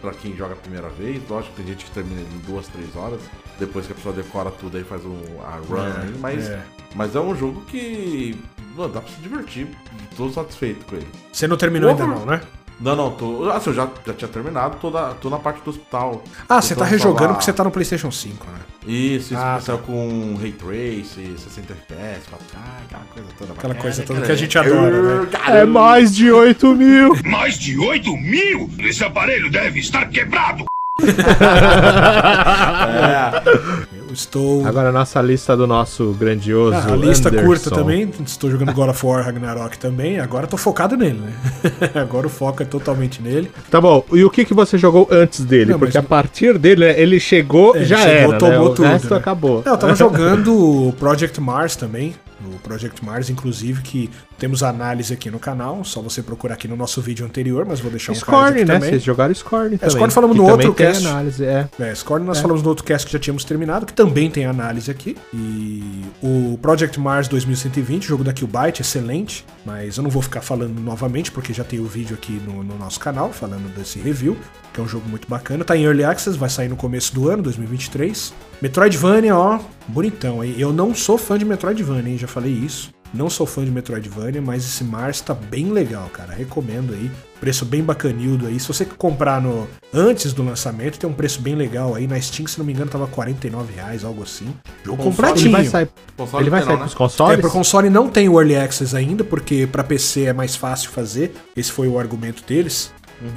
pra 0.00 0.10
quem 0.12 0.36
joga 0.36 0.54
a 0.54 0.56
primeira 0.56 0.88
vez. 0.88 1.22
Lógico 1.28 1.54
que 1.54 1.62
tem 1.62 1.72
gente 1.72 1.84
que 1.84 1.90
termina 1.90 2.20
ele 2.20 2.30
em 2.34 2.52
2, 2.52 2.68
3 2.68 2.96
horas. 2.96 3.20
Depois 3.58 3.86
que 3.86 3.92
a 3.92 3.94
pessoa 3.96 4.14
decora 4.14 4.50
tudo 4.50 4.76
aí, 4.76 4.84
faz 4.84 5.04
um, 5.04 5.18
a 5.44 5.56
run 5.56 5.78
É, 5.82 6.02
aí. 6.02 6.14
Mas 6.18 6.48
é. 6.48 6.52
é. 6.54 6.62
mas 6.94 7.14
é 7.14 7.20
um 7.20 7.34
jogo 7.36 7.60
que 7.66 8.36
mano, 8.74 8.92
dá 8.92 9.00
pra 9.00 9.10
se 9.12 9.20
divertir. 9.20 9.68
Tô 10.16 10.30
satisfeito 10.30 10.84
com 10.86 10.96
ele. 10.96 11.08
Você 11.32 11.46
não 11.46 11.56
terminou 11.56 11.90
ainda 11.90 12.04
Over- 12.04 12.16
não, 12.18 12.26
né? 12.26 12.40
Não, 12.80 12.96
não, 12.96 13.10
tô. 13.12 13.48
Assim, 13.50 13.70
eu 13.70 13.74
já, 13.74 13.88
já 14.04 14.12
tinha 14.14 14.28
terminado, 14.28 14.76
tô, 14.80 14.90
na, 14.90 15.10
tô 15.14 15.30
na 15.30 15.38
parte 15.38 15.62
do 15.62 15.70
hospital. 15.70 16.22
Ah, 16.48 16.60
você 16.60 16.74
tá 16.74 16.80
Então, 16.80 16.90
rejogando 16.90 17.18
falar- 17.18 17.28
porque 17.34 17.44
você 17.44 17.52
tá 17.52 17.62
no 17.62 17.70
PlayStation 17.70 18.10
5, 18.10 18.44
né? 18.46 18.58
Isso, 18.86 19.32
isso 19.34 19.36
Ah, 19.36 19.52
especial 19.58 19.78
com 19.78 20.36
Ray 20.40 20.50
Trace, 20.52 21.34
60 21.38 21.72
FPS, 21.74 22.22
4K, 22.28 22.58
aquela 22.84 23.04
coisa 23.14 23.28
toda. 23.38 23.52
Aquela 23.52 23.74
bacana, 23.74 23.74
coisa 23.80 24.02
toda 24.02 24.14
cara. 24.14 24.26
que 24.26 24.32
a 24.32 24.34
gente 24.36 24.58
adora, 24.58 25.02
né? 25.24 25.28
É 25.60 25.64
mais 25.64 26.12
de 26.14 26.32
8 26.32 26.74
mil. 26.74 27.14
Mais 27.24 27.56
de 27.58 27.78
8 27.78 28.16
mil? 28.16 28.68
Esse 28.80 29.04
aparelho 29.04 29.48
deve 29.50 29.78
estar 29.78 30.06
quebrado. 30.08 30.64
Eu 30.98 31.06
estou. 34.12 34.66
Agora 34.66 34.88
a 34.90 34.92
nossa 34.92 35.20
lista 35.22 35.56
do 35.56 35.66
nosso 35.66 36.12
grandioso. 36.18 36.76
Ah, 36.76 36.92
a 36.92 36.96
lista 36.96 37.28
Anderson. 37.28 37.46
curta 37.46 37.70
também. 37.70 38.10
Estou 38.26 38.50
jogando 38.50 38.72
God 38.72 38.90
of 38.90 39.06
War 39.06 39.24
Ragnarok 39.24 39.78
também. 39.78 40.18
Agora 40.20 40.46
tô 40.46 40.56
focado 40.56 40.96
nele, 40.96 41.20
né? 41.20 41.32
Agora 42.00 42.26
o 42.26 42.30
foco 42.30 42.62
é 42.62 42.66
totalmente 42.66 43.20
nele. 43.22 43.50
Tá 43.70 43.80
bom, 43.80 44.04
e 44.12 44.24
o 44.24 44.30
que, 44.30 44.44
que 44.44 44.54
você 44.54 44.76
jogou 44.78 45.08
antes 45.10 45.44
dele? 45.44 45.72
Não, 45.72 45.78
Porque 45.78 45.96
mas- 45.98 46.04
a 46.04 46.08
partir 46.08 46.58
dele, 46.58 46.86
né, 46.86 47.00
ele 47.00 47.18
chegou, 47.20 47.76
É, 47.76 47.84
já 47.84 47.98
chegou, 47.98 48.30
era, 48.34 48.38
tomou 48.38 48.68
né? 48.70 48.74
tudo, 48.74 48.82
O 48.84 48.88
resto 48.88 49.10
né? 49.10 49.16
acabou. 49.16 49.62
Não, 49.64 49.72
eu 49.72 49.78
tava 49.78 49.94
jogando 49.96 50.94
Project 50.98 51.40
Mars 51.40 51.76
também. 51.76 52.14
No 52.42 52.58
Project 52.58 53.04
Mars, 53.04 53.30
inclusive, 53.30 53.82
que 53.82 54.10
temos 54.38 54.62
análise 54.62 55.14
aqui 55.14 55.30
no 55.30 55.38
canal, 55.38 55.84
só 55.84 56.00
você 56.00 56.22
procurar 56.22 56.54
aqui 56.54 56.66
no 56.66 56.76
nosso 56.76 57.00
vídeo 57.00 57.24
anterior, 57.24 57.64
mas 57.64 57.80
vou 57.80 57.90
deixar 57.90 58.12
um 58.12 58.14
Scorn, 58.14 58.48
aqui 58.48 58.64
né? 58.64 58.74
também. 58.74 58.90
Vocês 58.90 59.02
jogaram 59.02 59.34
Scorn 59.34 59.78
também. 59.78 59.94
Scorn 59.94 60.12
falamos 60.12 60.36
no 60.36 60.48
outro 60.48 60.74
cast. 60.74 61.06
análise, 61.06 61.44
é. 61.44 61.68
É, 61.78 61.94
Scorn 61.94 62.26
nós 62.26 62.40
falamos 62.40 62.62
no 62.62 62.68
outro 62.68 62.84
cast 62.84 63.06
que 63.06 63.12
já 63.12 63.18
tínhamos 63.18 63.44
terminado, 63.44 63.86
que 63.86 63.92
também 63.92 64.30
tem 64.30 64.44
análise 64.44 64.90
aqui. 64.90 65.16
E 65.32 66.04
o 66.22 66.58
Project 66.60 66.98
Mars 66.98 67.28
2120, 67.28 68.04
jogo 68.04 68.24
da 68.24 68.32
Killbyte, 68.32 68.82
excelente, 68.82 69.44
mas 69.64 69.96
eu 69.96 70.02
não 70.02 70.10
vou 70.10 70.22
ficar 70.22 70.40
falando 70.40 70.80
novamente, 70.80 71.30
porque 71.30 71.52
já 71.52 71.62
tem 71.62 71.78
o 71.78 71.86
vídeo 71.86 72.14
aqui 72.14 72.32
no, 72.44 72.64
no 72.64 72.76
nosso 72.76 72.98
canal 72.98 73.32
falando 73.32 73.72
desse 73.74 74.00
review, 74.00 74.36
que 74.72 74.80
é 74.80 74.82
um 74.82 74.88
jogo 74.88 75.08
muito 75.08 75.28
bacana. 75.28 75.64
Tá 75.64 75.76
em 75.76 75.84
Early 75.84 76.04
Access, 76.04 76.36
vai 76.36 76.48
sair 76.48 76.68
no 76.68 76.76
começo 76.76 77.14
do 77.14 77.28
ano, 77.28 77.42
2023. 77.42 78.32
Metroidvania, 78.60 79.36
ó, 79.36 79.58
bonitão, 79.86 80.42
hein? 80.42 80.54
Eu 80.58 80.72
não 80.72 80.94
sou 80.94 81.18
fã 81.18 81.38
de 81.38 81.44
Metroidvania, 81.44 82.12
hein? 82.12 82.18
Já 82.18 82.26
falei 82.26 82.52
isso. 82.52 82.90
Não 83.14 83.28
sou 83.28 83.46
fã 83.46 83.62
de 83.62 83.70
Metroidvania, 83.70 84.40
mas 84.40 84.64
esse 84.64 84.82
Mars 84.82 85.20
tá 85.20 85.34
bem 85.34 85.70
legal, 85.70 86.08
cara. 86.10 86.32
Recomendo 86.32 86.94
aí. 86.94 87.10
Preço 87.38 87.64
bem 87.66 87.82
bacanildo 87.82 88.46
aí. 88.46 88.58
Se 88.58 88.68
você 88.68 88.86
comprar 88.86 89.42
no 89.42 89.68
antes 89.92 90.32
do 90.32 90.42
lançamento, 90.42 90.98
tem 90.98 91.10
um 91.10 91.12
preço 91.12 91.42
bem 91.42 91.54
legal 91.54 91.94
aí. 91.94 92.06
Na 92.06 92.18
Steam, 92.18 92.46
se 92.46 92.58
não 92.58 92.64
me 92.64 92.72
engano, 92.72 92.90
tava 92.90 93.06
49 93.06 93.74
reais, 93.74 94.02
algo 94.04 94.22
assim. 94.22 94.46
Jogo 94.82 95.02
completinho. 95.02 95.48
Ele 95.48 95.52
vai 95.52 95.64
sair, 95.66 95.88
Console 96.16 96.42
ele 96.42 96.50
vai 96.50 96.62
sair 96.62 96.70
não, 96.70 96.78
pros 96.78 96.92
né? 96.92 96.98
consoles? 96.98 97.38
É, 97.38 97.40
pro 97.40 97.50
console 97.50 97.90
não 97.90 98.08
tem 98.08 98.28
o 98.28 98.40
Early 98.40 98.56
Access 98.56 98.96
ainda, 98.96 99.24
porque 99.24 99.68
pra 99.70 99.84
PC 99.84 100.22
é 100.22 100.32
mais 100.32 100.56
fácil 100.56 100.90
fazer. 100.90 101.34
Esse 101.54 101.70
foi 101.70 101.88
o 101.88 101.98
argumento 101.98 102.42
deles. 102.46 102.92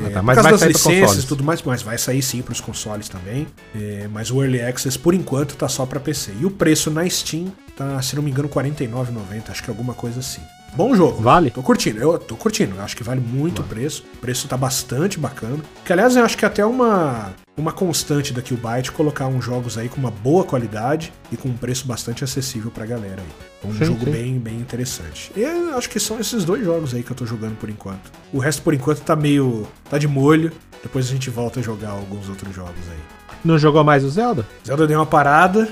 É, 0.05 0.09
tá, 0.09 0.23
por 0.23 0.33
causa 0.33 0.49
das 0.51 0.61
licenças 0.63 1.23
e 1.23 1.27
tudo 1.27 1.43
mais, 1.43 1.61
mas 1.61 1.81
vai 1.81 1.97
sair 1.97 2.21
sim 2.21 2.41
pros 2.41 2.59
consoles 2.59 3.07
também. 3.07 3.47
É, 3.75 4.07
mas 4.11 4.31
o 4.31 4.41
Early 4.41 4.61
Access, 4.61 4.97
por 4.97 5.13
enquanto, 5.13 5.55
tá 5.55 5.67
só 5.67 5.85
pra 5.85 5.99
PC. 5.99 6.33
E 6.39 6.45
o 6.45 6.51
preço 6.51 6.89
na 6.89 7.07
Steam 7.09 7.51
tá, 7.75 8.01
se 8.01 8.15
não 8.15 8.23
me 8.23 8.31
engano, 8.31 8.47
R$ 8.47 8.53
49,90, 8.71 9.49
acho 9.49 9.63
que 9.63 9.69
alguma 9.69 9.93
coisa 9.93 10.19
assim. 10.19 10.41
Bom 10.75 10.93
jogo. 10.93 11.21
Vale? 11.21 11.51
Tô 11.51 11.63
curtindo, 11.63 11.99
eu 11.99 12.19
tô 12.19 12.35
curtindo. 12.35 12.75
Eu 12.75 12.81
acho 12.81 12.97
que 12.97 13.03
vale 13.03 13.21
muito 13.21 13.61
o 13.61 13.65
preço. 13.65 14.03
O 14.15 14.17
preço 14.17 14.47
tá 14.47 14.57
bastante 14.57 15.17
bacana. 15.17 15.59
Que, 15.85 15.93
aliás, 15.93 16.15
eu 16.17 16.25
acho 16.25 16.37
que 16.37 16.43
é 16.43 16.47
até 16.47 16.65
uma, 16.65 17.33
uma 17.55 17.71
constante 17.71 18.33
da 18.33 18.41
Killbyte 18.41 18.91
colocar 18.91 19.27
uns 19.27 19.43
jogos 19.45 19.77
aí 19.77 19.87
com 19.87 19.97
uma 19.97 20.11
boa 20.11 20.43
qualidade 20.43 21.13
e 21.31 21.37
com 21.37 21.47
um 21.47 21.55
preço 21.55 21.87
bastante 21.87 22.25
acessível 22.25 22.71
pra 22.71 22.85
galera 22.85 23.21
aí. 23.21 23.54
Um 23.67 23.73
Sim, 23.77 23.85
jogo 23.85 24.05
sim. 24.05 24.11
bem, 24.11 24.39
bem 24.39 24.55
interessante. 24.55 25.31
E 25.35 25.41
eu 25.41 25.77
acho 25.77 25.89
que 25.89 25.99
são 25.99 26.19
esses 26.19 26.43
dois 26.45 26.63
jogos 26.63 26.93
aí 26.93 27.03
que 27.03 27.11
eu 27.11 27.15
tô 27.15 27.25
jogando 27.25 27.55
por 27.57 27.69
enquanto. 27.69 28.11
O 28.33 28.39
resto, 28.39 28.61
por 28.61 28.73
enquanto, 28.73 29.01
tá 29.01 29.15
meio. 29.15 29.67
tá 29.89 29.97
de 29.97 30.07
molho. 30.07 30.51
Depois 30.83 31.07
a 31.07 31.09
gente 31.09 31.29
volta 31.29 31.59
a 31.59 31.63
jogar 31.63 31.89
alguns 31.89 32.29
outros 32.29 32.53
jogos 32.55 32.73
aí. 32.91 32.99
Não 33.43 33.57
jogou 33.57 33.83
mais 33.83 34.03
o 34.03 34.09
Zelda? 34.09 34.45
Zelda 34.65 34.85
deu 34.87 34.99
uma 34.99 35.05
parada. 35.05 35.67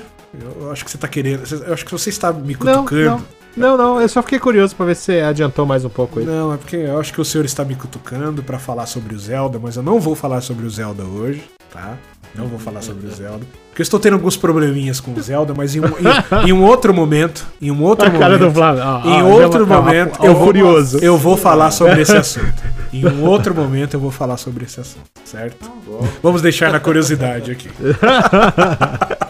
Eu 0.60 0.72
acho 0.72 0.84
que 0.84 0.90
você 0.90 0.98
tá 0.98 1.06
querendo. 1.06 1.42
Eu 1.64 1.72
acho 1.74 1.84
que 1.84 1.92
você 1.92 2.10
está 2.10 2.32
me 2.32 2.54
Não, 2.60 2.84
cutucando. 2.84 3.04
não. 3.04 3.44
Não, 3.56 3.76
não, 3.76 4.00
eu 4.00 4.08
só 4.08 4.20
fiquei 4.20 4.40
curioso 4.40 4.74
pra 4.74 4.84
ver 4.84 4.96
se 4.96 5.02
você 5.02 5.20
adiantou 5.20 5.64
mais 5.64 5.84
um 5.84 5.88
pouco 5.88 6.18
aí. 6.18 6.26
Não, 6.26 6.52
é 6.52 6.56
porque 6.56 6.74
eu 6.74 6.98
acho 6.98 7.12
que 7.12 7.20
o 7.20 7.24
senhor 7.24 7.44
está 7.44 7.64
me 7.64 7.76
cutucando 7.76 8.42
pra 8.42 8.58
falar 8.58 8.84
sobre 8.86 9.14
o 9.14 9.18
Zelda, 9.18 9.60
mas 9.62 9.76
eu 9.76 9.82
não 9.84 10.00
vou 10.00 10.16
falar 10.16 10.40
sobre 10.40 10.66
o 10.66 10.70
Zelda 10.70 11.04
hoje, 11.04 11.44
tá? 11.72 11.96
Não 12.36 12.46
vou 12.48 12.58
falar 12.58 12.82
sobre 12.82 13.06
o 13.06 13.10
Zelda. 13.14 13.46
Porque 13.70 13.80
eu 13.80 13.84
estou 13.84 14.00
tendo 14.00 14.14
alguns 14.14 14.36
probleminhas 14.36 14.98
com 15.00 15.12
o 15.12 15.20
Zelda, 15.22 15.54
mas 15.56 15.74
em 15.76 15.80
um, 15.80 15.84
em- 15.86 16.48
em 16.48 16.52
um 16.52 16.64
outro 16.64 16.92
momento, 16.92 17.46
em 17.62 17.70
um 17.70 17.80
outro 17.82 18.06
A 18.08 18.10
cara 18.10 18.24
momento, 18.36 18.40
do 18.48 18.50
Flávio. 18.54 18.82
ó, 18.84 19.00
em 19.08 19.22
ó, 19.22 19.26
outro 19.42 19.62
ó, 19.64 19.66
momento, 19.66 20.24
eu 20.24 20.34
vou, 20.34 20.46
furioso. 20.46 20.98
eu 20.98 21.16
vou 21.16 21.36
falar 21.36 21.70
sobre 21.70 22.00
esse 22.02 22.16
assunto. 22.16 22.52
Em 22.92 23.06
um 23.06 23.24
outro 23.24 23.54
momento 23.54 23.94
eu 23.94 24.00
vou 24.00 24.10
falar 24.10 24.36
sobre 24.36 24.64
esse 24.64 24.80
assunto, 24.80 25.04
certo? 25.24 25.70
Vamos 26.22 26.42
deixar 26.42 26.70
na 26.72 26.80
curiosidade 26.80 27.50
aqui. 27.52 27.68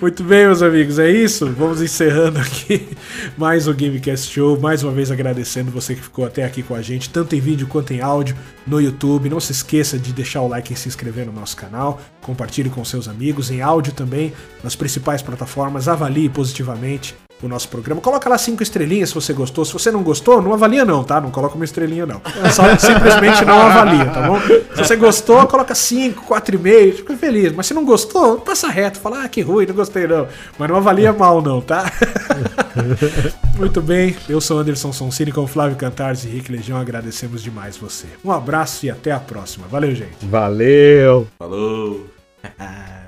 Muito 0.00 0.22
bem, 0.22 0.46
meus 0.46 0.62
amigos, 0.62 0.98
é 0.98 1.10
isso. 1.10 1.46
Vamos 1.52 1.82
encerrando 1.82 2.38
aqui 2.38 2.88
mais 3.36 3.66
o 3.66 3.74
Gamecast 3.74 4.32
Show. 4.32 4.58
Mais 4.58 4.82
uma 4.82 4.92
vez 4.92 5.10
agradecendo 5.10 5.70
você 5.70 5.94
que 5.94 6.02
ficou 6.02 6.24
até 6.24 6.44
aqui 6.44 6.62
com 6.62 6.74
a 6.74 6.82
gente, 6.82 7.10
tanto 7.10 7.34
em 7.34 7.40
vídeo 7.40 7.66
quanto 7.66 7.92
em 7.92 8.00
áudio 8.00 8.36
no 8.66 8.80
YouTube. 8.80 9.28
Não 9.28 9.40
se 9.40 9.52
esqueça 9.52 9.98
de 9.98 10.12
deixar 10.12 10.42
o 10.42 10.48
like 10.48 10.72
e 10.72 10.76
se 10.76 10.88
inscrever 10.88 11.26
no 11.26 11.32
nosso 11.32 11.56
canal. 11.56 12.00
Compartilhe 12.20 12.70
com 12.70 12.84
seus 12.84 13.08
amigos, 13.08 13.50
em 13.50 13.60
áudio 13.60 13.92
também, 13.92 14.32
nas 14.62 14.76
principais 14.76 15.22
plataformas. 15.22 15.88
Avalie 15.88 16.28
positivamente 16.28 17.14
o 17.42 17.48
nosso 17.48 17.68
programa. 17.68 18.00
Coloca 18.00 18.28
lá 18.28 18.36
cinco 18.38 18.62
estrelinhas 18.62 19.10
se 19.10 19.14
você 19.14 19.32
gostou. 19.32 19.64
Se 19.64 19.72
você 19.72 19.90
não 19.90 20.02
gostou, 20.02 20.42
não 20.42 20.52
avalia 20.52 20.84
não, 20.84 21.04
tá? 21.04 21.20
Não 21.20 21.30
coloca 21.30 21.54
uma 21.54 21.64
estrelinha 21.64 22.06
não. 22.06 22.20
Só 22.52 22.64
simplesmente 22.78 23.44
não 23.44 23.60
avalia, 23.60 24.06
tá 24.06 24.22
bom? 24.22 24.40
Se 24.40 24.84
você 24.84 24.96
gostou, 24.96 25.46
coloca 25.46 25.74
cinco, 25.74 26.24
quatro 26.24 26.54
e 26.54 26.58
meio, 26.58 26.96
fica 26.96 27.16
feliz. 27.16 27.52
Mas 27.52 27.66
se 27.66 27.74
não 27.74 27.84
gostou, 27.84 28.38
passa 28.38 28.68
reto. 28.68 28.98
Fala, 28.98 29.24
ah, 29.24 29.28
que 29.28 29.40
ruim, 29.40 29.66
não 29.66 29.74
gostei 29.74 30.06
não. 30.06 30.26
Mas 30.58 30.68
não 30.68 30.76
avalia 30.76 31.12
mal 31.12 31.40
não, 31.40 31.60
tá? 31.60 31.90
Muito 33.56 33.80
bem, 33.82 34.16
eu 34.28 34.40
sou 34.40 34.58
Anderson 34.58 34.92
Sonsini 34.92 35.32
com 35.32 35.46
Flávio 35.46 35.76
Cantares 35.76 36.24
e 36.24 36.28
Rick 36.28 36.50
Legião. 36.50 36.78
Agradecemos 36.78 37.42
demais 37.42 37.76
você. 37.76 38.06
Um 38.24 38.32
abraço 38.32 38.86
e 38.86 38.90
até 38.90 39.10
a 39.10 39.18
próxima. 39.18 39.66
Valeu, 39.68 39.94
gente. 39.94 40.24
Valeu! 40.26 41.26
Falou. 41.38 42.06